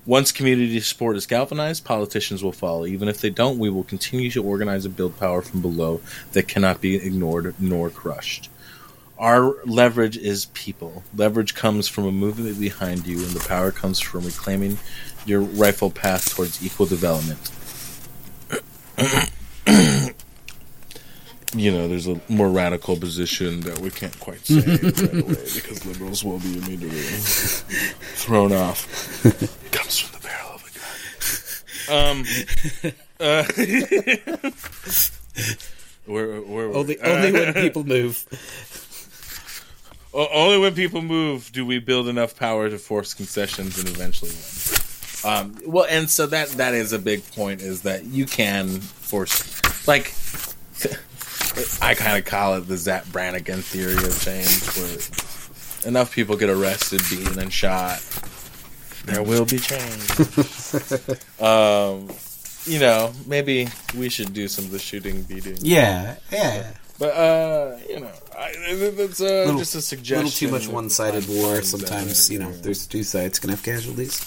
Once 0.06 0.32
community 0.32 0.80
support 0.80 1.16
is 1.16 1.26
galvanized, 1.26 1.84
politicians 1.84 2.42
will 2.42 2.52
follow. 2.52 2.86
Even 2.86 3.08
if 3.08 3.20
they 3.20 3.30
don't, 3.30 3.58
we 3.58 3.70
will 3.70 3.84
continue 3.84 4.30
to 4.30 4.42
organize 4.42 4.84
and 4.84 4.96
build 4.96 5.18
power 5.18 5.42
from 5.42 5.60
below 5.60 6.00
that 6.32 6.48
cannot 6.48 6.80
be 6.80 6.96
ignored 6.96 7.54
nor 7.60 7.90
crushed. 7.90 8.48
Our 9.18 9.54
leverage 9.66 10.16
is 10.16 10.46
people. 10.46 11.04
Leverage 11.14 11.54
comes 11.54 11.86
from 11.86 12.06
a 12.06 12.12
movement 12.12 12.58
behind 12.58 13.06
you, 13.06 13.18
and 13.18 13.32
the 13.32 13.46
power 13.46 13.70
comes 13.70 14.00
from 14.00 14.24
reclaiming 14.24 14.78
your 15.26 15.42
rightful 15.42 15.90
path 15.90 16.34
towards 16.34 16.64
equal 16.64 16.86
development. 16.86 17.50
you 21.60 21.70
know, 21.70 21.86
there's 21.88 22.08
a 22.08 22.18
more 22.28 22.48
radical 22.48 22.96
position 22.96 23.60
that 23.60 23.78
we 23.78 23.90
can't 23.90 24.18
quite 24.18 24.46
say 24.46 24.60
right 24.60 25.12
away 25.22 25.44
because 25.54 25.84
liberals 25.84 26.24
will 26.24 26.38
be 26.38 26.56
immediately 26.56 27.00
thrown 27.00 28.52
off. 28.52 29.22
Comes 29.70 29.98
from 29.98 30.18
the 30.18 30.26
barrel 30.26 30.54
of 30.54 30.64
a 30.64 30.70
gun. 31.88 31.92
Um, 31.92 32.24
uh, 33.20 33.44
where, 36.06 36.40
where? 36.40 36.72
Only, 36.72 36.98
only 37.00 37.32
when 37.32 37.52
people 37.64 37.84
move. 37.84 38.24
Only 40.12 40.58
when 40.58 40.74
people 40.74 41.02
move 41.02 41.52
do 41.52 41.64
we 41.66 41.78
build 41.78 42.08
enough 42.08 42.36
power 42.36 42.70
to 42.70 42.78
force 42.78 43.14
concessions 43.14 43.78
and 43.78 43.88
eventually 43.88 44.30
win. 44.30 44.80
Um, 45.22 45.58
well, 45.66 45.86
and 45.88 46.08
so 46.08 46.26
that 46.26 46.48
that 46.52 46.74
is 46.74 46.92
a 46.92 46.98
big 46.98 47.30
point 47.32 47.60
is 47.60 47.82
that 47.82 48.04
you 48.04 48.24
can 48.24 48.80
force, 48.80 49.60
like, 49.86 50.14
I 51.82 51.94
kind 51.94 52.18
of 52.18 52.24
call 52.24 52.54
it 52.56 52.62
the 52.62 52.76
Zapp 52.76 53.06
Brannigan 53.06 53.62
theory 53.62 53.94
of 53.94 54.20
change, 54.22 54.62
where 54.76 55.88
enough 55.88 56.12
people 56.14 56.36
get 56.36 56.50
arrested, 56.50 57.00
beaten, 57.10 57.38
and 57.38 57.52
shot, 57.52 58.00
there 59.06 59.22
will 59.22 59.44
be 59.44 59.58
change. 59.58 60.10
um, 61.40 62.08
you 62.66 62.78
know, 62.78 63.12
maybe 63.26 63.68
we 63.96 64.08
should 64.08 64.32
do 64.32 64.48
some 64.48 64.66
of 64.66 64.70
the 64.70 64.78
shooting, 64.78 65.22
beating. 65.22 65.56
Yeah, 65.60 66.16
yeah. 66.30 66.72
But 66.98 67.14
uh, 67.16 67.76
you 67.88 68.00
know, 68.00 68.12
I, 68.38 68.74
that's 68.94 69.20
uh, 69.20 69.44
Little- 69.46 69.58
just 69.58 69.74
a 69.74 69.80
suggestion. 69.80 70.20
A 70.20 70.24
little 70.24 70.30
too 70.30 70.48
much 70.50 70.68
one-sided 70.68 71.28
war. 71.28 71.62
Sometimes 71.62 72.28
that, 72.28 72.32
you 72.32 72.40
know, 72.40 72.52
there's 72.52 72.86
two 72.86 73.02
sides 73.02 73.38
can 73.38 73.50
have 73.50 73.62
casualties. 73.62 74.20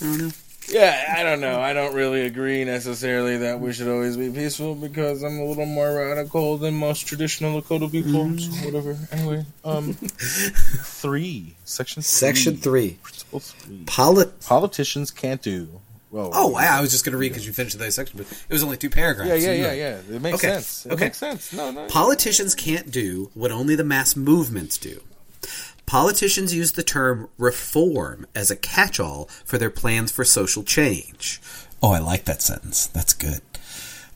I 0.00 0.04
don't 0.06 0.18
know. 0.18 0.30
Yeah, 0.68 1.14
I 1.16 1.22
don't 1.22 1.40
know. 1.40 1.60
I 1.60 1.72
don't 1.72 1.94
really 1.94 2.22
agree 2.26 2.64
necessarily 2.64 3.36
that 3.38 3.60
we 3.60 3.72
should 3.72 3.88
always 3.88 4.16
be 4.16 4.30
peaceful 4.30 4.74
because 4.74 5.22
I'm 5.22 5.38
a 5.38 5.44
little 5.44 5.66
more 5.66 5.94
radical 5.96 6.56
than 6.58 6.74
most 6.74 7.06
traditional 7.06 7.60
Lakota 7.60 7.90
people. 7.90 8.10
Mm-hmm. 8.24 8.38
So 8.38 8.64
whatever. 8.66 8.98
Anyway, 9.12 9.44
um, 9.64 9.92
three 10.60 11.54
section 11.64 12.02
three, 12.02 12.06
Section 12.08 12.56
three. 12.56 12.98
principle 13.02 13.40
three. 13.40 13.82
Polit. 13.86 14.40
Politicians 14.40 15.10
can't 15.10 15.42
do. 15.42 15.68
Whoa. 16.10 16.30
Oh, 16.32 16.48
wow, 16.48 16.78
I 16.78 16.80
was 16.80 16.92
just 16.92 17.04
going 17.04 17.12
to 17.12 17.18
read 17.18 17.30
because 17.30 17.46
you 17.46 17.52
finished 17.52 17.76
that 17.78 17.92
section, 17.92 18.16
but 18.16 18.26
it 18.30 18.52
was 18.52 18.62
only 18.62 18.76
two 18.76 18.88
paragraphs. 18.88 19.28
Yeah, 19.28 19.34
yeah, 19.34 19.52
You 19.52 19.62
yeah, 19.64 19.72
yeah. 20.08 20.16
It 20.16 20.22
makes 20.22 20.36
Okay, 20.38 20.52
sense. 20.54 20.86
It 20.86 20.92
okay. 20.92 21.04
makes 21.06 21.18
sense. 21.18 21.52
No, 21.52 21.70
no. 21.72 21.86
Politicians 21.88 22.54
can't 22.54 22.90
do 22.90 23.30
what 23.34 23.50
only 23.50 23.74
the 23.74 23.84
mass 23.84 24.14
movements 24.16 24.78
do. 24.78 25.00
Politicians 25.86 26.52
use 26.52 26.72
the 26.72 26.82
term 26.82 27.28
reform 27.38 28.26
as 28.34 28.50
a 28.50 28.56
catch 28.56 28.98
all 28.98 29.26
for 29.44 29.56
their 29.56 29.70
plans 29.70 30.10
for 30.10 30.24
social 30.24 30.64
change. 30.64 31.40
Oh, 31.82 31.92
I 31.92 32.00
like 32.00 32.24
that 32.24 32.42
sentence. 32.42 32.88
That's 32.88 33.12
good. 33.12 33.40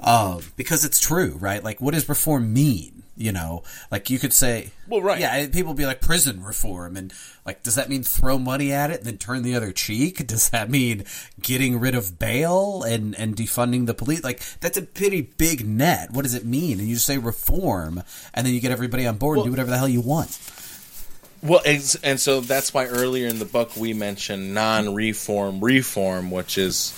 Um, 0.00 0.40
because 0.56 0.84
it's 0.84 0.98
true, 0.98 1.36
right? 1.38 1.62
Like, 1.62 1.80
what 1.80 1.94
does 1.94 2.08
reform 2.08 2.52
mean? 2.52 3.00
You 3.16 3.32
know, 3.32 3.64
like 3.90 4.08
you 4.08 4.18
could 4.18 4.32
say, 4.32 4.70
Well, 4.88 5.02
right. 5.02 5.20
Yeah, 5.20 5.46
people 5.48 5.74
be 5.74 5.84
like 5.84 6.00
prison 6.00 6.42
reform, 6.42 6.96
and 6.96 7.12
like, 7.44 7.62
does 7.62 7.74
that 7.74 7.90
mean 7.90 8.02
throw 8.02 8.38
money 8.38 8.72
at 8.72 8.90
it 8.90 8.98
and 8.98 9.06
then 9.06 9.18
turn 9.18 9.42
the 9.42 9.54
other 9.54 9.72
cheek? 9.72 10.26
Does 10.26 10.48
that 10.50 10.70
mean 10.70 11.04
getting 11.42 11.78
rid 11.78 11.94
of 11.94 12.18
bail 12.18 12.82
and 12.82 13.14
and 13.18 13.36
defunding 13.36 13.84
the 13.84 13.92
police? 13.92 14.24
Like, 14.24 14.40
that's 14.60 14.78
a 14.78 14.82
pretty 14.82 15.20
big 15.20 15.68
net. 15.68 16.12
What 16.12 16.22
does 16.22 16.34
it 16.34 16.46
mean? 16.46 16.78
And 16.78 16.88
you 16.88 16.94
just 16.94 17.06
say 17.06 17.18
reform, 17.18 18.02
and 18.32 18.46
then 18.46 18.54
you 18.54 18.60
get 18.60 18.72
everybody 18.72 19.06
on 19.06 19.18
board 19.18 19.36
and 19.36 19.44
do 19.44 19.50
whatever 19.50 19.70
the 19.70 19.76
hell 19.76 19.88
you 19.88 20.00
want. 20.00 20.30
Well, 21.42 21.62
and 21.64 22.20
so 22.20 22.40
that's 22.40 22.74
why 22.74 22.86
earlier 22.86 23.26
in 23.26 23.38
the 23.38 23.46
book 23.46 23.74
we 23.74 23.94
mentioned 23.94 24.52
non-reform 24.52 25.60
reform, 25.60 26.30
which 26.30 26.58
is 26.58 26.92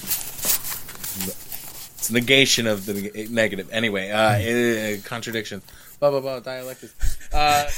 it's 1.94 2.10
negation 2.10 2.66
of 2.66 2.84
the 2.84 3.28
negative. 3.30 3.70
Anyway, 3.72 4.10
uh, 4.10 4.32
eh, 4.32 4.96
contradiction. 5.04 5.62
Blah 6.00 6.10
blah 6.10 6.20
blah. 6.20 6.40
Dialectics. 6.40 7.18
Uh, 7.32 7.70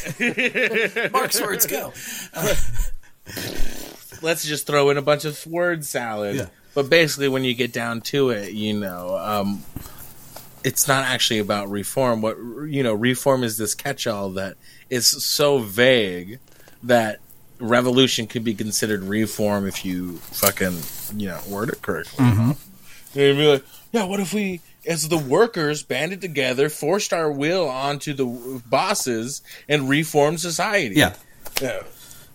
Mark's 1.13 1.39
words 1.39 1.67
go. 1.67 1.93
let's 4.23 4.47
just 4.47 4.67
throw 4.67 4.89
in 4.89 4.97
a 4.97 5.03
bunch 5.03 5.27
of 5.27 5.47
word 5.47 5.85
salad. 5.85 6.37
Yeah. 6.37 6.47
But 6.75 6.89
basically, 6.89 7.29
when 7.29 7.45
you 7.45 7.53
get 7.53 7.75
down 7.75 8.01
to 8.03 8.31
it, 8.31 8.53
you 8.53 8.73
know, 8.73 9.19
um, 9.19 9.63
it's 10.65 10.89
not 10.89 11.05
actually 11.05 11.41
about 11.41 11.69
reform. 11.69 12.23
What 12.23 12.39
you 12.39 12.83
know, 12.83 12.95
reform 12.95 13.45
is 13.45 13.59
this 13.59 13.75
catch-all 13.75 14.31
that 14.31 14.57
is 14.89 15.07
so 15.07 15.59
vague 15.59 16.39
that 16.85 17.21
revolution 17.59 18.27
could 18.27 18.45
be 18.45 18.55
considered 18.55 19.03
reform 19.03 19.67
if 19.67 19.85
you 19.85 20.17
fucking 20.17 20.79
you 21.19 21.29
know 21.29 21.41
word 21.49 21.69
it 21.71 21.83
correctly. 21.83 22.25
Mm-hmm. 22.25 23.19
You'd 23.19 23.37
be 23.37 23.47
like, 23.47 23.65
yeah, 23.93 24.05
what 24.05 24.19
if 24.19 24.35
we, 24.35 24.61
as 24.87 25.09
the 25.09 25.19
workers, 25.19 25.85
banded 25.85 26.21
together, 26.21 26.69
forced 26.69 27.13
our 27.13 27.31
will 27.31 27.69
onto 27.69 28.13
the 28.13 28.61
bosses, 28.69 29.41
and 29.69 29.89
reformed 29.89 30.41
society? 30.41 30.97
Yeah, 30.97 31.15
Yeah. 31.61 31.83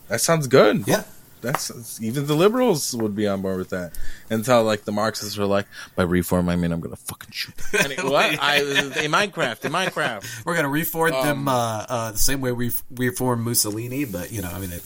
That 0.08 0.22
sounds 0.22 0.47
good. 0.47 0.88
yeah. 0.88 1.04
That's 1.41 2.01
even 2.01 2.27
the 2.27 2.35
liberals 2.35 2.95
would 2.95 3.15
be 3.15 3.27
on 3.27 3.41
board 3.41 3.57
with 3.57 3.69
that. 3.69 3.93
Until 4.29 4.63
like 4.63 4.85
the 4.85 4.91
Marxists 4.91 5.37
were 5.37 5.45
like, 5.45 5.65
by 5.95 6.03
reform 6.03 6.49
I 6.49 6.55
mean 6.55 6.71
I'm 6.71 6.79
gonna 6.79 6.95
fucking 6.95 7.31
shoot. 7.31 7.55
Them. 7.57 7.81
And 7.83 7.91
it- 7.93 8.03
what? 8.03 8.39
I, 8.41 8.57
in 8.59 9.11
Minecraft, 9.11 9.65
in 9.65 9.71
Minecraft. 9.71 10.25
We're 10.45 10.55
gonna 10.55 10.69
reform 10.69 11.13
Um, 11.13 11.25
them 11.25 11.47
uh, 11.47 11.85
uh, 11.89 12.11
the 12.11 12.17
same 12.17 12.41
way 12.41 12.51
we 12.51 12.71
reform 12.91 13.43
Mussolini, 13.43 14.05
but 14.05 14.31
you 14.31 14.41
know, 14.41 14.49
I 14.49 14.59
mean, 14.59 14.71
it, 14.71 14.83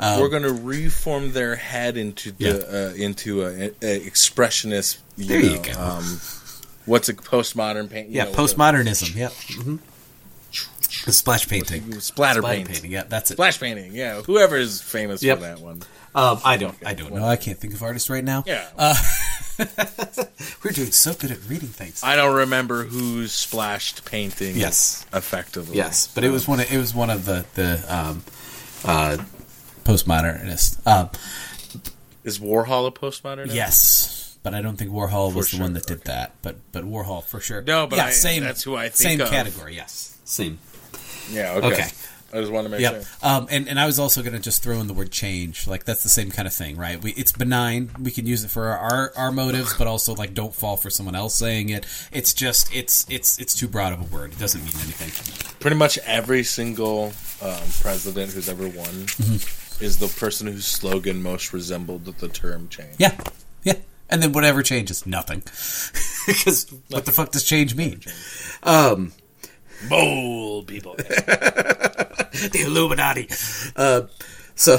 we're 0.00 0.28
gonna 0.28 0.52
reform 0.52 1.32
their 1.32 1.56
head 1.56 1.96
into 1.96 2.32
the 2.32 2.90
uh, 2.90 2.94
into 2.94 3.42
a, 3.42 3.66
a 3.82 4.00
expressionist. 4.00 4.98
You 5.16 5.26
There 5.26 5.40
you 5.40 5.58
go. 5.58 5.72
Um, 5.78 6.20
what's 6.86 7.08
a 7.08 7.14
postmodern 7.14 7.90
paint? 7.90 8.08
you 8.08 8.16
yeah, 8.16 8.24
know, 8.24 8.32
postmodernism. 8.32 9.14
Yeah, 9.14 9.28
hmm 9.62 9.76
the 11.04 11.12
splash 11.12 11.48
painting. 11.48 11.82
splatter 12.00 12.40
Splatter 12.40 12.42
paint. 12.42 12.68
painting. 12.68 12.90
Yeah, 12.92 13.04
that's 13.08 13.30
it. 13.30 13.34
Splash 13.34 13.58
painting, 13.60 13.94
yeah. 13.94 14.20
Whoever 14.22 14.56
is 14.56 14.80
famous 14.82 15.22
Yep. 15.22 15.38
for 15.38 15.42
that 15.44 15.60
one. 15.60 15.82
Um, 16.14 16.40
I 16.44 16.56
don't. 16.56 16.76
I 16.84 16.94
don't 16.94 17.14
know. 17.14 17.24
I 17.24 17.36
can't 17.36 17.56
think 17.58 17.74
of 17.74 17.82
artists 17.82 18.10
right 18.10 18.24
now. 18.24 18.42
Yeah. 18.46 18.66
Uh, 18.76 18.94
we're 20.64 20.72
doing 20.72 20.90
so 20.90 21.14
good 21.14 21.30
at 21.30 21.38
reading 21.48 21.68
things. 21.68 22.02
I 22.02 22.16
don't 22.16 22.34
remember 22.34 22.84
who 22.84 23.26
splashed 23.28 24.04
painting. 24.04 24.56
Yes. 24.56 25.06
effectively. 25.12 25.76
Yes, 25.76 26.08
but 26.14 26.24
it 26.24 26.30
was 26.30 26.48
one. 26.48 26.60
Of, 26.60 26.72
it 26.72 26.78
was 26.78 26.94
one 26.94 27.10
of 27.10 27.24
the 27.26 27.44
the 27.54 27.84
um, 27.88 28.22
uh, 28.84 29.18
postmodernists. 29.84 30.84
Um, 30.86 31.10
Is 32.24 32.38
Warhol 32.38 32.86
a 32.88 32.90
postmodernist? 32.90 33.54
yes, 33.54 34.36
but 34.42 34.54
I 34.54 34.62
don't 34.62 34.76
think 34.76 34.90
Warhol 34.90 35.34
was 35.34 35.50
the 35.50 35.56
sure, 35.56 35.60
one 35.64 35.74
that 35.74 35.86
did 35.86 36.02
that. 36.04 36.32
But 36.42 36.56
but 36.72 36.84
Warhol 36.84 37.22
for 37.24 37.40
sure. 37.40 37.62
No, 37.62 37.86
but 37.86 37.96
yeah, 37.96 38.06
I- 38.06 38.10
same. 38.10 38.42
that's 38.42 38.62
who 38.62 38.76
I 38.76 38.88
think 38.88 38.94
same 38.96 39.20
of. 39.20 39.28
category. 39.30 39.76
Yes, 39.76 40.16
same. 40.24 40.58
Yeah. 41.30 41.52
Okay. 41.54 41.66
Okay. 41.72 41.88
I 42.32 42.38
just 42.38 42.52
want 42.52 42.64
to 42.66 42.68
make 42.70 42.80
Yep. 42.80 42.92
sure. 42.92 43.02
Um, 43.28 43.48
and, 43.50 43.68
and 43.68 43.80
I 43.80 43.86
was 43.86 43.98
also 43.98 44.22
going 44.22 44.34
to 44.34 44.38
just 44.38 44.62
throw 44.62 44.78
in 44.80 44.86
the 44.86 44.94
word 44.94 45.10
change. 45.10 45.66
Like, 45.66 45.82
that's 45.84 46.04
the 46.04 46.08
same 46.08 46.30
kind 46.30 46.46
of 46.46 46.54
thing, 46.54 46.76
right? 46.76 47.02
We, 47.02 47.10
it's 47.14 47.32
benign. 47.32 47.90
We 48.00 48.12
can 48.12 48.24
use 48.24 48.44
it 48.44 48.52
for 48.52 48.68
our, 48.68 49.12
our 49.16 49.32
motives, 49.32 49.74
but 49.76 49.88
also, 49.88 50.14
like, 50.14 50.32
don't 50.32 50.54
fall 50.54 50.76
for 50.76 50.90
someone 50.90 51.16
else 51.16 51.34
saying 51.34 51.70
it. 51.70 51.86
It's 52.12 52.32
just, 52.32 52.72
it's, 52.72 53.04
it's, 53.10 53.36
it's 53.40 53.52
too 53.52 53.66
broad 53.66 53.92
of 53.92 54.00
a 54.00 54.14
word. 54.16 54.32
It 54.32 54.38
doesn't 54.38 54.60
mean 54.62 54.74
anything. 54.76 55.56
Pretty 55.58 55.74
much 55.76 55.98
every 56.06 56.44
single 56.44 57.12
um, 57.42 57.58
president 57.80 58.32
who's 58.32 58.48
ever 58.48 58.62
won 58.68 58.86
Mm-hmm. 58.86 59.84
is 59.84 59.98
the 59.98 60.06
person 60.06 60.46
whose 60.46 60.66
slogan 60.66 61.20
most 61.24 61.52
resembled 61.52 62.04
the 62.04 62.28
term 62.28 62.68
change. 62.68 62.94
Yeah. 62.98 63.18
Yeah. 63.64 63.74
And 64.08 64.22
then 64.22 64.30
whatever 64.32 64.62
changes, 64.62 65.04
nothing. 65.04 65.42
Because 66.26 66.66
what 66.90 67.06
the 67.06 67.12
fuck 67.12 67.32
does 67.32 67.42
change 67.44 67.74
mean? 67.74 68.02
Um, 68.62 69.12
Bold 69.88 70.66
people. 70.66 70.94
the 70.96 72.62
Illuminati. 72.64 73.28
Uh, 73.76 74.02
so, 74.54 74.78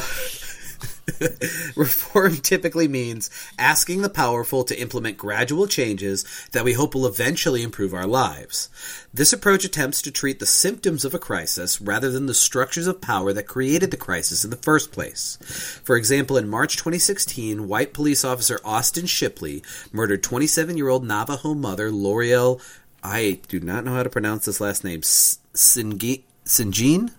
reform 1.76 2.38
typically 2.38 2.88
means 2.88 3.30
asking 3.58 4.02
the 4.02 4.10
powerful 4.10 4.64
to 4.64 4.80
implement 4.80 5.18
gradual 5.18 5.68
changes 5.68 6.26
that 6.52 6.64
we 6.64 6.74
hope 6.74 6.96
will 6.96 7.06
eventually 7.06 7.64
improve 7.64 7.94
our 7.94 8.08
lives. 8.08 8.70
This 9.14 9.34
approach 9.34 9.66
attempts 9.66 10.02
to 10.04 10.12
treat 10.12 10.40
the 10.40 10.46
symptoms 10.46 11.06
of 11.06 11.14
a 11.14 11.20
crisis 11.20 11.82
rather 11.82 12.10
than 12.10 12.26
the 12.26 12.34
structures 12.34 12.88
of 12.88 13.02
power 13.02 13.34
that 13.34 13.48
created 13.48 13.92
the 13.92 13.98
crisis 13.98 14.44
in 14.44 14.50
the 14.50 14.58
first 14.58 14.92
place. 14.92 15.38
For 15.84 15.96
example, 15.96 16.38
in 16.38 16.50
March 16.50 16.78
2016, 16.78 17.68
white 17.68 17.94
police 17.94 18.24
officer 18.24 18.60
Austin 18.64 19.06
Shipley 19.06 19.64
murdered 19.92 20.24
27 20.24 20.78
year 20.78 20.90
old 20.90 21.06
Navajo 21.06 21.54
mother 21.54 21.92
Loreal. 21.92 22.62
I 23.04 23.40
do 23.48 23.60
not 23.60 23.84
know 23.86 23.94
how 23.94 24.04
to 24.04 24.10
pronounce 24.10 24.46
this 24.46 24.62
last 24.62 24.84
name. 24.84 25.02
Sinjin? 25.02 27.12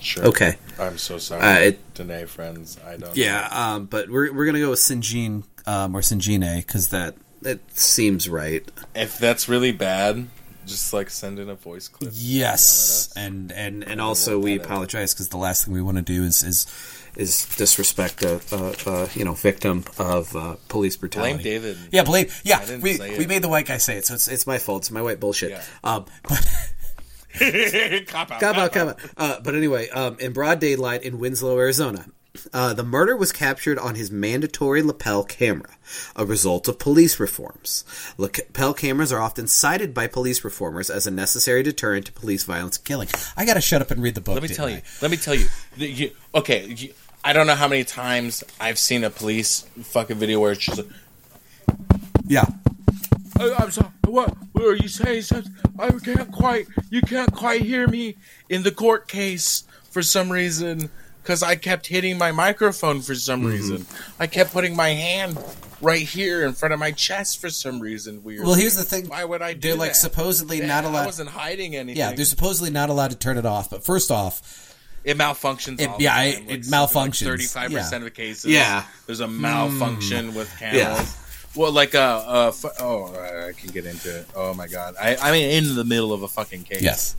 Sure. 0.00 0.24
Okay. 0.26 0.56
I'm 0.78 0.98
so 0.98 1.18
sorry. 1.18 1.42
Uh, 1.42 1.58
it- 1.68 1.94
Danae 1.94 2.26
friends. 2.26 2.78
I 2.86 2.96
don't. 2.96 3.16
Yeah, 3.16 3.48
um, 3.50 3.86
but 3.86 4.10
we're 4.10 4.32
we're 4.32 4.46
gonna 4.46 4.60
go 4.60 4.70
with 4.70 4.78
Sinjin 4.78 5.44
um, 5.66 5.96
or 5.96 6.00
Sinjine 6.00 6.58
because 6.58 6.88
that 6.88 7.14
that 7.42 7.58
seems 7.76 8.28
right. 8.28 8.70
If 8.94 9.18
that's 9.18 9.48
really 9.48 9.72
bad, 9.72 10.26
just 10.66 10.92
like 10.92 11.10
send 11.10 11.38
in 11.38 11.48
a 11.48 11.54
voice 11.54 11.88
clip. 11.88 12.12
Yes, 12.14 13.12
and 13.16 13.50
and 13.52 13.82
and 13.82 14.00
also 14.00 14.38
we 14.38 14.56
apologize 14.56 15.14
because 15.14 15.30
the 15.30 15.38
last 15.38 15.64
thing 15.64 15.74
we 15.74 15.82
want 15.82 15.96
to 15.96 16.02
do 16.02 16.22
is 16.24 16.42
is 16.42 16.66
is 17.16 17.46
disrespect 17.56 18.22
a, 18.22 18.40
a, 18.52 18.90
a 18.90 19.08
you 19.14 19.24
know 19.24 19.34
victim 19.34 19.84
of 19.98 20.34
uh, 20.36 20.56
police 20.68 20.96
brutality. 20.96 21.34
Blame 21.34 21.42
David. 21.42 21.78
Yeah, 21.90 22.04
blame. 22.04 22.26
Yeah, 22.44 22.76
we 22.78 22.98
we 23.18 23.26
made 23.26 23.42
the 23.42 23.48
white 23.48 23.66
guy 23.66 23.78
say 23.78 23.96
it, 23.98 24.06
so 24.06 24.14
it's 24.14 24.28
it's 24.28 24.46
my 24.46 24.58
fault. 24.58 24.82
It's 24.82 24.90
my 24.90 25.02
white 25.02 25.20
bullshit. 25.20 25.50
Yeah. 25.50 25.62
Um, 25.84 26.06
but 26.28 26.46
cop 28.08 28.30
out. 28.30 28.40
Come 28.40 28.56
out, 28.56 28.72
come 28.72 28.88
out. 28.88 28.98
Uh, 29.16 29.40
but 29.40 29.54
anyway, 29.54 29.88
um, 29.90 30.16
in 30.18 30.32
broad 30.32 30.58
daylight 30.60 31.02
in 31.02 31.18
Winslow, 31.18 31.58
Arizona, 31.58 32.06
uh, 32.52 32.72
the 32.74 32.84
murder 32.84 33.16
was 33.16 33.32
captured 33.32 33.78
on 33.78 33.94
his 33.94 34.10
mandatory 34.10 34.82
lapel 34.82 35.24
camera, 35.24 35.70
a 36.14 36.24
result 36.24 36.68
of 36.68 36.78
police 36.78 37.18
reforms. 37.20 37.84
Lapel 38.16 38.74
cameras 38.74 39.12
are 39.12 39.20
often 39.20 39.46
cited 39.46 39.94
by 39.94 40.06
police 40.06 40.44
reformers 40.44 40.90
as 40.90 41.06
a 41.06 41.10
necessary 41.10 41.62
deterrent 41.62 42.06
to 42.06 42.12
police 42.12 42.44
violence 42.44 42.76
and 42.76 42.84
killing. 42.84 43.08
I 43.36 43.44
gotta 43.44 43.60
shut 43.60 43.82
up 43.82 43.90
and 43.90 44.02
read 44.02 44.14
the 44.14 44.20
book. 44.20 44.34
Let 44.34 44.42
me 44.42 44.48
tell 44.48 44.66
I? 44.66 44.70
you. 44.70 44.82
Let 45.02 45.10
me 45.10 45.16
tell 45.16 45.34
you. 45.34 45.46
The- 45.76 45.88
you- 45.88 46.10
okay, 46.34 46.66
you, 46.66 46.92
I 47.26 47.32
don't 47.32 47.48
know 47.48 47.56
how 47.56 47.66
many 47.66 47.82
times 47.82 48.44
I've 48.60 48.78
seen 48.78 49.02
a 49.02 49.10
police 49.10 49.66
fucking 49.82 50.16
video 50.16 50.38
where 50.38 50.52
it's 50.52 50.64
just. 50.64 50.78
Like, 50.78 50.86
Yeah. 52.26 52.44
"Oh, 53.40 53.54
I'm 53.58 53.70
sorry. 53.72 53.90
What? 54.04 54.36
What 54.52 54.64
are 54.64 54.76
you 54.76 54.86
saying? 54.88 55.24
I 55.78 55.90
can't 55.90 56.30
quite. 56.30 56.66
You 56.88 57.00
can't 57.02 57.32
quite 57.32 57.62
hear 57.62 57.88
me 57.88 58.14
in 58.48 58.62
the 58.62 58.70
court 58.70 59.08
case 59.08 59.64
for 59.90 60.02
some 60.02 60.30
reason 60.30 60.88
because 61.22 61.42
I 61.42 61.56
kept 61.56 61.88
hitting 61.88 62.16
my 62.16 62.30
microphone 62.30 63.00
for 63.02 63.16
some 63.16 63.40
Mm-hmm. 63.40 63.50
reason. 63.50 63.86
I 64.20 64.28
kept 64.28 64.52
putting 64.52 64.76
my 64.76 64.90
hand 64.90 65.36
right 65.82 66.02
here 66.02 66.46
in 66.46 66.52
front 66.52 66.72
of 66.74 66.78
my 66.80 66.92
chest 66.92 67.40
for 67.40 67.50
some 67.50 67.80
reason. 67.80 68.22
Weird. 68.22 68.44
Well, 68.46 68.54
here's 68.54 68.76
the 68.76 68.84
thing. 68.84 69.08
Why 69.08 69.24
would 69.24 69.42
I 69.42 69.52
do 69.52 69.70
They're 69.70 69.76
like 69.76 69.90
that? 69.90 69.96
supposedly 69.96 70.58
Yeah, 70.60 70.66
not 70.68 70.84
allowed. 70.84 71.02
I 71.02 71.06
wasn't 71.06 71.30
hiding 71.30 71.74
anything. 71.74 71.98
Yeah, 71.98 72.12
they're 72.12 72.24
supposedly 72.24 72.70
not 72.70 72.88
allowed 72.88 73.10
to 73.10 73.16
turn 73.18 73.36
it 73.36 73.44
off. 73.44 73.68
But 73.68 73.84
first 73.84 74.12
off, 74.12 74.65
It 75.06 75.16
malfunctions. 75.16 75.80
It- 75.80 75.88
all 75.88 75.96
the 75.96 76.04
yeah, 76.04 76.14
time. 76.14 76.48
it- 76.48 76.50
it 76.50 76.62
malfunctions. 76.62 77.24
Thirty-five 77.24 77.70
percent 77.70 78.02
of 78.02 78.04
the 78.04 78.10
cases. 78.10 78.46
Yeah. 78.50 78.84
There's 79.06 79.20
a 79.20 79.28
malfunction 79.28 80.34
with 80.34 80.50
cameras. 80.58 80.82
Yeah. 80.82 81.06
Well, 81.54 81.72
like 81.72 81.94
uh, 81.94 81.98
uh 82.26 82.50
fu- 82.50 82.68
oh, 82.80 83.06
I 83.48 83.52
can 83.52 83.70
get 83.70 83.86
into 83.86 84.14
it. 84.18 84.26
Oh 84.34 84.52
my 84.52 84.66
god, 84.66 84.94
I 85.00 85.16
I 85.16 85.32
mean, 85.32 85.48
in 85.50 85.74
the 85.74 85.84
middle 85.84 86.12
of 86.12 86.22
a 86.22 86.28
fucking 86.28 86.64
case. 86.64 86.82
yes. 86.82 87.16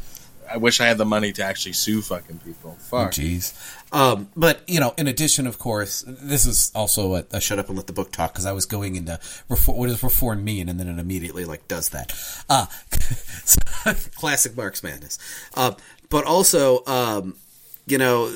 I 0.49 0.57
wish 0.57 0.79
I 0.79 0.85
had 0.85 0.97
the 0.97 1.05
money 1.05 1.33
to 1.33 1.43
actually 1.43 1.73
sue 1.73 2.01
fucking 2.01 2.39
people. 2.39 2.77
Fuck. 2.79 3.11
Jeez. 3.11 3.53
Um, 3.91 4.29
but 4.35 4.61
you 4.67 4.79
know, 4.79 4.93
in 4.97 5.07
addition, 5.07 5.45
of 5.47 5.59
course, 5.59 6.05
this 6.07 6.45
is 6.45 6.71
also 6.75 7.15
a, 7.15 7.25
a 7.31 7.41
shut 7.41 7.57
up 7.59 7.67
and 7.67 7.75
let 7.77 7.87
the 7.87 7.93
book 7.93 8.11
talk 8.11 8.31
because 8.33 8.45
I 8.45 8.51
was 8.53 8.65
going 8.65 8.95
into 8.95 9.19
reform, 9.49 9.77
what 9.77 9.87
does 9.87 10.01
reform 10.03 10.43
mean, 10.43 10.69
and 10.69 10.79
then 10.79 10.87
it 10.87 10.99
immediately 10.99 11.43
like 11.45 11.67
does 11.67 11.89
that. 11.89 12.13
Uh, 12.49 12.67
classic 14.15 14.55
Marx 14.55 14.83
madness. 14.83 15.17
Uh, 15.55 15.73
but 16.09 16.25
also, 16.25 16.83
um, 16.85 17.35
you 17.87 17.97
know, 17.97 18.35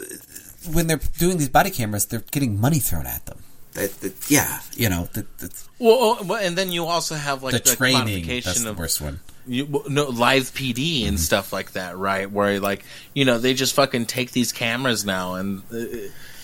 when 0.71 0.87
they're 0.87 0.99
doing 1.17 1.37
these 1.37 1.49
body 1.49 1.69
cameras, 1.69 2.05
they're 2.05 2.23
getting 2.31 2.59
money 2.59 2.79
thrown 2.79 3.05
at 3.05 3.25
them. 3.25 3.39
That, 3.73 3.91
that- 4.01 4.29
yeah, 4.29 4.59
you 4.75 4.89
know, 4.89 5.07
that, 5.13 5.37
that's 5.37 5.69
Well, 5.79 5.97
oh, 5.99 6.23
well, 6.25 6.39
and 6.43 6.57
then 6.57 6.71
you 6.71 6.85
also 6.85 7.15
have 7.15 7.43
like 7.43 7.53
the, 7.53 7.69
the, 7.69 7.75
training. 7.75 8.23
quantification 8.25 8.43
That's 8.45 8.63
the 8.63 8.69
of 8.71 8.79
worst 8.79 8.99
one. 9.01 9.19
you, 9.47 9.83
no 9.87 10.09
live 10.09 10.43
PD 10.53 11.07
and 11.07 11.19
stuff 11.19 11.53
like 11.53 11.71
that, 11.73 11.97
right? 11.97 12.29
Where 12.29 12.59
like 12.59 12.83
you 13.13 13.23
know 13.25 13.37
they 13.37 13.53
just 13.53 13.73
fucking 13.75 14.05
take 14.07 14.31
these 14.31 14.51
cameras 14.51 15.05
now, 15.05 15.35
and 15.35 15.63
uh, 15.73 15.77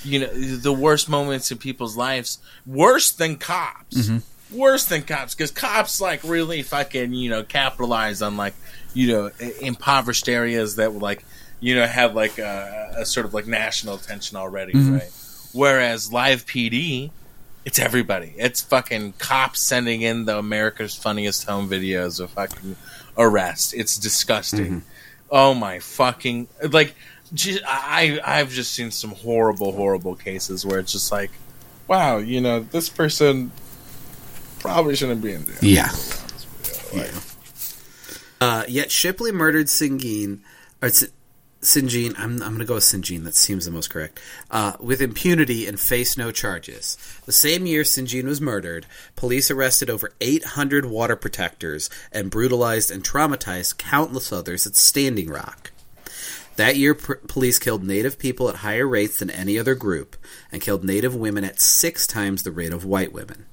you 0.04 0.20
know 0.22 0.28
the 0.28 0.72
worst 0.74 1.10
moments 1.10 1.52
in 1.52 1.58
people's 1.58 1.98
lives, 1.98 2.40
worse 2.66 3.12
than 3.12 3.36
cops, 3.36 4.10
worse 4.52 4.86
than 4.86 5.02
cops, 5.04 5.36
because 5.36 5.52
cops 5.52 6.00
like 6.00 6.24
really 6.24 6.64
fucking 6.64 7.14
you 7.14 7.30
know 7.30 7.44
capitalize 7.44 8.22
on 8.22 8.38
like 8.38 8.54
you 8.94 9.08
know 9.12 9.32
impoverished 9.62 10.30
areas 10.30 10.78
that 10.78 10.94
would 10.94 11.02
like 11.04 11.24
you 11.60 11.76
know 11.76 11.86
have 11.86 12.14
like 12.16 12.38
a, 12.38 12.94
a 12.98 13.06
sort 13.06 13.26
of 13.26 13.34
like 13.34 13.48
national 13.48 13.96
attention 13.96 14.38
already, 14.38 14.74
right? 14.78 15.12
Whereas 15.54 16.12
live 16.14 16.46
PD, 16.46 17.10
it's 17.66 17.80
everybody. 17.80 18.34
It's 18.38 18.62
fucking 18.62 19.14
cops 19.14 19.60
sending 19.62 20.02
in 20.02 20.26
the 20.26 20.38
America's 20.38 20.96
Funniest 20.96 21.46
Home 21.48 21.70
videos 21.70 22.20
of 22.20 22.30
fucking 22.32 22.76
arrest. 23.18 23.74
It's 23.74 23.98
disgusting. 23.98 24.84
Oh 25.32 25.54
my 25.54 25.80
fucking 25.80 26.48
like. 26.72 26.96
ju- 27.34 27.60
I 27.68 28.20
I've 28.24 28.50
just 28.52 28.72
seen 28.74 28.92
some 28.92 29.12
horrible 29.12 29.72
horrible 29.74 30.16
cases 30.16 30.66
where 30.66 30.80
it's 30.80 30.92
just 30.94 31.12
like, 31.12 31.32
wow, 31.88 32.18
you 32.18 32.40
know, 32.40 32.60
this 32.62 32.88
person 32.90 33.52
probably 34.60 34.96
shouldn't 34.96 35.22
be 35.22 35.34
in 35.34 35.44
there. 35.44 35.58
Yeah. 35.62 35.90
Uh, 38.40 38.64
yet 38.68 38.92
Shipley 38.92 39.32
murdered 39.32 39.66
Singin, 39.68 40.40
or 40.82 40.88
S- 40.90 41.08
Sinjin. 41.62 42.14
I'm, 42.18 42.42
I'm 42.42 42.50
going 42.50 42.60
to 42.60 42.66
go 42.66 42.76
with 42.76 42.84
Sinjin. 42.84 43.24
That 43.24 43.36
seems 43.36 43.66
the 43.66 43.72
most 43.72 43.90
correct. 43.90 44.20
Uh, 44.52 44.74
with 44.80 45.02
impunity 45.02 45.68
and 45.68 45.80
face 45.80 46.18
no 46.18 46.32
charges. 46.32 46.98
The 47.26 47.32
same 47.32 47.66
year 47.66 47.84
Sinjin 47.84 48.26
was 48.26 48.40
murdered, 48.40 48.86
police 49.16 49.50
arrested 49.50 49.90
over 49.90 50.14
800 50.22 50.86
water 50.86 51.16
protectors 51.16 51.90
and 52.12 52.32
brutalized 52.32 52.92
and 52.92 53.04
traumatized 53.04 53.78
countless 53.78 54.32
others 54.32 54.68
at 54.68 54.76
Standing 54.76 55.30
Rock. 55.30 55.72
That 56.58 56.76
year, 56.76 56.96
pr- 56.96 57.14
police 57.28 57.60
killed 57.60 57.84
Native 57.84 58.18
people 58.18 58.50
at 58.50 58.58
higher 58.58 58.88
rates 58.88 59.20
than 59.20 59.30
any 59.30 59.60
other 59.60 59.76
group, 59.76 60.18
and 60.52 60.62
killed 60.62 60.84
Native 60.84 61.16
women 61.16 61.44
at 61.44 61.62
six 61.62 62.08
times 62.08 62.42
the 62.42 62.52
rate 62.52 62.74
of 62.74 62.84
white 62.84 63.14
women. 63.14 63.46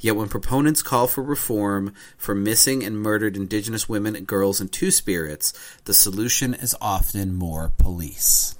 Yet 0.00 0.16
when 0.16 0.28
proponents 0.28 0.82
call 0.82 1.06
for 1.06 1.22
reform 1.22 1.94
for 2.16 2.34
missing 2.34 2.84
and 2.84 2.98
murdered 2.98 3.36
indigenous 3.36 3.88
women, 3.88 4.14
and 4.16 4.26
girls, 4.26 4.60
and 4.60 4.70
two 4.70 4.90
spirits, 4.90 5.52
The 5.84 5.94
solution 5.94 6.54
is 6.54 6.76
often 6.80 7.34
more 7.34 7.72
police. 7.78 8.54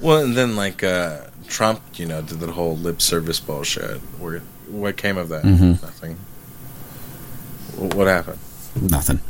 Well, 0.00 0.22
and 0.24 0.36
then 0.36 0.56
like 0.56 0.84
uh, 0.84 1.26
Trump, 1.48 1.82
you 1.94 2.06
know, 2.06 2.22
did 2.22 2.40
the 2.40 2.52
whole 2.52 2.76
lip 2.76 3.02
service 3.02 3.40
bullshit. 3.40 3.98
Where 4.18 4.40
what 4.68 4.96
came 4.96 5.16
of 5.16 5.28
that? 5.30 5.44
Nothing. 5.44 6.16
What 7.76 8.06
happened? 8.06 8.38
Nothing. 8.80 9.20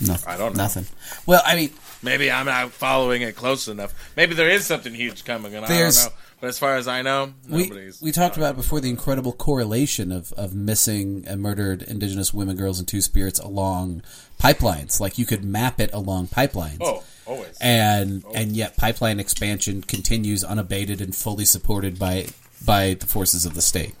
Nothing. 0.00 0.32
I 0.32 0.36
don't 0.36 0.56
know. 0.56 0.62
Nothing. 0.62 0.86
Well, 1.26 1.42
I 1.44 1.56
mean, 1.56 1.70
Maybe 2.02 2.30
I'm 2.30 2.46
not 2.46 2.70
following 2.70 3.22
it 3.22 3.34
close 3.34 3.66
enough. 3.66 3.92
Maybe 4.16 4.34
there 4.34 4.48
is 4.48 4.64
something 4.64 4.94
huge 4.94 5.24
coming, 5.24 5.54
and 5.54 5.64
I 5.64 5.68
don't 5.68 5.94
know. 5.94 6.12
But 6.40 6.48
as 6.48 6.58
far 6.58 6.76
as 6.76 6.86
I 6.86 7.02
know, 7.02 7.34
we, 7.48 7.64
nobody's. 7.64 8.00
we 8.00 8.12
talked 8.12 8.36
about 8.36 8.54
before 8.54 8.80
the 8.80 8.88
incredible 8.88 9.32
correlation 9.32 10.12
of, 10.12 10.32
of 10.34 10.54
missing 10.54 11.24
and 11.26 11.40
murdered 11.42 11.82
indigenous 11.82 12.32
women, 12.32 12.56
girls, 12.56 12.78
and 12.78 12.86
two 12.86 13.00
spirits 13.00 13.40
along 13.40 14.02
pipelines. 14.38 15.00
Like 15.00 15.18
you 15.18 15.26
could 15.26 15.44
map 15.44 15.80
it 15.80 15.92
along 15.92 16.28
pipelines. 16.28 16.78
Oh, 16.80 17.02
always. 17.26 17.58
and 17.60 18.24
and 18.34 18.52
yet 18.52 18.76
pipeline 18.76 19.18
expansion 19.18 19.82
continues 19.82 20.44
unabated 20.44 21.00
and 21.00 21.14
fully 21.14 21.44
supported 21.44 21.98
by 21.98 22.28
by 22.64 22.94
the 22.94 23.06
forces 23.06 23.44
of 23.44 23.54
the 23.54 23.62
state. 23.62 23.94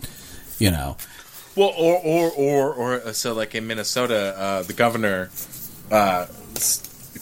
You 0.60 0.70
know, 0.70 0.96
Well, 1.56 1.72
or 1.76 1.96
or 1.98 2.30
or 2.30 2.72
or 2.72 2.94
uh, 2.94 3.12
so 3.12 3.34
like 3.34 3.56
in 3.56 3.66
Minnesota, 3.66 4.34
uh, 4.38 4.62
the 4.62 4.74
governor 4.74 5.30
uh, 5.90 6.26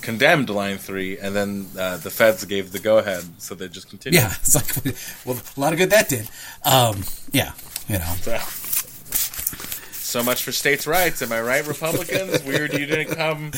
condemned 0.07 0.48
Line 0.48 0.78
Three, 0.78 1.18
and 1.18 1.34
then 1.34 1.66
uh, 1.76 1.96
the 1.96 2.11
feds 2.11 2.44
gave 2.44 2.70
the 2.70 2.78
go 2.78 2.98
ahead, 2.98 3.24
so 3.38 3.57
they 3.57 3.66
just 3.68 3.90
continued. 3.90 4.20
yeah, 4.20 4.32
it's 4.40 4.54
like 4.54 4.96
well, 5.26 5.36
a 5.57 5.61
lot 5.61 5.72
of 5.72 5.78
good 5.80 5.90
that 5.90 6.09
did. 6.09 6.30
Um, 6.64 7.02
yeah, 7.32 7.52
you 7.88 7.98
know, 7.98 8.14
So, 8.22 8.38
so 9.92 10.22
much 10.22 10.44
for 10.44 10.52
states' 10.52 10.86
rights. 10.86 11.22
Am 11.22 11.32
I 11.32 11.40
right, 11.40 11.66
Republicans? 11.66 12.42
Weird 12.46 12.72
you 12.72 12.86
didn't 12.86 13.16
come. 13.16 13.50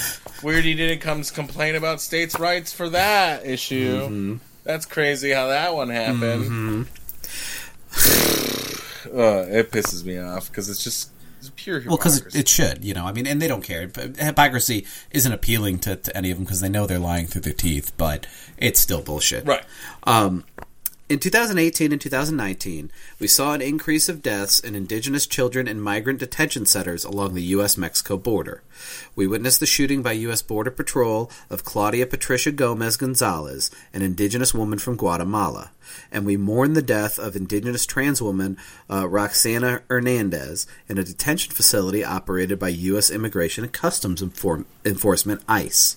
Weird 0.42 0.64
you 0.64 0.74
didn't 0.74 1.00
come 1.00 1.20
to 1.20 1.32
complain 1.32 1.74
about 1.74 2.00
states' 2.00 2.38
rights 2.38 2.72
for 2.72 2.88
that 2.88 3.44
issue. 3.44 4.00
Mm-hmm. 4.00 4.36
That's 4.64 4.86
crazy 4.86 5.30
how 5.30 5.48
that 5.48 5.74
one 5.74 5.90
happened. 5.90 6.86
uh, 7.94 9.44
it 9.52 9.70
pisses 9.70 10.02
me 10.02 10.18
off 10.18 10.48
because 10.48 10.70
it's 10.70 10.82
just 10.82 11.10
it's 11.38 11.52
pure 11.56 11.82
well, 11.86 11.96
because 11.96 12.26
it, 12.26 12.34
it 12.34 12.48
should, 12.48 12.84
you 12.84 12.94
know. 12.94 13.06
I 13.06 13.12
mean, 13.12 13.26
and 13.26 13.40
they 13.40 13.48
don't 13.48 13.62
care. 13.62 13.90
Hypocrisy 14.18 14.86
isn't 15.10 15.32
appealing 15.32 15.78
to, 15.80 15.96
to 15.96 16.16
any 16.16 16.30
of 16.30 16.36
them 16.38 16.44
because 16.44 16.60
they 16.60 16.68
know 16.68 16.86
they're 16.86 16.98
lying 16.98 17.26
through 17.26 17.42
their 17.42 17.52
teeth. 17.52 17.92
But 17.96 18.26
it's 18.56 18.80
still 18.80 19.02
bullshit. 19.02 19.46
right. 19.46 19.64
Um, 20.04 20.44
in 21.08 21.18
2018 21.18 21.90
and 21.90 22.00
2019, 22.00 22.90
we 23.18 23.26
saw 23.26 23.54
an 23.54 23.62
increase 23.62 24.10
of 24.10 24.20
deaths 24.20 24.60
in 24.60 24.74
indigenous 24.74 25.26
children 25.26 25.66
in 25.66 25.80
migrant 25.80 26.18
detention 26.18 26.66
centers 26.66 27.02
along 27.02 27.32
the 27.32 27.42
U.S. 27.44 27.78
Mexico 27.78 28.18
border. 28.18 28.62
We 29.16 29.26
witnessed 29.26 29.60
the 29.60 29.66
shooting 29.66 30.02
by 30.02 30.12
U.S. 30.12 30.42
Border 30.42 30.70
Patrol 30.70 31.30
of 31.48 31.64
Claudia 31.64 32.06
Patricia 32.06 32.52
Gomez 32.52 32.98
Gonzalez, 32.98 33.70
an 33.94 34.02
indigenous 34.02 34.52
woman 34.52 34.78
from 34.78 34.96
Guatemala. 34.96 35.70
And 36.12 36.26
we 36.26 36.36
mourn 36.36 36.74
the 36.74 36.82
death 36.82 37.18
of 37.18 37.34
indigenous 37.34 37.86
trans 37.86 38.20
woman 38.20 38.58
uh, 38.90 39.08
Roxana 39.08 39.80
Hernandez 39.88 40.66
in 40.88 40.98
a 40.98 41.04
detention 41.04 41.52
facility 41.52 42.04
operated 42.04 42.58
by 42.58 42.68
U.S. 42.68 43.10
Immigration 43.10 43.64
and 43.64 43.72
Customs 43.72 44.20
Enfor- 44.20 44.66
Enforcement, 44.84 45.42
ICE. 45.48 45.96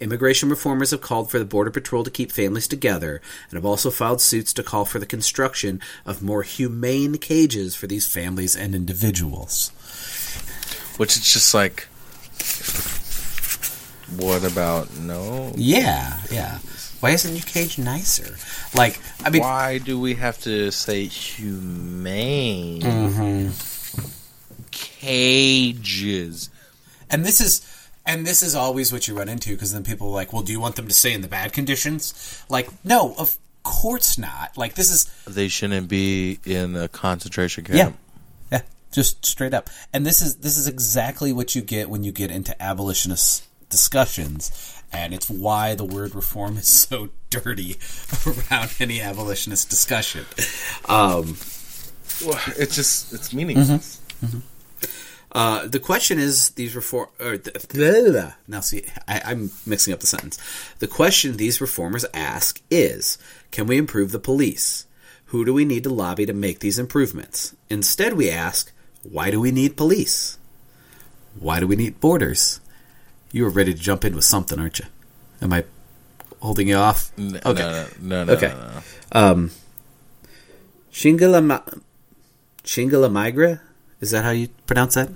Immigration 0.00 0.48
reformers 0.48 0.90
have 0.92 1.02
called 1.02 1.30
for 1.30 1.38
the 1.38 1.44
Border 1.44 1.70
Patrol 1.70 2.04
to 2.04 2.10
keep 2.10 2.32
families 2.32 2.66
together 2.66 3.20
and 3.50 3.56
have 3.56 3.66
also 3.66 3.90
filed 3.90 4.20
suits 4.22 4.52
to 4.54 4.62
call 4.62 4.84
for 4.86 4.98
the 4.98 5.04
construction 5.06 5.78
of 6.06 6.22
more 6.22 6.42
humane 6.42 7.18
cages 7.18 7.76
for 7.76 7.86
these 7.86 8.06
Families 8.10 8.56
and 8.56 8.74
individuals. 8.74 9.68
Which 10.96 11.16
is 11.16 11.32
just 11.32 11.52
like, 11.54 11.84
what 14.18 14.42
about 14.44 14.96
no? 14.96 15.52
Yeah, 15.56 16.20
yeah. 16.30 16.58
Why 17.00 17.10
isn't 17.10 17.34
your 17.34 17.44
cage 17.44 17.78
nicer? 17.78 18.36
Like, 18.74 18.98
I 19.24 19.30
mean, 19.30 19.42
Why 19.42 19.78
do 19.78 19.98
we 20.00 20.14
have 20.14 20.38
to 20.42 20.70
say 20.70 21.04
humane 21.06 22.80
Mm-hmm. 22.82 23.50
cages? 24.70 26.48
and 27.10 27.24
this 27.24 27.40
is 27.40 27.60
and 28.10 28.26
this 28.26 28.42
is 28.42 28.54
always 28.54 28.92
what 28.92 29.06
you 29.08 29.16
run 29.16 29.28
into 29.28 29.50
because 29.50 29.72
then 29.72 29.84
people 29.84 30.08
are 30.08 30.12
like, 30.14 30.32
well, 30.32 30.42
do 30.42 30.52
you 30.52 30.60
want 30.60 30.76
them 30.76 30.88
to 30.88 30.94
stay 30.94 31.12
in 31.12 31.20
the 31.20 31.28
bad 31.28 31.52
conditions? 31.52 32.44
Like, 32.48 32.68
no, 32.84 33.14
of 33.18 33.36
course 33.62 34.18
not. 34.18 34.56
Like, 34.56 34.74
this 34.74 34.90
is 34.90 35.04
They 35.26 35.48
shouldn't 35.48 35.88
be 35.88 36.38
in 36.44 36.76
a 36.76 36.88
concentration 36.88 37.64
camp. 37.64 37.76
yeah, 37.78 37.92
yeah, 38.52 38.62
just 38.92 39.24
straight 39.24 39.54
up. 39.54 39.70
And 39.92 40.04
this 40.04 40.20
is 40.22 40.36
this 40.36 40.56
is 40.58 40.66
exactly 40.66 41.32
what 41.32 41.54
you 41.54 41.62
get 41.62 41.88
when 41.88 42.02
you 42.02 42.12
get 42.12 42.30
into 42.30 42.60
abolitionist 42.60 43.44
discussions, 43.68 44.50
and 44.92 45.14
it's 45.14 45.30
why 45.30 45.74
the 45.74 45.84
word 45.84 46.14
reform 46.14 46.56
is 46.56 46.66
so 46.66 47.10
dirty 47.30 47.76
around 48.26 48.70
any 48.80 49.00
abolitionist 49.00 49.70
discussion. 49.70 50.24
Um, 50.88 51.36
Well, 52.26 52.38
it's 52.58 52.74
just 52.74 53.12
it's 53.12 53.32
meaningless. 53.32 54.00
Uh, 55.32 55.66
the 55.68 55.78
question 55.78 56.18
is 56.18 56.50
these 56.50 56.74
reform. 56.74 57.08
Or 57.20 57.36
th- 57.36 57.68
blah, 57.68 58.10
blah. 58.10 58.32
Now, 58.48 58.60
see, 58.60 58.84
I, 59.06 59.20
I'm 59.24 59.50
mixing 59.64 59.92
up 59.94 60.00
the 60.00 60.06
sentence. 60.06 60.38
The 60.80 60.88
question 60.88 61.36
these 61.36 61.60
reformers 61.60 62.04
ask 62.12 62.60
is: 62.70 63.16
Can 63.52 63.66
we 63.66 63.76
improve 63.78 64.10
the 64.10 64.18
police? 64.18 64.86
Who 65.26 65.44
do 65.44 65.54
we 65.54 65.64
need 65.64 65.84
to 65.84 65.90
lobby 65.94 66.26
to 66.26 66.32
make 66.32 66.58
these 66.58 66.78
improvements? 66.80 67.54
Instead, 67.68 68.14
we 68.14 68.28
ask: 68.30 68.72
Why 69.04 69.30
do 69.30 69.38
we 69.40 69.52
need 69.52 69.76
police? 69.76 70.36
Why 71.38 71.60
do 71.60 71.66
we 71.68 71.76
need 71.76 72.00
borders? 72.00 72.58
You 73.30 73.44
were 73.44 73.50
ready 73.50 73.72
to 73.72 73.78
jump 73.78 74.04
in 74.04 74.16
with 74.16 74.24
something, 74.24 74.58
aren't 74.58 74.80
you? 74.80 74.86
Am 75.40 75.52
I 75.52 75.64
holding 76.42 76.66
you 76.66 76.74
off? 76.76 77.12
N- 77.16 77.40
Okay. 77.46 77.62
No, 77.62 77.86
no, 78.00 78.24
no, 78.24 78.32
Okay. 78.32 78.48
no, 78.48 78.70
no. 78.72 79.30
Um, 79.32 79.50
Shingala 80.92 81.40
Shingala 82.64 83.08
Migra? 83.10 83.60
Is 84.00 84.12
that 84.12 84.24
how 84.24 84.30
you 84.30 84.48
pronounce 84.66 84.94
that? 84.94 85.10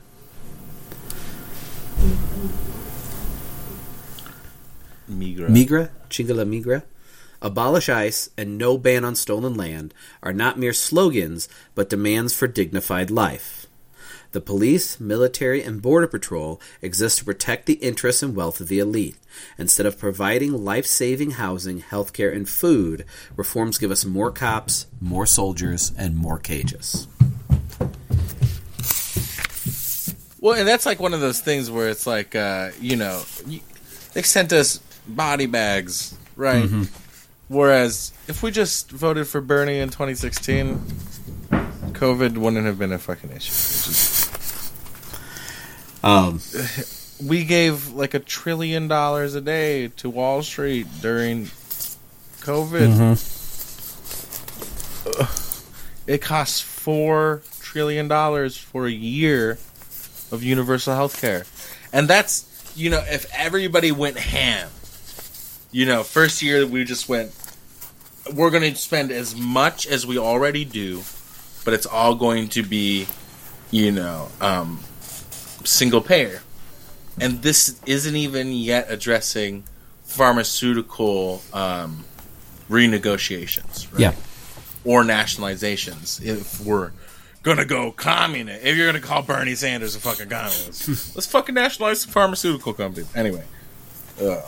Migra. 5.10 5.48
Migra? 5.48 5.90
Chingala 6.10 6.46
Migra? 6.46 6.82
Abolish 7.40 7.88
ICE 7.88 8.30
and 8.36 8.58
no 8.58 8.78
ban 8.78 9.04
on 9.04 9.14
stolen 9.14 9.54
land 9.54 9.92
are 10.22 10.32
not 10.32 10.58
mere 10.58 10.72
slogans, 10.72 11.48
but 11.74 11.90
demands 11.90 12.34
for 12.34 12.46
dignified 12.46 13.10
life. 13.10 13.66
The 14.32 14.40
police, 14.40 14.98
military, 14.98 15.62
and 15.62 15.80
border 15.80 16.08
patrol 16.08 16.60
exist 16.82 17.18
to 17.18 17.24
protect 17.24 17.66
the 17.66 17.74
interests 17.74 18.22
and 18.22 18.34
wealth 18.34 18.60
of 18.60 18.68
the 18.68 18.80
elite. 18.80 19.16
Instead 19.56 19.86
of 19.86 19.98
providing 19.98 20.64
life 20.64 20.86
saving 20.86 21.32
housing, 21.32 21.82
healthcare, 21.82 22.34
and 22.34 22.48
food, 22.48 23.04
reforms 23.36 23.78
give 23.78 23.92
us 23.92 24.04
more 24.04 24.32
cops, 24.32 24.86
more 25.00 25.24
soldiers 25.24 25.92
and 25.96 26.16
more 26.16 26.38
cages. 26.38 27.06
Well, 30.44 30.58
and 30.58 30.68
that's 30.68 30.84
like 30.84 31.00
one 31.00 31.14
of 31.14 31.22
those 31.22 31.40
things 31.40 31.70
where 31.70 31.88
it's 31.88 32.06
like, 32.06 32.34
uh, 32.34 32.72
you 32.78 32.96
know, 32.96 33.22
they 34.12 34.20
sent 34.20 34.52
us 34.52 34.76
body 35.08 35.46
bags, 35.46 36.14
right? 36.36 36.66
Mm-hmm. 36.66 36.82
Whereas 37.48 38.12
if 38.28 38.42
we 38.42 38.50
just 38.50 38.90
voted 38.90 39.26
for 39.26 39.40
Bernie 39.40 39.78
in 39.78 39.88
2016, 39.88 40.74
COVID 41.94 42.36
wouldn't 42.36 42.66
have 42.66 42.78
been 42.78 42.92
a 42.92 42.98
fucking 42.98 43.30
issue. 43.30 43.52
Just- 43.52 44.12
Um, 46.04 46.42
we 47.24 47.46
gave 47.46 47.88
like 47.94 48.12
a 48.12 48.18
trillion 48.18 48.86
dollars 48.86 49.34
a 49.34 49.40
day 49.40 49.88
to 49.88 50.10
Wall 50.10 50.42
Street 50.42 50.86
during 51.00 51.46
COVID. 52.44 53.16
Mm-hmm. 55.08 56.10
It 56.10 56.20
costs 56.20 56.60
four 56.60 57.40
trillion 57.60 58.08
dollars 58.08 58.58
for 58.58 58.86
a 58.86 58.92
year 58.92 59.56
of 60.34 60.42
universal 60.42 60.94
health 60.94 61.20
care. 61.20 61.46
And 61.92 62.08
that's 62.08 62.50
you 62.76 62.90
know, 62.90 63.02
if 63.06 63.26
everybody 63.34 63.92
went 63.92 64.18
ham, 64.18 64.68
you 65.70 65.86
know, 65.86 66.02
first 66.02 66.42
year 66.42 66.66
we 66.66 66.84
just 66.84 67.08
went 67.08 67.32
we're 68.34 68.50
gonna 68.50 68.74
spend 68.74 69.10
as 69.10 69.34
much 69.36 69.86
as 69.86 70.06
we 70.06 70.18
already 70.18 70.64
do, 70.64 71.02
but 71.64 71.74
it's 71.74 71.86
all 71.86 72.14
going 72.14 72.48
to 72.48 72.62
be, 72.62 73.06
you 73.70 73.90
know, 73.92 74.28
um 74.40 74.80
single 75.64 76.00
payer. 76.00 76.42
And 77.20 77.42
this 77.42 77.80
isn't 77.86 78.16
even 78.16 78.52
yet 78.52 78.86
addressing 78.88 79.64
pharmaceutical 80.04 81.42
um, 81.52 82.04
renegotiations, 82.68 83.90
right? 83.92 84.00
Yeah. 84.00 84.14
Or 84.84 85.02
nationalizations. 85.02 86.22
If 86.22 86.60
we're 86.60 86.92
gonna 87.44 87.64
go 87.64 87.92
communist, 87.92 88.64
if 88.64 88.76
you're 88.76 88.86
gonna 88.86 88.98
call 88.98 89.22
Bernie 89.22 89.54
Sanders 89.54 89.94
a 89.94 90.00
fucking 90.00 90.28
communist, 90.28 90.88
let's 91.14 91.26
fucking 91.26 91.54
nationalize 91.54 92.04
the 92.04 92.10
pharmaceutical 92.10 92.74
companies. 92.74 93.14
Anyway, 93.14 93.44
ugh. 94.20 94.42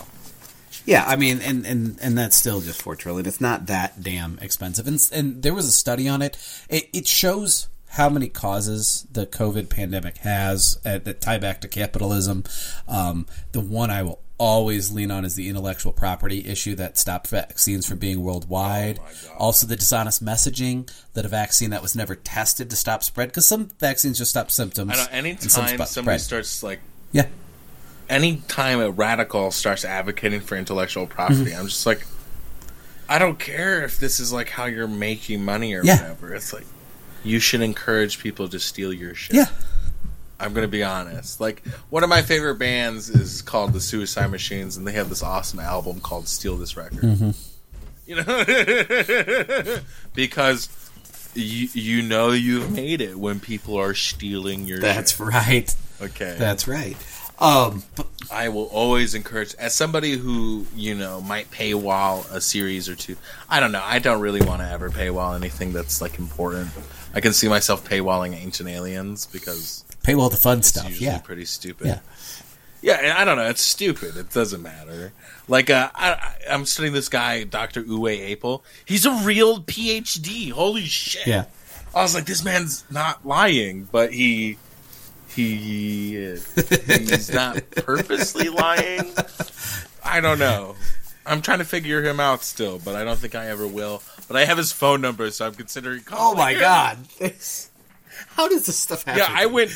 Yeah, 0.85 1.05
I 1.05 1.17
mean, 1.17 1.41
and, 1.41 1.67
and, 1.67 1.99
and 2.01 2.17
that's 2.17 2.37
still 2.37 2.61
just 2.61 2.81
four 2.81 2.95
trillion. 2.95 3.27
It's 3.27 3.41
not 3.41 3.67
that 3.67 4.03
damn 4.03 4.39
expensive. 4.41 4.87
And 4.87 5.01
and 5.13 5.43
there 5.43 5.55
was 5.55 5.67
a 5.67 5.73
study 5.73 6.09
on 6.09 6.23
it. 6.23 6.37
It, 6.69 6.89
it 6.93 7.07
shows 7.07 7.69
how 7.97 8.09
many 8.09 8.29
causes 8.29 9.07
the 9.13 9.27
COVID 9.27 9.69
pandemic 9.71 10.19
has 10.19 10.79
uh, 10.85 10.99
that 10.99 11.21
tie 11.21 11.39
back 11.39 11.61
to 11.63 11.69
capitalism. 11.69 12.45
Um, 12.89 13.27
the 13.53 13.61
one 13.61 13.91
I 13.91 14.03
will 14.03 14.21
always 14.39 14.93
lean 14.93 15.11
on 15.11 15.25
is 15.25 15.35
the 15.35 15.49
intellectual 15.49 15.93
property 15.93 16.47
issue 16.47 16.75
that 16.75 16.99
stopped 16.99 17.29
vaccines 17.29 17.87
from 17.89 17.99
being 17.99 18.23
worldwide. 18.23 19.01
also, 19.39 19.67
the 19.67 19.77
dishonest 19.77 20.23
messaging 20.23 20.91
that 21.15 21.25
a 21.25 21.29
vaccine 21.29 21.71
that 21.71 21.81
was 21.81 21.97
never 21.97 22.15
tested 22.15 22.69
to 22.69 22.77
stop 22.77 23.03
spread 23.03 23.29
because 23.29 23.47
some 23.47 23.69
vaccines 23.81 24.19
just 24.19 24.31
stop 24.31 24.51
symptoms. 24.51 24.91
I 24.93 24.97
know. 24.97 25.03
some 25.05 25.15
Anytime 25.15 25.49
sp- 25.81 25.89
somebody 25.89 26.19
spread. 26.19 26.21
starts 26.21 26.63
like, 26.63 26.81
yeah. 27.13 27.29
anytime 28.11 28.81
a 28.81 28.91
radical 28.91 29.51
starts 29.51 29.85
advocating 29.85 30.41
for 30.41 30.57
intellectual 30.57 31.07
property, 31.07 31.51
Mm-hmm. 31.53 31.61
I'm 31.61 31.67
just 31.69 31.87
like, 31.87 32.07
I 33.09 33.19
don't 33.19 33.39
care 33.39 33.85
if 33.85 33.99
this 33.99 34.21
is 34.21 34.33
like 34.33 34.51
how 34.51 34.67
you're 34.67 34.89
making 34.89 35.45
money 35.45 35.73
or 35.75 35.83
Yeah. 35.85 35.97
whatever. 36.03 36.35
It's 36.35 36.53
like 36.53 36.67
you 37.27 37.41
should 37.41 37.61
encourage 37.61 38.18
people 38.18 38.49
to 38.49 38.59
steal 38.59 38.93
your 38.93 39.14
shit. 39.14 39.37
Yeah. 39.37 39.47
I'm 40.39 40.53
gonna 40.53 40.68
be 40.68 40.83
honest. 40.83 41.41
Like 41.41 41.66
one 41.89 42.05
of 42.05 42.11
my 42.11 42.22
favorite 42.22 42.57
bands 42.57 43.09
is 43.09 43.43
called 43.43 43.72
the 43.72 43.81
Suicide 43.81 44.31
Machines, 44.31 44.77
and 44.77 44.87
they 44.87 44.93
have 44.93 45.09
this 45.09 45.22
awesome 45.22 45.61
album 45.61 46.01
called 46.01 46.29
"Steal 46.29 46.57
This 46.57 46.77
Record." 46.77 47.01
Mm-hmm. 47.01 47.31
You 48.07 48.16
know, 48.16 49.81
because 50.14 50.68
you 51.35 51.68
you 51.72 52.03
know 52.03 52.33
you've 52.33 52.70
made 52.70 53.01
it 53.01 53.18
when 53.18 53.41
people 53.41 53.77
are 53.77 53.95
stealing 53.95 54.66
your. 54.66 54.79
That's 54.79 55.12
shit. 55.16 55.27
right. 55.27 55.74
okay. 56.03 56.37
That's 56.39 56.68
right. 56.68 56.97
Um, 57.39 57.83
but 57.95 58.07
I 58.31 58.49
will 58.49 58.64
always 58.66 59.14
encourage, 59.14 59.55
as 59.57 59.74
somebody 59.74 60.12
who 60.16 60.66
you 60.74 60.95
know 60.95 61.20
might 61.20 61.51
paywall 61.51 62.31
a 62.31 62.41
series 62.41 62.89
or 62.89 62.95
two. 62.95 63.16
I 63.49 63.61
don't 63.61 63.72
know. 63.72 63.83
I 63.85 63.99
don't 63.99 64.20
really 64.20 64.41
want 64.41 64.62
to 64.62 64.68
ever 64.68 64.91
paywall 64.91 65.35
anything 65.35 65.72
that's 65.72 66.01
like 66.01 66.18
important. 66.18 66.70
I 67.17 67.21
can 67.21 67.33
see 67.33 67.49
myself 67.49 67.89
paywalling 67.89 68.35
Ancient 68.35 68.69
Aliens 68.69 69.27
because 69.27 69.85
paywall 70.05 70.31
the 70.31 70.37
fun 70.37 70.62
stuff. 70.62 70.89
usually 70.91 71.07
Yeah. 71.07 71.19
pretty 71.19 71.47
stupid. 71.47 71.87
Yeah. 71.87 71.99
Yeah, 72.83 73.17
I 73.19 73.25
don't 73.25 73.37
know. 73.39 73.49
It's 73.49 73.62
stupid. 73.62 74.17
It 74.17 74.31
doesn't 74.33 74.62
matter. 74.62 75.12
Like, 75.49 75.71
uh, 75.71 75.91
I, 75.95 76.35
I'm 76.49 76.67
studying 76.67 76.93
this 76.93 77.09
guy, 77.09 77.43
Dr. 77.43 77.83
Uwe 77.83 78.37
Apel. 78.37 78.61
He's 78.85 79.07
a 79.07 79.12
real 79.25 79.61
PhD. 79.61 80.53
Holy 80.53 80.83
shit. 80.83 81.27
Yeah. 81.27 81.47
I 81.95 82.03
was 82.03 82.14
like, 82.14 82.27
this 82.27 82.45
man's 82.45 82.85
not 82.91 83.27
lying, 83.27 83.89
but 83.91 84.12
he 84.12 84.59
he 85.35 86.11
he's 86.55 87.33
not 87.33 87.62
purposely 87.71 88.51
lying. 88.51 89.11
I 90.05 90.21
don't 90.21 90.39
know. 90.39 90.77
I'm 91.25 91.43
trying 91.43 91.59
to 91.59 91.64
figure 91.64 92.03
him 92.03 92.21
out 92.21 92.45
still, 92.45 92.79
but 92.79 92.95
I 92.95 93.03
don't 93.05 93.19
think 93.19 93.35
I 93.35 93.47
ever 93.49 93.67
will. 93.67 94.03
But 94.29 94.37
I 94.37 94.45
have 94.45 94.59
his 94.59 94.72
phone 94.72 95.01
number, 95.01 95.31
so 95.31 95.47
I'm 95.47 95.55
considering 95.55 96.03
calling. 96.03 96.35
Oh 96.37 96.39
my 96.39 96.53
him. 96.53 96.61
god. 96.61 96.99
How 98.29 98.49
does 98.49 98.66
this 98.66 98.77
stuff 98.79 99.05
happen? 99.05 99.22
Yeah, 99.22 99.29
I 99.31 99.47
went 99.47 99.70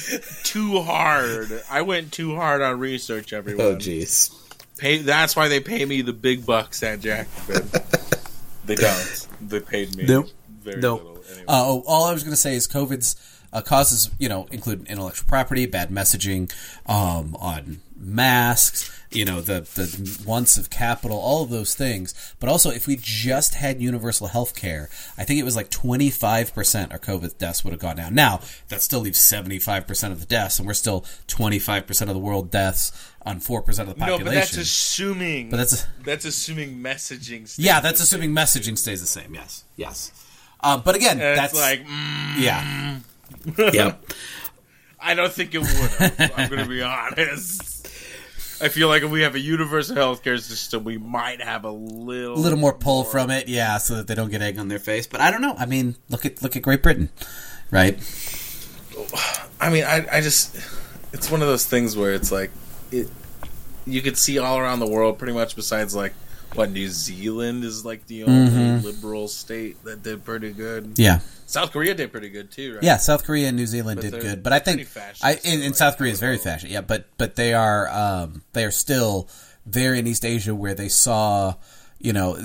too 0.45 0.81
hard. 0.81 1.63
I 1.71 1.83
went 1.83 2.13
too 2.13 2.35
hard 2.35 2.63
on 2.63 2.79
research. 2.79 3.33
Everyone. 3.33 3.65
Oh 3.67 3.77
jeez. 3.77 4.35
Pay, 4.79 4.99
that's 4.99 5.37
why 5.37 5.49
they 5.49 5.61
pay 5.61 5.85
me 5.85 6.01
the 6.03 6.13
big 6.15 6.47
bucks 6.47 6.83
at 6.83 7.01
Jacksonville. 7.01 7.83
they 8.65 8.75
don't. 8.77 9.29
They 9.43 9.61
paid 9.61 9.95
me 9.95 10.05
Nope. 10.07 10.29
very 10.63 10.81
Nope. 10.81 11.01
little. 11.05 11.25
Anyway. 11.31 11.45
Uh, 11.47 11.65
oh, 11.67 11.85
all 11.87 12.05
I 12.07 12.13
was 12.15 12.23
going 12.23 12.33
to 12.33 12.37
say 12.41 12.55
is 12.55 12.67
COVID's 12.67 13.17
uh, 13.53 13.61
causes, 13.61 14.11
you 14.19 14.29
know, 14.29 14.47
include 14.51 14.87
intellectual 14.89 15.29
property, 15.29 15.67
bad 15.67 15.91
messaging 15.91 16.51
um, 16.87 17.37
on 17.39 17.81
masks, 17.97 18.91
you 19.11 19.25
know, 19.25 19.41
the 19.41 19.61
the 19.63 20.23
wants 20.27 20.57
of 20.57 20.71
capital, 20.71 21.19
all 21.19 21.43
of 21.43 21.51
those 21.51 21.75
things. 21.75 22.15
But 22.39 22.49
also, 22.49 22.71
if 22.71 22.87
we 22.87 22.97
just 23.01 23.55
had 23.55 23.81
universal 23.81 24.29
health 24.29 24.55
care, 24.55 24.89
I 25.19 25.25
think 25.25 25.41
it 25.41 25.45
was 25.45 25.57
like 25.57 25.69
25% 25.71 26.93
our 26.93 26.99
COVID 26.99 27.39
deaths 27.39 27.65
would 27.65 27.73
have 27.73 27.81
gone 27.81 27.97
down. 27.97 28.15
Now, 28.15 28.41
that 28.69 28.83
still 28.83 29.01
leaves 29.01 29.19
75% 29.19 30.13
of 30.13 30.21
the 30.21 30.27
deaths, 30.27 30.59
and 30.59 30.67
we're 30.67 30.75
still 30.75 31.03
25% 31.29 32.03
of 32.03 32.09
the 32.09 32.19
world 32.19 32.51
deaths 32.51 32.93
on 33.27 33.41
4% 33.41 33.59
of 33.81 33.89
the 33.89 33.95
population. 33.95 33.99
no, 33.99 34.17
population. 34.19 34.25
but 34.25 34.35
that's 34.35 34.57
assuming. 34.57 35.51
But 35.51 35.57
that's- 35.59 35.87
that's 36.05 36.25
assuming 36.25 36.79
messaging. 36.79 37.49
stays 37.49 37.59
yeah, 37.65 37.81
that's 37.81 38.01
the 38.01 38.07
same. 38.07 38.21
assuming 38.21 38.35
messaging 38.37 38.79
stays 38.79 39.01
the 39.01 39.07
same. 39.07 39.35
Yes. 39.35 39.65
Yes. 39.77 40.13
Uh, 40.63 40.77
but 40.79 40.95
again, 40.95 41.21
And 41.21 41.37
that's 41.39 41.53
it's 41.53 41.61
like 41.61 41.85
mm, 41.87 42.39
yeah. 42.39 42.99
yep. 43.73 44.05
I 45.01 45.15
don't 45.15 45.33
think 45.33 45.55
it 45.55 45.59
would. 45.61 46.31
I'm 46.37 46.49
going 46.51 46.63
to 46.63 46.69
be 46.69 46.83
honest. 46.83 47.89
I 48.63 48.69
feel 48.69 48.89
like 48.89 49.03
if 49.03 49.11
we 49.11 49.23
have 49.23 49.35
a 49.35 49.41
universal 49.41 49.97
healthcare 49.97 50.39
system, 50.39 50.85
we 50.85 50.99
might 50.99 51.41
have 51.41 51.65
a 51.65 51.71
little, 51.71 52.35
a 52.35 52.39
little 52.39 52.59
more 52.59 52.75
pull 52.75 53.05
from 53.05 53.31
it, 53.31 53.49
yeah, 53.49 53.79
so 53.79 53.97
that 53.97 54.07
they 54.07 54.15
don't 54.15 54.31
get 54.31 54.43
egg 54.43 54.59
on 54.59 54.69
their 54.69 54.79
face. 54.79 55.07
But 55.07 55.21
I 55.21 55.31
don't 55.31 55.41
know. 55.41 55.55
I 55.59 55.67
mean, 55.67 55.97
look 56.09 56.27
at 56.27 56.43
look 56.43 56.57
at 56.57 56.63
Great 56.63 56.83
Britain, 56.83 57.09
right? 57.71 57.99
I 59.61 59.71
mean, 59.71 59.85
I, 59.85 60.07
I 60.13 60.21
just, 60.21 60.57
it's 61.13 61.31
one 61.31 61.41
of 61.41 61.49
those 61.49 61.65
things 61.65 61.97
where 61.97 62.13
it's 62.13 62.31
like, 62.31 62.51
it, 62.91 63.09
you 63.87 64.03
could 64.03 64.19
see 64.19 64.39
all 64.39 64.59
around 64.59 64.81
the 64.81 64.89
world, 64.89 65.19
pretty 65.19 65.33
much. 65.33 65.57
Besides, 65.57 65.95
like, 65.95 66.13
what 66.55 66.71
New 66.71 66.89
Zealand 66.89 67.65
is 67.65 67.85
like 67.85 68.07
the 68.07 68.25
only 68.25 68.81
liberal 68.81 69.29
state 69.29 69.83
that 69.85 70.03
did 70.03 70.25
pretty 70.25 70.53
good. 70.53 70.95
Yeah, 70.97 71.21
South 71.47 71.73
Korea 71.73 71.95
did 71.95 72.13
pretty 72.13 72.29
good 72.29 72.51
too, 72.51 72.75
right? 72.75 72.83
yeah. 72.83 72.97
South 72.97 73.25
Korea 73.25 73.49
and 73.49 73.57
New 73.57 73.67
Zealand 73.67 74.01
But 74.01 74.11
did 74.11 74.21
good, 74.21 74.43
but 74.43 74.53
I 74.53 74.59
think 74.59 74.89
I 75.23 75.39
in, 75.45 75.63
like, 75.63 75.75
South 75.75 75.97
Korea 75.97 76.13
is 76.13 76.21
very 76.21 76.39
fascist. 76.39 76.71
Yeah, 76.73 76.81
but 76.81 77.07
but 77.19 77.37
they 77.37 77.55
are 77.55 77.89
um, 77.89 78.43
they 78.53 78.65
are 78.65 78.71
still 78.71 79.29
there 79.67 79.95
in 79.95 80.07
East 80.07 80.25
Asia 80.25 80.55
where 80.55 80.75
they 80.75 80.89
saw, 80.89 81.55
you 81.99 82.13
know, 82.13 82.39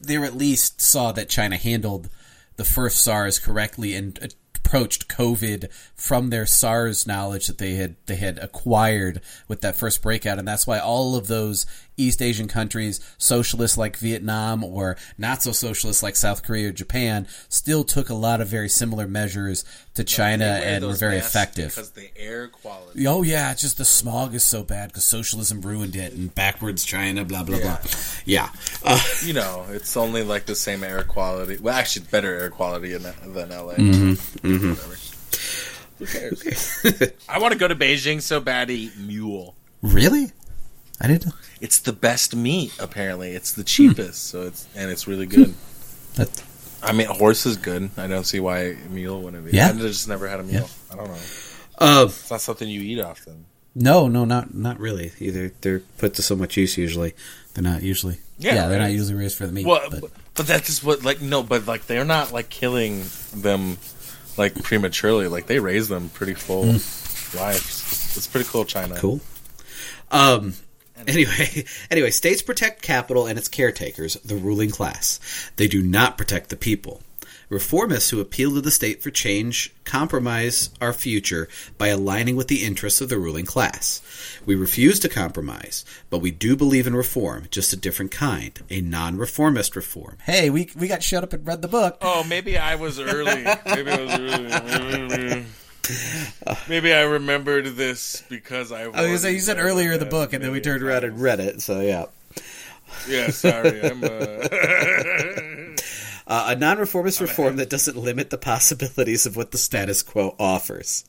they 0.00 0.16
at 0.16 0.36
least 0.36 0.80
saw 0.80 1.12
that 1.12 1.28
China 1.28 1.56
handled 1.56 2.08
the 2.56 2.64
first 2.64 3.02
SARS 3.02 3.38
correctly 3.38 3.94
and 3.94 4.18
approached 4.64 5.08
COVID 5.08 5.70
from 5.94 6.30
their 6.30 6.46
SARS 6.46 7.06
knowledge 7.06 7.46
that 7.46 7.58
they 7.58 7.74
had 7.74 7.96
they 8.06 8.16
had 8.16 8.38
acquired 8.38 9.20
with 9.46 9.60
that 9.60 9.76
first 9.76 10.02
breakout, 10.02 10.38
and 10.38 10.48
that's 10.48 10.66
why 10.66 10.78
all 10.78 11.16
of 11.16 11.26
those 11.26 11.66
East 11.96 12.20
Asian 12.20 12.48
countries, 12.48 13.00
socialists 13.18 13.76
like 13.78 13.96
Vietnam 13.96 14.64
or 14.64 14.96
not 15.16 15.42
so 15.42 15.52
socialists 15.52 16.02
like 16.02 16.16
South 16.16 16.42
Korea 16.42 16.68
or 16.68 16.72
Japan, 16.72 17.26
still 17.48 17.84
took 17.84 18.08
a 18.10 18.14
lot 18.14 18.40
of 18.40 18.48
very 18.48 18.68
similar 18.68 19.06
measures 19.06 19.64
to 19.94 20.02
China 20.04 20.44
and 20.44 20.84
were 20.84 20.94
very 20.94 21.16
effective. 21.18 21.68
because 21.70 21.90
the 21.90 22.10
air 22.16 22.48
quality. 22.48 23.06
Oh 23.06 23.22
yeah, 23.22 23.52
it's 23.52 23.60
just 23.60 23.78
the 23.78 23.84
smog 23.84 24.34
is 24.34 24.44
so 24.44 24.62
bad 24.64 24.88
because 24.88 25.04
socialism 25.04 25.60
ruined 25.60 25.94
it 25.94 26.12
and 26.12 26.34
backwards 26.34 26.84
China, 26.84 27.24
blah 27.24 27.44
blah 27.44 27.60
blah. 27.60 27.78
Yeah, 28.24 28.48
uh, 28.84 29.00
You 29.24 29.34
know, 29.34 29.66
it's 29.70 29.96
only 29.96 30.22
like 30.22 30.46
the 30.46 30.56
same 30.56 30.82
air 30.82 31.02
quality. 31.04 31.58
Well, 31.58 31.74
actually, 31.74 32.06
better 32.10 32.34
air 32.34 32.50
quality 32.50 32.94
in, 32.94 33.02
than 33.02 33.50
LA. 33.50 33.74
Mm-hmm. 33.74 34.70
Whatever. 34.70 34.96
Who 35.98 36.06
cares? 36.06 37.12
I 37.28 37.38
want 37.38 37.52
to 37.52 37.58
go 37.58 37.68
to 37.68 37.76
Beijing 37.76 38.20
so 38.20 38.40
bad 38.40 38.68
to 38.68 38.74
eat 38.74 38.96
mule. 38.98 39.54
really? 39.82 40.32
I 41.00 41.08
didn't. 41.08 41.32
It's 41.64 41.78
the 41.78 41.92
best 41.94 42.36
meat. 42.36 42.72
Apparently, 42.78 43.30
it's 43.38 43.52
the 43.52 43.64
cheapest. 43.64 44.20
So 44.30 44.42
it's 44.48 44.66
and 44.76 44.90
it's 44.90 45.06
really 45.08 45.26
good. 45.26 45.54
I 46.82 46.92
mean, 46.92 47.06
horse 47.06 47.46
is 47.46 47.56
good. 47.56 47.90
I 47.96 48.06
don't 48.06 48.24
see 48.24 48.40
why 48.40 48.58
a 48.76 48.88
mule 48.90 49.22
wouldn't 49.22 49.44
be. 49.46 49.52
Yeah. 49.56 49.70
I 49.70 49.72
just 49.72 50.06
never 50.06 50.28
had 50.28 50.40
a 50.40 50.42
mule. 50.42 50.68
I 50.92 50.96
don't 50.96 51.08
know. 51.08 51.18
Uh, 51.78 52.04
It's 52.08 52.30
not 52.30 52.40
something 52.42 52.68
you 52.68 52.82
eat 52.82 53.00
often. 53.00 53.46
no, 53.74 54.06
no, 54.08 54.24
not 54.24 54.54
not 54.54 54.78
really. 54.78 55.12
Either 55.18 55.50
they're 55.62 55.80
put 55.98 56.14
to 56.14 56.22
so 56.22 56.36
much 56.36 56.56
use. 56.58 56.76
Usually, 56.76 57.14
they're 57.54 57.64
not 57.64 57.82
usually. 57.82 58.18
Yeah, 58.38 58.54
Yeah, 58.56 58.68
they're 58.68 58.80
not 58.80 58.92
usually 58.92 59.14
raised 59.14 59.36
for 59.38 59.46
the 59.46 59.52
meat. 59.52 59.66
Well, 59.66 59.80
but- 59.90 60.10
but, 60.36 60.46
that's 60.48 60.66
just 60.66 60.82
what 60.84 61.02
like 61.04 61.20
no, 61.22 61.42
but 61.44 61.66
like 61.66 61.86
they're 61.86 62.04
not 62.04 62.32
like 62.32 62.48
killing 62.50 63.04
them 63.34 63.78
like 64.36 64.52
prematurely. 64.62 65.28
Like 65.28 65.46
they 65.46 65.60
raise 65.60 65.88
them 65.88 66.10
pretty 66.10 66.34
full 66.34 66.64
lives. 67.40 68.14
It's 68.16 68.26
pretty 68.26 68.48
cool, 68.50 68.64
China. 68.66 68.96
Cool. 68.98 69.20
Um. 70.10 70.54
Anyway, 71.14 71.64
anyway, 71.90 72.10
states 72.10 72.42
protect 72.42 72.82
capital 72.82 73.26
and 73.26 73.38
its 73.38 73.48
caretakers, 73.48 74.14
the 74.16 74.36
ruling 74.36 74.70
class. 74.70 75.20
They 75.56 75.68
do 75.68 75.82
not 75.82 76.18
protect 76.18 76.50
the 76.50 76.56
people. 76.56 77.02
Reformists 77.50 78.10
who 78.10 78.20
appeal 78.20 78.54
to 78.54 78.60
the 78.60 78.70
state 78.70 79.02
for 79.02 79.10
change 79.10 79.72
compromise 79.84 80.70
our 80.80 80.92
future 80.92 81.46
by 81.76 81.88
aligning 81.88 82.36
with 82.36 82.48
the 82.48 82.64
interests 82.64 83.00
of 83.00 83.10
the 83.10 83.18
ruling 83.18 83.44
class. 83.44 84.00
We 84.46 84.54
refuse 84.54 84.98
to 85.00 85.08
compromise, 85.08 85.84
but 86.08 86.18
we 86.18 86.30
do 86.30 86.56
believe 86.56 86.86
in 86.86 86.96
reform, 86.96 87.46
just 87.50 87.72
a 87.72 87.76
different 87.76 88.10
kind, 88.10 88.58
a 88.70 88.80
non-reformist 88.80 89.76
reform. 89.76 90.16
Hey, 90.24 90.48
we 90.48 90.70
we 90.74 90.88
got 90.88 91.02
shut 91.02 91.22
up 91.22 91.32
and 91.32 91.46
read 91.46 91.62
the 91.62 91.68
book. 91.68 91.98
Oh, 92.00 92.24
maybe 92.24 92.56
I 92.56 92.76
was 92.76 92.98
early. 92.98 93.44
Maybe 93.66 93.90
I 93.90 94.00
was 94.02 94.18
early. 94.18 95.44
Maybe 96.68 96.92
I 96.92 97.02
remembered 97.02 97.76
this 97.76 98.22
because 98.28 98.72
I. 98.72 98.84
I 98.84 99.10
was 99.10 99.22
say 99.22 99.32
you 99.32 99.40
said 99.40 99.58
earlier 99.58 99.92
in 99.92 100.00
the 100.00 100.06
book, 100.06 100.32
and 100.32 100.42
then 100.42 100.52
we 100.52 100.60
turned 100.60 100.82
around 100.82 101.04
and 101.04 101.20
read 101.20 101.40
it. 101.40 101.60
So 101.60 101.80
yeah. 101.80 102.06
Yeah, 103.08 103.30
sorry. 103.30 103.82
I'm. 103.82 104.02
Uh... 104.04 105.74
Uh, 106.26 106.46
a 106.48 106.56
non-reformist 106.56 107.20
reform 107.20 107.56
that 107.56 107.68
doesn't 107.68 107.98
limit 107.98 108.30
the 108.30 108.38
possibilities 108.38 109.26
of 109.26 109.36
what 109.36 109.50
the 109.50 109.58
status 109.58 110.02
quo 110.02 110.34
offers, 110.38 111.04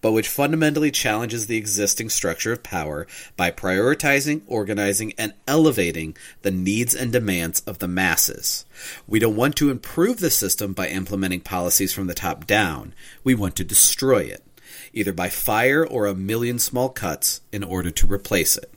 but 0.00 0.12
which 0.12 0.28
fundamentally 0.28 0.90
challenges 0.90 1.46
the 1.46 1.56
existing 1.56 2.08
structure 2.08 2.52
of 2.52 2.62
power 2.62 3.06
by 3.36 3.50
prioritizing, 3.50 4.42
organizing, 4.46 5.12
and 5.18 5.34
elevating 5.46 6.16
the 6.42 6.50
needs 6.50 6.94
and 6.94 7.12
demands 7.12 7.60
of 7.60 7.78
the 7.78 7.88
masses. 7.88 8.64
We 9.06 9.18
don't 9.18 9.36
want 9.36 9.56
to 9.56 9.70
improve 9.70 10.20
the 10.20 10.30
system 10.30 10.72
by 10.72 10.88
implementing 10.88 11.40
policies 11.40 11.92
from 11.92 12.06
the 12.06 12.14
top 12.14 12.46
down. 12.46 12.94
We 13.22 13.34
want 13.34 13.56
to 13.56 13.64
destroy 13.64 14.20
it, 14.20 14.42
either 14.92 15.12
by 15.12 15.28
fire 15.28 15.86
or 15.86 16.06
a 16.06 16.14
million 16.14 16.58
small 16.58 16.88
cuts 16.88 17.40
in 17.52 17.62
order 17.62 17.90
to 17.90 18.06
replace 18.06 18.56
it. 18.56 18.72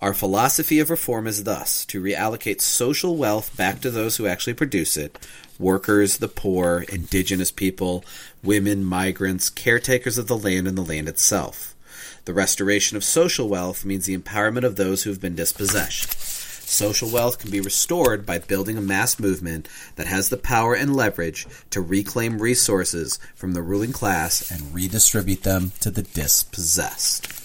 Our 0.00 0.12
philosophy 0.12 0.80
of 0.80 0.90
reform 0.90 1.26
is 1.26 1.44
thus 1.44 1.86
to 1.86 2.02
reallocate 2.02 2.60
social 2.60 3.16
wealth 3.16 3.56
back 3.56 3.80
to 3.80 3.90
those 3.90 4.16
who 4.16 4.26
actually 4.26 4.52
produce 4.52 4.98
it 4.98 5.18
workers, 5.58 6.18
the 6.18 6.28
poor, 6.28 6.84
indigenous 6.88 7.50
people, 7.50 8.04
women, 8.42 8.84
migrants, 8.84 9.50
caretakers 9.50 10.18
of 10.18 10.26
the 10.26 10.36
land 10.36 10.66
and 10.66 10.76
the 10.76 10.82
land 10.82 11.08
itself. 11.08 11.74
The 12.24 12.34
restoration 12.34 12.96
of 12.96 13.04
social 13.04 13.48
wealth 13.48 13.84
means 13.84 14.06
the 14.06 14.16
empowerment 14.16 14.64
of 14.64 14.76
those 14.76 15.02
who 15.02 15.10
have 15.10 15.20
been 15.20 15.34
dispossessed. 15.34 16.20
Social 16.66 17.10
wealth 17.10 17.38
can 17.38 17.50
be 17.50 17.60
restored 17.60 18.24
by 18.24 18.38
building 18.38 18.78
a 18.78 18.82
mass 18.82 19.20
movement 19.20 19.68
that 19.96 20.06
has 20.06 20.30
the 20.30 20.38
power 20.38 20.74
and 20.74 20.96
leverage 20.96 21.46
to 21.70 21.80
reclaim 21.80 22.40
resources 22.40 23.18
from 23.34 23.52
the 23.52 23.62
ruling 23.62 23.92
class 23.92 24.50
and 24.50 24.74
redistribute 24.74 25.42
them 25.42 25.72
to 25.80 25.90
the 25.90 26.02
dispossessed 26.02 27.44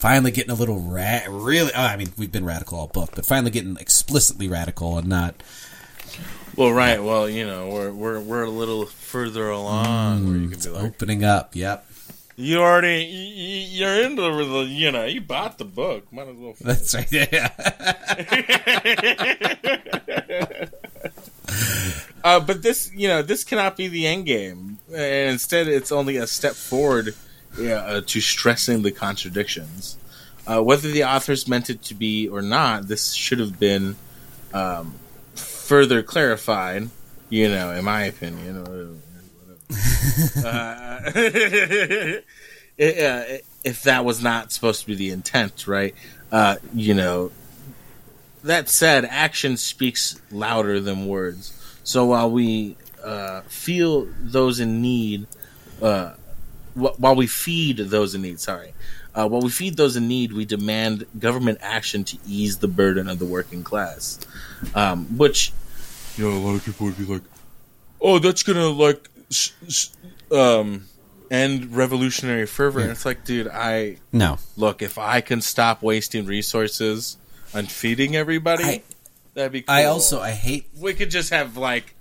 finally 0.00 0.30
getting 0.30 0.50
a 0.50 0.54
little 0.54 0.80
ra- 0.80 1.20
really 1.28 1.70
oh, 1.74 1.82
i 1.82 1.94
mean 1.94 2.08
we've 2.16 2.32
been 2.32 2.44
radical 2.44 2.78
all 2.78 2.86
book 2.86 3.10
but 3.14 3.26
finally 3.26 3.50
getting 3.50 3.76
explicitly 3.76 4.48
radical 4.48 4.96
and 4.96 5.06
not 5.06 5.42
Well, 6.56 6.72
right. 6.72 7.02
Well, 7.02 7.28
you 7.28 7.46
know, 7.46 7.68
we're 7.68 7.92
we're 7.92 8.20
we're 8.20 8.42
a 8.44 8.50
little 8.50 8.86
further 8.86 9.48
along 9.50 10.26
where 10.28 10.36
you 10.36 10.48
can 10.48 10.60
be 10.60 10.68
like, 10.68 10.84
opening 10.84 11.24
up 11.24 11.54
yep 11.56 11.86
you 12.36 12.58
already 12.58 13.04
you, 13.04 13.44
you- 13.44 13.86
you're 13.86 14.02
into 14.02 14.22
the 14.22 14.64
you 14.66 14.90
know 14.90 15.04
you 15.04 15.20
bought 15.20 15.58
the 15.58 15.64
book. 15.64 16.10
Might 16.12 16.28
as 16.28 16.36
well. 16.36 16.54
that's 16.60 16.94
right 16.94 17.10
yeah 17.12 17.50
Uh, 22.22 22.38
but 22.38 22.62
this, 22.62 22.92
you 22.94 23.08
know, 23.08 23.22
this 23.22 23.44
cannot 23.44 23.78
be 23.78 23.88
the 23.88 24.06
end 24.06 24.26
game. 24.26 24.76
And 24.88 25.30
instead, 25.32 25.68
it's 25.68 25.90
only 25.90 26.18
a 26.18 26.26
step 26.26 26.52
forward 26.52 27.14
yeah, 27.58 27.76
uh, 27.76 28.02
to 28.08 28.20
stressing 28.20 28.82
the 28.82 28.90
contradictions. 28.90 29.96
Uh, 30.46 30.62
whether 30.62 30.90
the 30.90 31.02
authors 31.02 31.48
meant 31.48 31.70
it 31.70 31.82
to 31.84 31.94
be 31.94 32.28
or 32.28 32.42
not, 32.42 32.88
this 32.88 33.14
should 33.14 33.38
have 33.40 33.58
been 33.58 33.96
um, 34.52 34.96
further 35.70 36.02
clarified. 36.02 36.90
You 37.28 37.48
know, 37.48 37.70
in 37.70 37.84
my 37.84 38.02
opinion. 38.06 38.64
whatever. 38.64 38.96
uh, 40.44 41.00
it, 42.76 42.98
uh, 42.98 43.38
if 43.62 43.84
that 43.84 44.04
was 44.04 44.20
not 44.20 44.50
supposed 44.50 44.80
to 44.80 44.88
be 44.88 44.96
the 44.96 45.10
intent, 45.10 45.68
right? 45.68 45.94
Uh, 46.32 46.56
you 46.74 46.92
know, 46.92 47.30
that 48.42 48.68
said, 48.68 49.04
action 49.04 49.56
speaks 49.56 50.20
louder 50.32 50.80
than 50.80 51.06
words. 51.06 51.52
So 51.84 52.06
while 52.06 52.32
we 52.32 52.76
uh, 53.04 53.42
feel 53.42 54.08
those 54.22 54.58
in 54.58 54.82
need, 54.82 55.28
uh, 55.80 56.14
wh- 56.74 56.98
while 56.98 57.14
we 57.14 57.28
feed 57.28 57.76
those 57.76 58.16
in 58.16 58.22
need, 58.22 58.40
sorry, 58.40 58.74
uh, 59.14 59.28
while 59.28 59.40
we 59.40 59.50
feed 59.50 59.76
those 59.76 59.96
in 59.96 60.08
need, 60.08 60.32
we 60.32 60.44
demand 60.44 61.06
government 61.18 61.58
action 61.62 62.02
to 62.04 62.18
ease 62.26 62.58
the 62.58 62.68
burden 62.68 63.08
of 63.08 63.20
the 63.20 63.24
working 63.24 63.62
class. 63.62 64.18
Um, 64.74 65.16
which, 65.16 65.52
you 66.20 66.30
know, 66.30 66.36
a 66.36 66.38
lot 66.38 66.54
of 66.54 66.64
people 66.64 66.86
would 66.86 66.98
be 66.98 67.04
like, 67.04 67.22
"Oh, 68.00 68.18
that's 68.18 68.42
gonna 68.42 68.68
like 68.68 69.08
s- 69.30 69.52
s- 69.66 69.90
um, 70.30 70.86
end 71.30 71.74
revolutionary 71.74 72.46
fervor." 72.46 72.80
And 72.80 72.90
it's 72.90 73.06
like, 73.06 73.24
dude, 73.24 73.48
I 73.48 73.96
no 74.12 74.38
look 74.56 74.82
if 74.82 74.98
I 74.98 75.20
can 75.22 75.40
stop 75.40 75.82
wasting 75.82 76.26
resources 76.26 77.16
on 77.54 77.66
feeding 77.66 78.14
everybody, 78.16 78.64
I- 78.64 78.82
that'd 79.34 79.52
be. 79.52 79.62
cool. 79.62 79.74
i 79.74 79.84
also 79.84 80.20
i 80.20 80.30
hate 80.32 80.66
we 80.78 80.92
could 80.94 81.10
just 81.10 81.30
have 81.30 81.56
like 81.56 81.94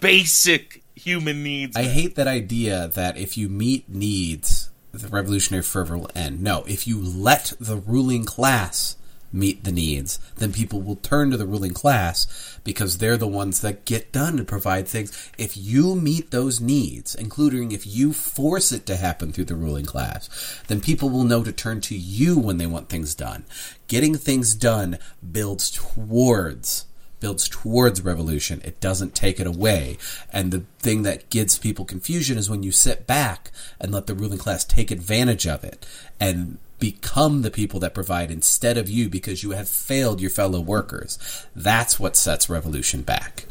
basic 0.00 0.82
human 0.94 1.42
needs. 1.42 1.76
i 1.76 1.82
hate 1.84 2.14
that 2.16 2.26
idea 2.26 2.88
that 2.88 3.16
if 3.16 3.36
you 3.36 3.48
meet 3.48 3.88
needs 3.88 4.70
the 4.92 5.08
revolutionary 5.08 5.62
fervor 5.62 5.96
will 5.98 6.10
end 6.14 6.42
no 6.42 6.64
if 6.66 6.86
you 6.86 7.00
let 7.00 7.52
the 7.60 7.76
ruling 7.76 8.24
class 8.24 8.96
meet 9.32 9.64
the 9.64 9.72
needs 9.72 10.18
then 10.36 10.52
people 10.52 10.80
will 10.80 10.96
turn 10.96 11.30
to 11.30 11.36
the 11.36 11.46
ruling 11.46 11.72
class 11.72 12.58
because 12.64 12.98
they're 12.98 13.16
the 13.16 13.26
ones 13.26 13.60
that 13.60 13.84
get 13.84 14.12
done 14.12 14.38
and 14.38 14.48
provide 14.48 14.86
things 14.86 15.30
if 15.38 15.56
you 15.56 15.94
meet 15.94 16.30
those 16.30 16.60
needs 16.60 17.14
including 17.14 17.72
if 17.72 17.86
you 17.86 18.12
force 18.12 18.72
it 18.72 18.86
to 18.86 18.96
happen 18.96 19.32
through 19.32 19.44
the 19.44 19.54
ruling 19.54 19.84
class 19.84 20.60
then 20.68 20.80
people 20.80 21.08
will 21.08 21.24
know 21.24 21.42
to 21.42 21.52
turn 21.52 21.80
to 21.80 21.96
you 21.96 22.38
when 22.38 22.58
they 22.58 22.66
want 22.66 22.88
things 22.88 23.14
done 23.14 23.44
getting 23.88 24.14
things 24.14 24.54
done 24.54 24.98
builds 25.32 25.70
towards 25.70 26.86
builds 27.20 27.48
towards 27.48 28.02
revolution. 28.02 28.60
It 28.64 28.80
doesn't 28.80 29.14
take 29.14 29.40
it 29.40 29.46
away. 29.46 29.98
And 30.32 30.52
the 30.52 30.64
thing 30.78 31.02
that 31.02 31.30
gives 31.30 31.58
people 31.58 31.84
confusion 31.84 32.38
is 32.38 32.50
when 32.50 32.62
you 32.62 32.72
sit 32.72 33.06
back 33.06 33.50
and 33.80 33.92
let 33.92 34.06
the 34.06 34.14
ruling 34.14 34.38
class 34.38 34.64
take 34.64 34.90
advantage 34.90 35.46
of 35.46 35.64
it 35.64 35.86
and 36.20 36.58
become 36.78 37.42
the 37.42 37.50
people 37.50 37.80
that 37.80 37.94
provide 37.94 38.30
instead 38.30 38.76
of 38.76 38.88
you 38.88 39.08
because 39.08 39.42
you 39.42 39.52
have 39.52 39.68
failed 39.68 40.20
your 40.20 40.30
fellow 40.30 40.60
workers. 40.60 41.18
That's 41.54 41.98
what 41.98 42.16
sets 42.16 42.50
revolution 42.50 43.02
back. 43.02 43.46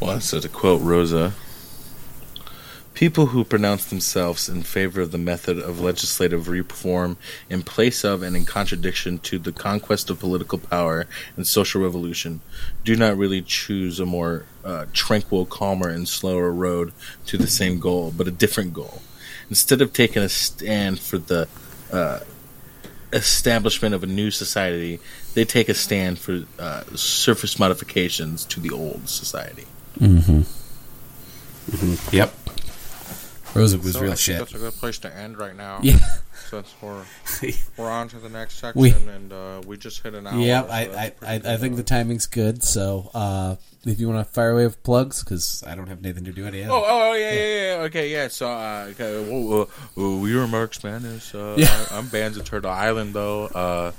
Well, 0.00 0.20
so 0.20 0.40
to 0.40 0.48
quote 0.48 0.80
Rosa, 0.80 1.34
people 2.94 3.26
who 3.26 3.44
pronounce 3.44 3.86
themselves 3.86 4.48
in 4.48 4.62
favor 4.62 5.00
of 5.02 5.10
the 5.10 5.18
method 5.18 5.58
of 5.58 5.80
legislative 5.80 6.48
reform 6.48 7.16
in 7.48 7.62
place 7.62 8.04
of 8.04 8.22
and 8.22 8.34
in 8.34 8.44
contradiction 8.44 9.18
to 9.18 9.38
the 9.38 9.52
conquest 9.52 10.10
of 10.10 10.18
political 10.18 10.58
power 10.58 11.06
and 11.36 11.46
social 11.46 11.82
revolution 11.82 12.40
do 12.84 12.96
not 12.96 13.16
really 13.16 13.42
choose 13.42 14.00
a 14.00 14.06
more 14.06 14.44
uh, 14.64 14.86
tranquil, 14.92 15.44
calmer, 15.46 15.88
and 15.88 16.08
slower 16.08 16.50
road 16.50 16.92
to 17.26 17.36
the 17.36 17.46
same 17.46 17.78
goal, 17.78 18.12
but 18.14 18.28
a 18.28 18.30
different 18.30 18.72
goal. 18.72 19.02
Instead 19.50 19.82
of 19.82 19.92
taking 19.92 20.22
a 20.22 20.28
stand 20.28 20.98
for 20.98 21.18
the 21.18 21.46
uh, 21.92 22.20
establishment 23.12 23.94
of 23.94 24.02
a 24.02 24.06
new 24.06 24.30
society, 24.30 25.00
they 25.34 25.44
take 25.44 25.68
a 25.68 25.74
stand 25.74 26.18
for 26.18 26.44
uh, 26.58 26.84
surface 26.94 27.58
modifications 27.58 28.44
to 28.46 28.60
the 28.60 28.70
old 28.70 29.08
society. 29.08 29.66
Mm-hmm. 29.98 30.40
Mm-hmm. 31.70 32.16
Yep. 32.16 32.34
Rosa 33.54 33.78
was 33.78 33.92
So 33.94 34.00
real 34.00 34.10
think 34.12 34.20
shit. 34.20 34.38
That's 34.38 34.54
a 34.54 34.58
good 34.58 34.74
place 34.74 34.98
to 35.00 35.14
end 35.14 35.38
right 35.38 35.56
now. 35.56 35.80
Yeah. 35.82 35.98
Since 36.50 36.74
we're 36.80 37.04
we're 37.76 37.90
on 37.90 38.08
to 38.08 38.18
the 38.18 38.28
next 38.28 38.54
section, 38.54 38.80
We- 38.80 38.90
and 38.92 39.32
uh, 39.32 39.62
we 39.66 39.76
just 39.76 40.02
hit 40.02 40.14
an 40.14 40.26
hour. 40.26 40.38
Yeah, 40.40 40.62
so 40.62 40.68
I, 40.70 40.80
I, 40.80 41.12
I, 41.22 41.34
I 41.44 41.56
think 41.58 41.76
the 41.76 41.84
timing's 41.84 42.26
good. 42.26 42.64
So 42.64 43.10
uh, 43.14 43.54
if 43.86 44.00
you 44.00 44.08
want 44.08 44.26
to 44.26 44.32
fire 44.32 44.50
away 44.50 44.64
with 44.64 44.82
plugs, 44.82 45.22
because 45.22 45.62
I 45.66 45.74
don't 45.74 45.86
have 45.86 46.04
anything 46.04 46.24
to 46.24 46.32
do 46.32 46.46
any 46.46 46.64
Oh, 46.64 46.84
oh, 46.86 47.12
yeah, 47.14 47.32
yeah, 47.32 47.44
yeah. 47.76 47.82
Okay, 47.84 48.10
yeah. 48.12 48.28
So, 48.28 48.48
uh, 48.48 48.88
okay, 48.90 49.24
well, 49.30 49.62
uh, 49.96 50.00
uh, 50.00 50.16
we 50.16 50.36
are 50.36 50.46
Marx 50.46 50.82
Madness. 50.84 51.34
Uh, 51.34 51.54
Yeah. 51.56 51.86
I, 51.90 51.98
am 51.98 52.08
Bands 52.08 52.36
of 52.36 52.44
Turtle 52.44 52.70
Island, 52.70 53.14
though. 53.14 53.46
Uh, 53.46 53.92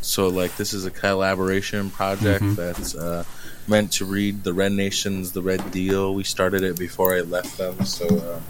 so, 0.00 0.28
like, 0.28 0.56
this 0.56 0.72
is 0.72 0.86
a 0.86 0.90
collaboration 0.90 1.90
project 1.90 2.56
that's 2.56 2.94
uh, 2.94 3.24
meant 3.68 3.92
to 3.92 4.04
read 4.04 4.44
the 4.44 4.52
Red 4.52 4.72
Nations, 4.72 5.32
the 5.32 5.42
Red 5.42 5.70
Deal. 5.70 6.14
We 6.14 6.24
started 6.24 6.62
it 6.62 6.78
before 6.78 7.14
I 7.14 7.20
left 7.20 7.58
them, 7.58 7.84
so 7.84 8.40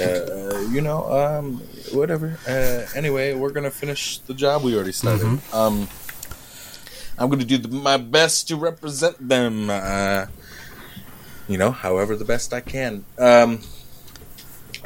uh, 0.00 0.04
uh, 0.04 0.60
you 0.70 0.80
know, 0.80 1.10
um, 1.12 1.58
whatever. 1.92 2.38
Uh, 2.46 2.86
anyway, 2.96 3.34
we're 3.34 3.50
gonna 3.50 3.70
finish 3.70 4.18
the 4.18 4.34
job 4.34 4.62
we 4.62 4.74
already 4.74 4.92
started. 4.92 5.26
Mm-hmm. 5.26 5.56
Um, 5.56 5.88
I'm 7.18 7.28
gonna 7.28 7.44
do 7.44 7.58
the, 7.58 7.68
my 7.68 7.96
best 7.96 8.48
to 8.48 8.56
represent 8.56 9.28
them. 9.28 9.70
Uh, 9.70 10.26
you 11.48 11.58
know, 11.58 11.70
however 11.70 12.16
the 12.16 12.24
best 12.24 12.52
I 12.52 12.60
can. 12.60 13.04
Um, 13.18 13.60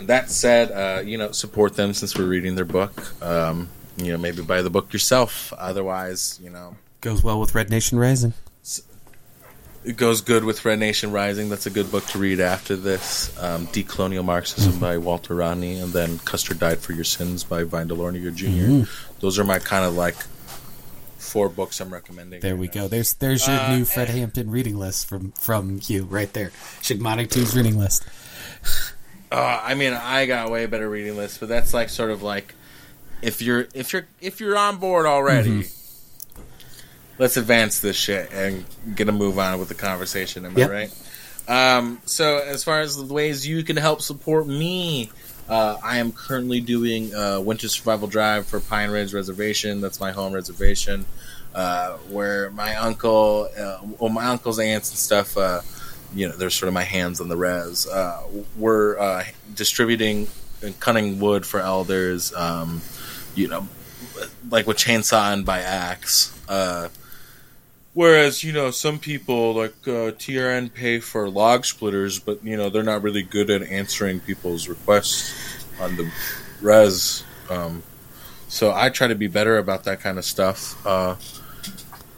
that 0.02 0.30
said, 0.30 0.72
uh, 0.72 1.02
you 1.02 1.16
know, 1.16 1.32
support 1.32 1.76
them 1.76 1.94
since 1.94 2.16
we're 2.16 2.26
reading 2.26 2.54
their 2.54 2.64
book. 2.64 3.22
Um, 3.22 3.68
you 3.96 4.12
know, 4.12 4.18
maybe 4.18 4.42
buy 4.42 4.62
the 4.62 4.70
book 4.70 4.92
yourself. 4.92 5.52
Otherwise, 5.54 6.38
you 6.42 6.50
know, 6.50 6.76
Goes 7.00 7.22
well 7.22 7.38
with 7.38 7.54
Red 7.54 7.70
Nation 7.70 7.98
Rising. 7.98 8.32
It 9.86 9.96
goes 9.96 10.20
good 10.20 10.42
with 10.42 10.64
Red 10.64 10.80
Nation 10.80 11.12
Rising. 11.12 11.48
That's 11.48 11.66
a 11.66 11.70
good 11.70 11.92
book 11.92 12.04
to 12.06 12.18
read 12.18 12.40
after 12.40 12.74
this. 12.74 13.30
Um, 13.40 13.68
Decolonial 13.68 14.24
Marxism 14.24 14.72
mm-hmm. 14.72 14.80
by 14.80 14.98
Walter 14.98 15.36
Rodney, 15.36 15.78
and 15.78 15.92
then 15.92 16.18
Custer 16.18 16.54
Died 16.54 16.80
for 16.80 16.92
Your 16.92 17.04
Sins 17.04 17.44
by 17.44 17.62
Vine 17.62 17.88
Deloria 17.88 18.34
junior 18.34 18.66
mm-hmm. 18.66 19.20
Those 19.20 19.38
are 19.38 19.44
my 19.44 19.60
kind 19.60 19.84
of 19.84 19.94
like 19.94 20.16
four 21.18 21.48
books 21.48 21.80
I'm 21.80 21.92
recommending. 21.92 22.40
There 22.40 22.56
we 22.56 22.66
go. 22.66 22.88
There's 22.88 23.14
there's 23.14 23.46
your 23.46 23.56
uh, 23.56 23.76
new 23.76 23.82
eh. 23.82 23.84
Fred 23.84 24.08
Hampton 24.08 24.50
reading 24.50 24.76
list 24.76 25.06
from 25.06 25.30
from 25.32 25.78
you 25.86 26.02
right 26.02 26.32
there. 26.32 26.50
Shigmonic 26.80 27.28
2's 27.28 27.54
reading 27.54 27.78
list. 27.78 28.04
Uh, 29.30 29.60
I 29.62 29.74
mean, 29.74 29.92
I 29.92 30.26
got 30.26 30.50
way 30.50 30.66
better 30.66 30.88
reading 30.88 31.16
lists, 31.16 31.38
but 31.38 31.48
that's 31.48 31.74
like 31.74 31.90
sort 31.90 32.10
of 32.10 32.22
like 32.22 32.54
if 33.22 33.40
you're 33.40 33.68
if 33.72 33.92
you're 33.92 34.06
if 34.20 34.40
you're 34.40 34.56
on 34.56 34.78
board 34.78 35.06
already. 35.06 35.62
Mm-hmm. 35.62 35.75
Let's 37.18 37.36
advance 37.36 37.80
this 37.80 37.96
shit 37.96 38.30
and 38.32 38.64
get 38.94 39.08
a 39.08 39.12
move 39.12 39.38
on 39.38 39.58
with 39.58 39.68
the 39.68 39.74
conversation. 39.74 40.44
Am 40.44 40.56
Yep. 40.56 40.70
I 40.70 40.72
right? 40.72 40.92
Um, 41.48 42.00
so, 42.04 42.38
as 42.38 42.64
far 42.64 42.80
as 42.80 42.96
the 42.96 43.12
ways 43.12 43.46
you 43.46 43.62
can 43.62 43.76
help 43.76 44.02
support 44.02 44.46
me, 44.46 45.10
uh, 45.48 45.76
I 45.82 45.98
am 45.98 46.12
currently 46.12 46.60
doing 46.60 47.14
uh, 47.14 47.40
Winter 47.40 47.68
Survival 47.68 48.08
Drive 48.08 48.46
for 48.46 48.58
Pine 48.60 48.90
Ridge 48.90 49.14
Reservation. 49.14 49.80
That's 49.80 50.00
my 50.00 50.10
home 50.10 50.32
reservation, 50.32 51.06
uh, 51.54 51.92
where 52.10 52.50
my 52.50 52.74
uncle, 52.74 53.48
uh, 53.58 53.78
well, 53.98 54.10
my 54.10 54.26
uncle's 54.26 54.58
aunts 54.58 54.90
and 54.90 54.98
stuff. 54.98 55.36
Uh, 55.38 55.60
you 56.14 56.28
know, 56.28 56.36
they're 56.36 56.50
sort 56.50 56.68
of 56.68 56.74
my 56.74 56.82
hands 56.84 57.20
on 57.20 57.28
the 57.28 57.36
res. 57.36 57.86
Uh, 57.86 58.22
we're 58.56 58.98
uh, 58.98 59.24
distributing 59.54 60.26
and 60.62 60.78
cutting 60.80 61.20
wood 61.20 61.46
for 61.46 61.60
elders. 61.60 62.34
Um, 62.34 62.82
you 63.36 63.46
know, 63.48 63.68
like 64.50 64.66
with 64.66 64.78
chainsaw 64.78 65.32
and 65.32 65.46
by 65.46 65.60
axe. 65.60 66.32
Whereas 67.96 68.44
you 68.44 68.52
know 68.52 68.70
some 68.72 68.98
people 68.98 69.54
like 69.54 69.72
uh, 69.88 70.12
TRN 70.20 70.74
pay 70.74 71.00
for 71.00 71.30
log 71.30 71.64
splitters, 71.64 72.18
but 72.18 72.44
you 72.44 72.54
know 72.54 72.68
they're 72.68 72.82
not 72.82 73.02
really 73.02 73.22
good 73.22 73.48
at 73.48 73.62
answering 73.62 74.20
people's 74.20 74.68
requests 74.68 75.64
on 75.80 75.96
the 75.96 76.12
res. 76.60 77.24
Um, 77.48 77.82
so 78.48 78.70
I 78.70 78.90
try 78.90 79.06
to 79.06 79.14
be 79.14 79.28
better 79.28 79.56
about 79.56 79.84
that 79.84 80.00
kind 80.00 80.18
of 80.18 80.26
stuff. 80.26 80.86
Uh, 80.86 81.16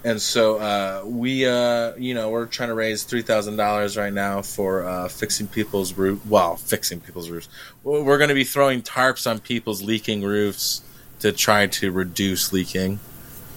and 0.03 0.21
so 0.21 0.59
uh, 0.59 1.03
we, 1.05 1.47
uh, 1.47 1.95
you 1.95 2.13
know, 2.13 2.31
we're 2.31 2.47
trying 2.47 2.71
to 2.71 2.75
raise 2.75 3.05
three 3.05 3.23
thousand 3.23 3.55
dollars 3.55 3.97
right 3.97 4.13
now 4.13 4.43
for 4.43 4.85
uh, 4.85 5.07
fixing 5.07 5.47
people's 5.47 5.93
roof. 5.93 6.27
Well, 6.27 6.57
fixing 6.57 6.99
people's 6.99 7.31
roofs. 7.31 7.49
We're 7.85 8.19
going 8.19 8.31
to 8.31 8.35
be 8.35 8.43
throwing 8.43 8.83
tarps 8.83 9.31
on 9.31 9.39
people's 9.39 9.81
leaking 9.81 10.25
roofs 10.25 10.83
to 11.21 11.31
try 11.31 11.69
to 11.69 11.93
reduce 11.93 12.53
leaking. 12.53 12.99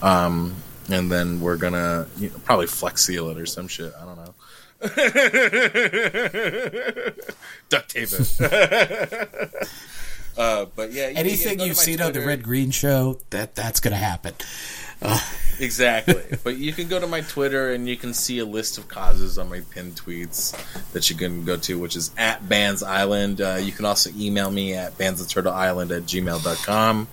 Um, 0.03 0.57
and 0.89 1.11
then 1.11 1.39
we're 1.41 1.57
gonna 1.57 2.07
you 2.17 2.29
know, 2.29 2.35
probably 2.43 2.67
flex 2.67 3.05
seal 3.05 3.29
it 3.29 3.37
or 3.37 3.45
some 3.45 3.67
shit. 3.67 3.93
I 3.99 4.05
don't 4.05 4.17
know. 4.17 4.33
Duct 7.69 7.89
tape 7.89 8.09
it. 8.11 8.39
uh, 10.37 10.65
but 10.75 10.91
yeah, 10.91 11.09
you- 11.09 11.15
Anything 11.17 11.57
go 11.59 11.65
you've 11.65 11.77
my 11.77 11.83
seen 11.83 12.01
on 12.01 12.13
the 12.13 12.21
Red 12.21 12.41
Green 12.43 12.71
Show, 12.71 13.19
that 13.29 13.53
that's 13.55 13.79
gonna 13.79 13.95
happen. 13.97 14.33
Exactly. 15.59 16.21
but 16.43 16.57
you 16.57 16.73
can 16.73 16.87
go 16.87 16.99
to 16.99 17.07
my 17.07 17.21
Twitter 17.21 17.73
and 17.73 17.87
you 17.89 17.97
can 17.97 18.13
see 18.13 18.37
a 18.39 18.45
list 18.45 18.77
of 18.77 18.87
causes 18.87 19.37
on 19.39 19.49
my 19.49 19.61
pinned 19.71 19.95
tweets 19.95 20.53
that 20.93 21.09
you 21.09 21.15
can 21.15 21.43
go 21.43 21.57
to, 21.57 21.79
which 21.79 21.95
is 21.95 22.11
at 22.17 22.47
Bands 22.47 22.83
Island. 22.83 23.41
Uh, 23.41 23.57
you 23.59 23.71
can 23.71 23.85
also 23.85 24.11
email 24.15 24.51
me 24.51 24.73
at 24.73 24.97
bandsofturtleisland 24.97 25.95
at 25.95 26.03
gmail.com. 26.03 27.07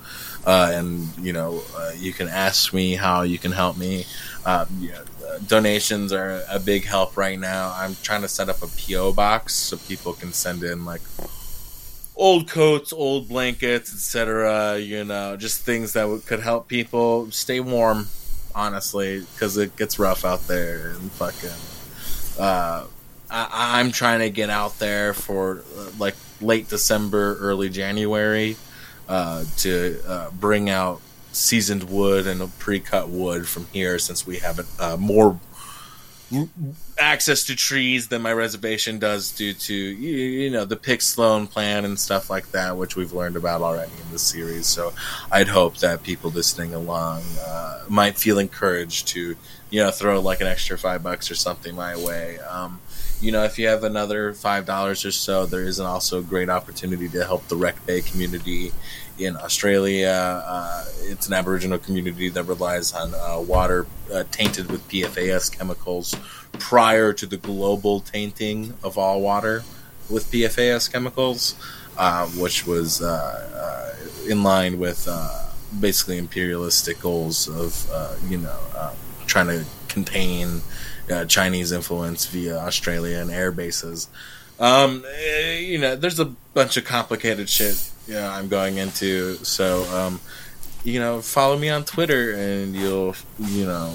Uh, 0.46 0.70
and, 0.72 1.08
you 1.18 1.32
know, 1.32 1.62
uh, 1.76 1.92
you 1.96 2.12
can 2.12 2.28
ask 2.28 2.72
me 2.72 2.94
how 2.94 3.22
you 3.22 3.38
can 3.38 3.52
help 3.52 3.76
me. 3.76 4.06
Uh, 4.46 4.64
uh, 5.26 5.38
donations 5.46 6.12
are 6.12 6.42
a 6.48 6.58
big 6.58 6.84
help 6.84 7.16
right 7.16 7.38
now. 7.38 7.72
I'm 7.76 7.96
trying 8.02 8.22
to 8.22 8.28
set 8.28 8.48
up 8.48 8.62
a 8.62 8.68
P.O. 8.68 9.12
box 9.12 9.54
so 9.54 9.76
people 9.76 10.12
can 10.14 10.32
send 10.32 10.62
in, 10.62 10.84
like, 10.84 11.02
old 12.16 12.48
coats, 12.48 12.92
old 12.92 13.28
blankets, 13.28 13.92
etc. 13.92 14.78
You 14.78 15.04
know, 15.04 15.36
just 15.36 15.62
things 15.62 15.92
that 15.92 16.08
would, 16.08 16.26
could 16.26 16.40
help 16.40 16.68
people 16.68 17.30
stay 17.30 17.60
warm. 17.60 18.08
Honestly, 18.54 19.20
because 19.20 19.56
it 19.56 19.76
gets 19.76 19.98
rough 20.00 20.24
out 20.24 20.40
there 20.48 20.90
and 20.90 21.12
fucking. 21.12 22.42
Uh, 22.42 22.86
I, 23.30 23.78
I'm 23.78 23.92
trying 23.92 24.20
to 24.20 24.30
get 24.30 24.50
out 24.50 24.78
there 24.78 25.14
for 25.14 25.62
uh, 25.76 25.90
like 25.98 26.16
late 26.40 26.68
December, 26.68 27.36
early 27.38 27.68
January, 27.68 28.56
uh, 29.08 29.44
to 29.58 30.00
uh, 30.06 30.30
bring 30.30 30.68
out 30.70 31.00
seasoned 31.32 31.84
wood 31.84 32.26
and 32.26 32.56
pre-cut 32.58 33.08
wood 33.08 33.48
from 33.48 33.66
here, 33.72 33.98
since 33.98 34.26
we 34.26 34.38
have 34.38 34.60
uh, 34.80 34.96
more 34.96 35.38
access 36.98 37.44
to 37.44 37.56
trees 37.56 38.08
than 38.08 38.20
my 38.20 38.32
reservation 38.32 38.98
does 38.98 39.32
due 39.32 39.54
to 39.54 39.74
you, 39.74 40.16
you 40.42 40.50
know 40.50 40.64
the 40.64 40.76
Pick 40.76 41.00
Sloan 41.00 41.46
plan 41.46 41.84
and 41.84 41.98
stuff 41.98 42.28
like 42.28 42.50
that, 42.52 42.76
which 42.76 42.96
we've 42.96 43.12
learned 43.12 43.36
about 43.36 43.62
already 43.62 43.92
in 44.04 44.12
the 44.12 44.18
series. 44.18 44.66
So 44.66 44.92
I'd 45.30 45.48
hope 45.48 45.78
that 45.78 46.02
people 46.02 46.30
listening 46.30 46.74
along 46.74 47.22
uh, 47.40 47.84
might 47.88 48.18
feel 48.18 48.38
encouraged 48.38 49.08
to 49.08 49.36
you 49.70 49.82
know 49.82 49.90
throw 49.90 50.20
like 50.20 50.40
an 50.40 50.46
extra 50.46 50.76
five 50.76 51.02
bucks 51.02 51.30
or 51.30 51.34
something 51.34 51.74
my 51.74 51.96
way. 51.96 52.38
Um, 52.40 52.80
you 53.20 53.32
know, 53.32 53.42
if 53.44 53.58
you 53.58 53.66
have 53.68 53.84
another 53.84 54.32
five 54.32 54.66
dollars 54.66 55.04
or 55.04 55.12
so, 55.12 55.46
there 55.46 55.64
is 55.64 55.80
also 55.80 56.20
a 56.20 56.22
great 56.22 56.48
opportunity 56.48 57.08
to 57.08 57.24
help 57.24 57.46
the 57.48 57.56
Wreck 57.56 57.84
Bay 57.86 58.00
community 58.00 58.72
in 59.18 59.36
Australia. 59.36 60.42
Uh, 60.46 60.84
it's 61.02 61.26
an 61.26 61.32
Aboriginal 61.32 61.78
community 61.78 62.28
that 62.28 62.44
relies 62.44 62.92
on 62.92 63.14
uh, 63.14 63.40
water 63.40 63.86
uh, 64.12 64.24
tainted 64.30 64.70
with 64.70 64.86
PFAS 64.88 65.56
chemicals 65.56 66.14
prior 66.52 67.12
to 67.12 67.26
the 67.26 67.36
global 67.36 68.00
tainting 68.00 68.74
of 68.82 68.96
all 68.96 69.20
water 69.20 69.64
with 70.08 70.30
PFAS 70.30 70.90
chemicals, 70.90 71.54
uh, 71.96 72.26
which 72.28 72.66
was 72.66 73.02
uh, 73.02 73.94
uh, 73.94 74.28
in 74.30 74.42
line 74.42 74.78
with 74.78 75.06
uh, 75.08 75.46
basically 75.80 76.18
imperialistic 76.18 77.00
goals 77.00 77.48
of 77.48 77.86
you 78.30 78.38
know 78.38 78.58
uh, 78.74 78.94
trying 79.26 79.46
to 79.46 79.64
contain 79.88 80.60
uh, 81.10 81.24
Chinese 81.24 81.72
influence 81.72 82.26
via 82.26 82.58
Australia 82.58 83.18
and 83.18 83.30
air 83.30 83.52
bases. 83.52 84.08
Um, 84.60 85.04
eh, 85.06 85.58
you 85.58 85.78
know, 85.78 85.96
there's 85.96 86.18
a 86.18 86.26
bunch 86.54 86.76
of 86.76 86.84
complicated 86.84 87.48
shit. 87.48 87.90
You 88.06 88.14
know, 88.14 88.28
I'm 88.28 88.48
going 88.48 88.78
into 88.78 89.36
so 89.44 89.84
um, 89.96 90.20
you 90.84 91.00
know, 91.00 91.20
follow 91.20 91.58
me 91.58 91.68
on 91.68 91.84
Twitter 91.84 92.32
and 92.32 92.74
you'll 92.74 93.14
you 93.38 93.64
know 93.64 93.94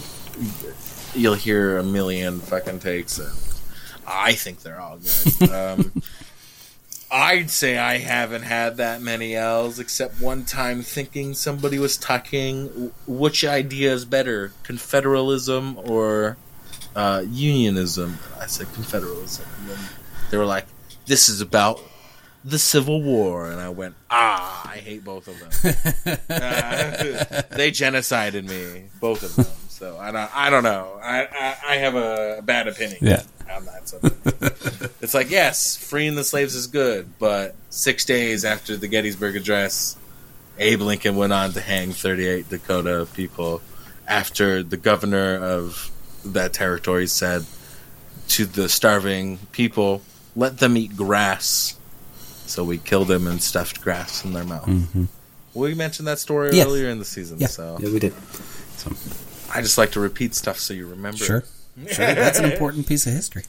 you'll 1.13 1.35
hear 1.35 1.77
a 1.77 1.83
million 1.83 2.39
fucking 2.39 2.79
takes 2.79 3.19
and 3.19 3.31
I 4.07 4.33
think 4.33 4.61
they're 4.61 4.79
all 4.79 4.97
good. 4.97 5.49
um, 5.49 5.91
I'd 7.11 7.51
say 7.51 7.77
I 7.77 7.99
haven't 7.99 8.41
had 8.41 8.77
that 8.77 8.99
many 8.99 9.35
L's 9.35 9.77
except 9.77 10.19
one 10.19 10.45
time 10.45 10.81
thinking 10.81 11.35
somebody 11.35 11.77
was 11.77 11.95
talking 11.95 12.91
which 13.05 13.45
idea 13.45 13.93
is 13.93 14.03
better, 14.03 14.51
confederalism 14.63 15.87
or 15.87 16.37
uh, 16.95 17.23
unionism. 17.29 18.17
I 18.39 18.47
said 18.47 18.67
confederalism. 18.67 19.45
And 19.59 19.69
then 19.69 19.79
they 20.31 20.37
were 20.37 20.45
like, 20.45 20.65
this 21.05 21.29
is 21.29 21.41
about 21.41 21.79
the 22.45 22.59
Civil 22.59 23.01
War. 23.01 23.49
And 23.51 23.59
I 23.59 23.69
went, 23.69 23.95
ah, 24.09 24.69
I 24.69 24.77
hate 24.77 25.03
both 25.03 25.27
of 25.27 25.39
them. 25.39 26.19
Uh, 26.29 27.41
they 27.51 27.71
genocided 27.71 28.47
me, 28.47 28.85
both 28.99 29.23
of 29.23 29.35
them. 29.35 29.45
So 29.69 29.97
I 29.97 30.11
don't, 30.11 30.35
I 30.35 30.49
don't 30.49 30.63
know. 30.63 30.99
I, 31.01 31.21
I, 31.25 31.55
I 31.69 31.75
have 31.77 31.95
a 31.95 32.41
bad 32.43 32.67
opinion 32.67 32.99
Yeah. 33.01 33.23
on 33.51 33.65
that 33.65 33.87
subject. 33.89 34.93
it's 35.01 35.13
like, 35.13 35.29
yes, 35.29 35.77
freeing 35.77 36.15
the 36.15 36.23
slaves 36.23 36.55
is 36.55 36.67
good, 36.67 37.13
but 37.19 37.55
six 37.69 38.05
days 38.05 38.43
after 38.45 38.75
the 38.77 38.87
Gettysburg 38.87 39.35
Address, 39.35 39.95
Abe 40.57 40.81
Lincoln 40.81 41.15
went 41.15 41.33
on 41.33 41.51
to 41.53 41.61
hang 41.61 41.91
38 41.91 42.49
Dakota 42.49 43.07
people 43.13 43.61
after 44.07 44.61
the 44.63 44.77
governor 44.77 45.35
of 45.37 45.89
that 46.25 46.53
territory 46.53 47.07
said 47.07 47.45
to 48.29 48.45
the 48.45 48.69
starving 48.69 49.37
people, 49.51 50.01
let 50.35 50.57
them 50.59 50.77
eat 50.77 50.95
grass. 50.95 51.77
So 52.45 52.63
we 52.63 52.77
killed 52.77 53.07
them 53.07 53.27
and 53.27 53.41
stuffed 53.41 53.81
grass 53.81 54.23
in 54.25 54.33
their 54.33 54.43
mouth. 54.43 54.69
We 55.53 55.73
mentioned 55.75 56.07
that 56.07 56.19
story 56.19 56.51
Yes. 56.53 56.67
earlier 56.67 56.89
in 56.89 56.99
the 56.99 57.05
season, 57.05 57.39
Yeah. 57.39 57.47
so 57.47 57.77
Yeah, 57.79 57.89
we 57.89 57.99
did. 57.99 58.13
So, 58.77 58.91
I 59.53 59.61
just 59.61 59.77
like 59.77 59.91
to 59.91 59.99
repeat 59.99 60.33
stuff 60.35 60.57
so 60.59 60.73
you 60.73 60.87
remember. 60.87 61.17
Sure, 61.17 61.43
sure. 61.87 62.05
That's 62.15 62.39
an 62.39 62.45
important 62.45 62.87
piece 62.87 63.05
of 63.05 63.13
history. 63.13 63.43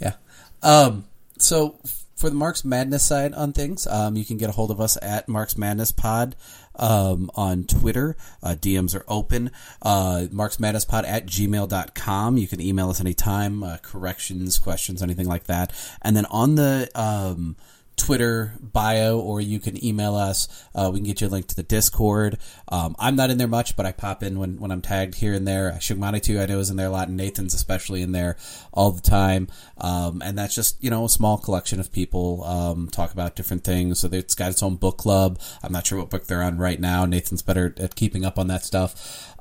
Yeah. 0.00 0.14
Um. 0.62 1.04
So 1.38 1.76
for 2.14 2.30
the 2.30 2.36
Marx 2.36 2.64
Madness 2.64 3.04
side 3.04 3.34
on 3.34 3.52
things, 3.52 3.86
um, 3.86 4.16
you 4.16 4.24
can 4.24 4.36
get 4.38 4.48
a 4.48 4.52
hold 4.52 4.70
of 4.70 4.80
us 4.80 4.96
at 5.02 5.28
Marx 5.28 5.58
Madness 5.58 5.90
Pod 5.92 6.34
um, 6.76 7.30
on 7.34 7.64
Twitter. 7.64 8.16
Uh, 8.42 8.54
DMs 8.58 8.94
are 8.94 9.04
open. 9.08 9.50
Uh, 9.82 10.26
Marx 10.30 10.60
Madness 10.60 10.84
Pod 10.84 11.04
at 11.04 11.26
gmail.com. 11.26 12.36
You 12.36 12.48
can 12.48 12.60
email 12.60 12.90
us 12.90 13.00
anytime, 13.00 13.62
uh, 13.62 13.78
corrections, 13.82 14.58
questions, 14.58 15.02
anything 15.02 15.28
like 15.28 15.44
that. 15.44 15.72
And 16.02 16.16
then 16.16 16.26
on 16.26 16.54
the 16.54 16.90
um, 16.94 17.56
Twitter 17.96 18.54
bio, 18.60 19.18
or 19.18 19.40
you 19.40 19.58
can 19.58 19.82
email 19.84 20.14
us. 20.14 20.48
Uh, 20.74 20.90
we 20.92 21.00
can 21.00 21.06
get 21.06 21.20
you 21.20 21.26
a 21.26 21.30
link 21.30 21.48
to 21.48 21.56
the 21.56 21.62
Discord. 21.62 22.38
Um, 22.68 22.94
I'm 22.98 23.16
not 23.16 23.30
in 23.30 23.38
there 23.38 23.48
much, 23.48 23.74
but 23.76 23.86
I 23.86 23.92
pop 23.92 24.22
in 24.22 24.38
when, 24.38 24.60
when 24.60 24.70
I'm 24.70 24.82
tagged 24.82 25.16
here 25.16 25.32
and 25.32 25.48
there. 25.48 25.72
Shugmani 25.72 26.22
too, 26.22 26.38
I 26.40 26.46
know 26.46 26.58
is 26.58 26.70
in 26.70 26.76
there 26.76 26.88
a 26.88 26.90
lot, 26.90 27.08
and 27.08 27.16
Nathan's 27.16 27.54
especially 27.54 28.02
in 28.02 28.12
there 28.12 28.36
all 28.72 28.90
the 28.90 29.00
time. 29.00 29.48
Um, 29.78 30.22
and 30.22 30.38
that's 30.38 30.54
just 30.54 30.82
you 30.82 30.90
know 30.90 31.06
a 31.06 31.08
small 31.08 31.38
collection 31.38 31.80
of 31.80 31.90
people 31.90 32.44
um, 32.44 32.88
talk 32.88 33.12
about 33.12 33.34
different 33.34 33.64
things. 33.64 34.00
So 34.00 34.08
it's 34.12 34.34
got 34.34 34.50
its 34.50 34.62
own 34.62 34.76
book 34.76 34.98
club. 34.98 35.40
I'm 35.62 35.72
not 35.72 35.86
sure 35.86 35.98
what 35.98 36.10
book 36.10 36.26
they're 36.26 36.42
on 36.42 36.58
right 36.58 36.80
now. 36.80 37.06
Nathan's 37.06 37.42
better 37.42 37.74
at 37.78 37.94
keeping 37.94 38.24
up 38.24 38.38
on 38.38 38.48
that 38.48 38.64
stuff. 38.64 39.34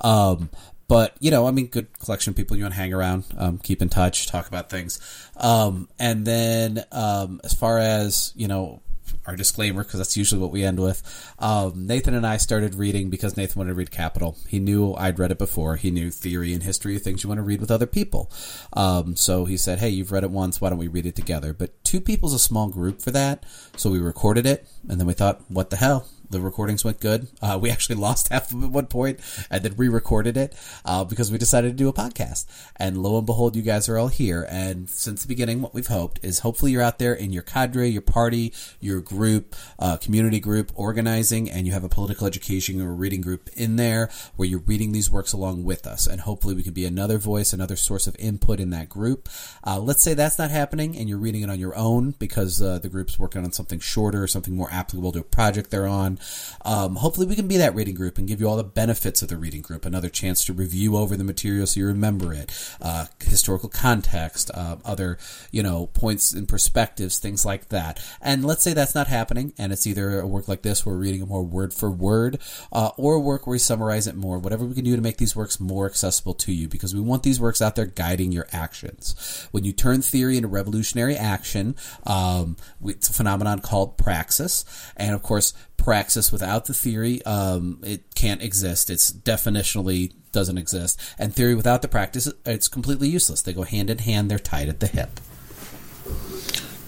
But 0.88 1.16
you 1.20 1.32
know, 1.32 1.48
I 1.48 1.52
mean, 1.52 1.68
good 1.68 1.98
collection 2.00 2.32
of 2.32 2.38
people 2.38 2.58
you 2.58 2.64
want 2.64 2.74
to 2.74 2.80
hang 2.80 2.94
around, 2.94 3.26
um, 3.38 3.58
keep 3.58 3.82
in 3.82 3.90
touch, 3.90 4.28
talk 4.28 4.48
about 4.48 4.70
things, 4.70 5.00
um, 5.38 5.90
and 6.00 6.26
then 6.26 6.84
um, 6.92 7.42
as 7.44 7.54
far 7.54 7.80
as 7.80 8.34
you 8.36 8.48
know, 8.48 8.82
our 9.26 9.36
disclaimer 9.36 9.84
because 9.84 10.00
that's 10.00 10.18
usually 10.18 10.40
what 10.40 10.52
we 10.52 10.64
end 10.64 10.80
with. 10.80 11.34
Um, 11.40 11.88
Nathan 11.88 12.14
and 12.14 12.26
I 12.26 12.38
started 12.38 12.76
reading 12.76 13.10
because 13.10 13.38
Nathan 13.38 13.60
wanted 13.60 13.72
to 13.72 13.76
read 13.76 13.92
Capital. 13.92 14.38
He 14.48 14.60
knew 14.60 14.94
I'd 14.94 15.20
read 15.20 15.32
it 15.32 15.38
before. 15.38 15.76
He 15.76 15.92
knew 15.92 16.12
theory 16.12 16.54
and 16.54 16.64
history 16.64 16.96
of 16.96 17.02
things 17.02 17.24
you 17.24 17.30
want 17.30 17.40
to 17.40 17.44
read 17.44 17.62
with 17.62 17.72
other 17.72 17.88
people. 17.88 18.32
Um, 18.74 19.16
so 19.16 19.46
he 19.46 19.58
said, 19.58 19.80
"Hey, 19.80 19.90
you've 19.90 20.12
read 20.12 20.24
it 20.24 20.32
once. 20.32 20.62
Why 20.62 20.70
don't 20.70 20.80
we 20.80 20.88
read 20.88 21.06
it 21.06 21.16
together?" 21.16 21.54
But 21.54 21.84
two 21.84 22.02
people's 22.02 22.34
a 22.34 22.40
small 22.40 22.68
group 22.68 23.02
for 23.02 23.12
that, 23.12 23.44
so 23.76 23.90
we 23.90 24.00
recorded 24.00 24.46
it, 24.46 24.68
and 24.88 25.00
then 25.00 25.08
we 25.08 25.14
thought, 25.14 25.42
"What 25.50 25.70
the 25.70 25.78
hell? 25.78 26.08
The 26.36 26.42
recordings 26.42 26.84
went 26.84 27.00
good. 27.00 27.28
Uh, 27.42 27.58
we 27.62 27.72
actually 27.72 27.96
lost 28.08 28.30
half 28.30 28.52
of 28.52 28.62
it 28.62 28.66
at 28.66 28.72
one 28.72 28.88
point 28.88 29.20
and 29.50 29.64
then 29.64 29.76
re-recorded 29.76 30.38
it 30.38 30.56
uh, 30.84 31.04
because 31.04 31.32
we 31.32 31.38
decided 31.38 31.70
to 31.70 31.76
do 31.76 31.90
a 31.90 31.94
podcast. 31.94 32.46
And 32.76 33.02
lo 33.02 33.18
and 33.18 33.26
behold, 33.26 33.56
you 33.56 33.62
guys 33.62 33.88
are 33.90 33.98
all 33.98 34.10
here. 34.10 34.46
And 34.50 34.90
since 34.90 35.22
the 35.22 35.28
beginning, 35.28 35.62
what 35.62 35.74
we've 35.74 35.88
hoped 35.88 36.24
is 36.24 36.40
hopefully 36.40 36.72
you're 36.72 36.82
out 36.82 37.00
there 37.00 37.14
in 37.14 37.32
your 37.32 37.44
cadre, 37.44 37.90
your 37.90 38.02
party, 38.02 38.54
your 38.80 39.02
group, 39.02 39.56
uh, 39.80 39.98
community 39.98 40.40
group, 40.40 40.72
organizing, 40.76 41.50
and 41.50 41.66
you 41.66 41.74
have 41.74 41.84
a 41.84 41.90
political 41.90 42.28
education 42.28 42.82
or 42.82 42.94
reading 42.94 43.22
group 43.22 43.50
in 43.56 43.78
there 43.78 44.10
where 44.36 44.48
you're 44.48 44.60
reading 44.60 44.92
these 44.92 45.10
works 45.10 45.34
along 45.34 45.64
with 45.64 45.88
us. 45.88 46.06
And 46.06 46.22
hopefully 46.22 46.54
we 46.54 46.64
can 46.64 46.74
be 46.74 46.86
another 46.86 47.18
voice, 47.18 47.54
another 47.54 47.76
source 47.76 48.08
of 48.08 48.16
input 48.20 48.60
in 48.60 48.70
that 48.72 48.90
group. 48.90 49.30
Uh, 49.64 49.80
let's 49.80 50.02
say 50.02 50.14
that's 50.14 50.38
not 50.38 50.52
happening 50.52 50.98
and 50.98 51.08
you're 51.08 51.18
reading 51.18 51.42
it 51.42 51.50
on 51.50 51.60
your 51.60 51.76
own 51.76 52.12
because 52.20 52.62
uh, 52.62 52.80
the 52.80 52.90
group's 52.90 53.18
working 53.18 53.44
on 53.44 53.52
something 53.52 53.80
shorter, 53.80 54.28
something 54.28 54.56
more 54.56 54.72
applicable 54.72 55.12
to 55.14 55.20
a 55.20 55.24
project 55.24 55.72
they're 55.72 55.88
on. 55.88 56.20
Um, 56.63 56.95
hopefully, 56.95 57.28
we 57.28 57.36
can 57.36 57.47
be 57.47 57.57
that 57.57 57.76
reading 57.76 57.95
group 57.95 58.17
and 58.17 58.28
give 58.28 58.39
you 58.39 58.47
all 58.47 58.57
the 58.57 58.63
benefits 58.63 59.21
of 59.21 59.30
the 59.30 59.38
reading 59.38 59.61
group. 59.61 59.86
Another 59.86 60.09
chance 60.09 60.43
to 60.45 60.53
review 60.53 60.97
over 60.97 61.15
the 61.15 61.23
material 61.23 61.67
so 61.67 61.80
you 61.80 61.88
remember 61.88 62.34
it, 62.34 62.51
uh, 62.82 63.05
historical 63.23 63.69
context, 63.69 64.51
uh, 64.53 64.78
other 64.84 65.17
you 65.51 65.61
know 65.61 65.88
points 65.88 66.34
and 66.34 66.47
perspectives, 66.47 67.19
things 67.19 67.45
like 67.45 67.69
that. 67.69 68.03
And 68.21 68.43
let's 68.45 68.63
say 68.63 68.73
that's 68.73 68.95
not 68.95 69.07
happening, 69.07 69.53
and 69.57 69.71
it's 69.71 69.88
either 69.88 70.19
a 70.19 70.28
work 70.28 70.47
like 70.47 70.61
this 70.61 70.86
where 70.86 70.95
we're 70.95 71.01
reading 71.01 71.21
it 71.21 71.28
more 71.28 71.43
word 71.43 71.73
for 71.73 71.91
word, 71.91 72.39
uh, 72.71 72.91
or 72.97 73.15
a 73.15 73.19
work 73.19 73.45
where 73.45 73.53
we 73.53 73.59
summarize 73.59 74.07
it 74.07 74.15
more. 74.15 74.39
Whatever 74.39 74.65
we 74.65 74.76
can 74.76 74.84
do 74.84 74.95
to 74.95 75.01
make 75.01 75.17
these 75.17 75.36
works 75.36 75.59
more 75.59 75.86
accessible 75.86 76.34
to 76.36 76.51
you, 76.51 76.67
because 76.67 76.93
we 76.93 77.01
want 77.01 77.23
these 77.23 77.39
works 77.39 77.61
out 77.61 77.76
there 77.76 77.86
guiding 77.86 78.32
your 78.32 78.47
actions. 78.51 79.47
When 79.51 79.63
you 79.63 79.73
turn 79.73 80.01
theory 80.01 80.38
into 80.38 80.47
revolutionary 80.47 81.15
action, 81.15 81.76
um, 82.05 82.57
it's 82.84 83.09
a 83.09 83.13
phenomenon 83.13 83.59
called 83.59 83.97
praxis, 83.97 84.65
and 84.97 85.13
of 85.13 85.21
course 85.21 85.53
praxis 85.86 86.32
without 86.32 86.66
the 86.66 86.74
theory, 86.74 87.24
um, 87.26 87.80
it 87.84 88.16
can't 88.16 88.42
exist. 88.42 88.90
It's 88.90 89.12
definitionally 89.12 90.12
doesn't 90.32 90.58
exist. 90.58 91.00
And 91.20 91.34
theory 91.34 91.54
without 91.54 91.84
the 91.84 91.88
practice, 91.88 92.28
it's 92.44 92.68
completely 92.68 93.08
useless. 93.08 93.44
They 93.44 93.54
go 93.54 93.62
hand 93.62 93.92
in 93.92 94.00
hand. 94.00 94.30
They're 94.30 94.40
tied 94.40 94.68
at 94.68 94.80
the 94.80 94.88
hip. 94.88 95.20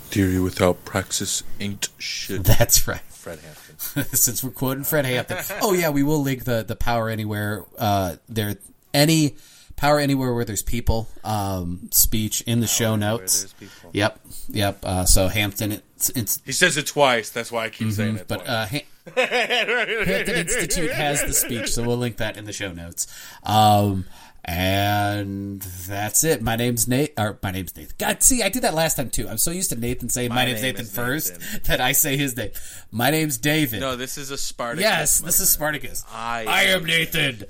Theory 0.10 0.40
without 0.40 0.84
praxis 0.84 1.44
ain't 1.60 1.90
shit. 2.00 2.44
That's 2.58 2.88
right. 2.88 3.02
Fred 3.02 3.40
Hampton. 3.40 4.04
Since 4.18 4.44
we're 4.44 4.50
quoting 4.50 4.84
Fred 4.84 5.06
Hampton. 5.06 5.38
Oh 5.62 5.74
yeah, 5.74 5.90
we 5.90 6.02
will 6.02 6.24
link 6.24 6.46
the 6.46 6.64
the 6.68 6.76
Power 6.76 7.08
Anywhere. 7.08 7.66
Uh, 7.78 8.16
there 8.28 8.56
any 8.96 9.36
Power 9.78 10.00
Anywhere 10.00 10.34
where 10.34 10.44
there's 10.44 10.64
people 10.64 11.08
um, 11.24 11.88
speech 11.92 12.42
in 12.42 12.60
the 12.60 12.66
Power 12.66 12.74
show 12.74 12.96
notes. 12.96 13.54
Yep, 13.94 14.20
yep. 14.50 14.80
Uh, 14.84 15.06
so 15.06 15.28
Hampton, 15.28 15.72
it's, 15.72 16.10
it's, 16.10 16.42
he 16.44 16.52
says 16.52 16.78
it 16.78 16.88
twice. 16.88 17.30
That's 17.30 17.52
why 17.52 17.66
I 17.66 17.70
keep 17.70 17.88
mm-hmm, 17.88 17.96
saying 17.96 18.16
it. 18.18 18.28
But 18.28 18.48
uh, 18.48 18.66
ha- 18.66 18.86
Hampton 19.16 20.36
Institute 20.36 20.92
has 20.92 21.24
the 21.24 21.32
speech, 21.32 21.72
so 21.72 21.84
we'll 21.84 21.98
link 21.98 22.18
that 22.18 22.38
in 22.38 22.46
the 22.46 22.54
show 22.54 22.74
notes. 22.74 23.06
Um, 23.44 24.06
and 24.44 25.62
that's 25.62 26.24
it. 26.24 26.42
My 26.42 26.56
name's 26.56 26.88
Nate. 26.88 27.14
Or 27.16 27.38
my 27.44 27.52
name's 27.52 27.76
Nathan. 27.76 27.96
God, 28.00 28.24
see, 28.24 28.42
I 28.42 28.50
did 28.50 28.64
that 28.64 28.74
last 28.74 28.96
time 28.96 29.12
too. 29.12 29.28
I'm 29.28 29.38
so 29.38 29.52
used 29.52 29.70
to 29.72 29.76
Nathan 29.76 30.10
saying 30.10 30.30
my, 30.30 30.36
my 30.36 30.46
name's 30.46 30.62
name 30.64 30.74
Nathan 30.74 30.86
first 30.88 31.34
Nathan. 31.34 31.62
that 31.66 31.82
I 31.82 31.92
say 31.92 32.18
his 32.18 32.36
name. 32.36 32.52
My 32.90 33.12
name's 33.12 33.38
David. 33.38 33.82
No, 33.82 33.96
this 33.96 34.18
is 34.18 34.32
a 34.32 34.38
Spartacus. 34.38 34.82
Yes, 34.82 35.20
this 35.20 35.40
is 35.40 35.50
Spartacus. 35.50 36.04
I, 36.12 36.46
I 36.48 36.62
am 36.64 36.86
Nathan. 36.86 37.44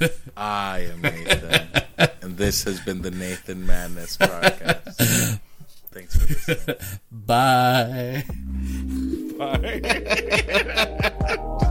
I 0.36 0.88
am 0.92 1.00
Nathan, 1.02 1.68
and 2.22 2.36
this 2.36 2.64
has 2.64 2.80
been 2.80 3.02
the 3.02 3.10
Nathan 3.10 3.66
Madness 3.66 4.16
podcast. 4.16 5.38
Thanks 5.92 6.16
for 6.16 6.26
listening. 6.26 6.76
Bye. 7.12 8.24
Bye. 9.38 9.70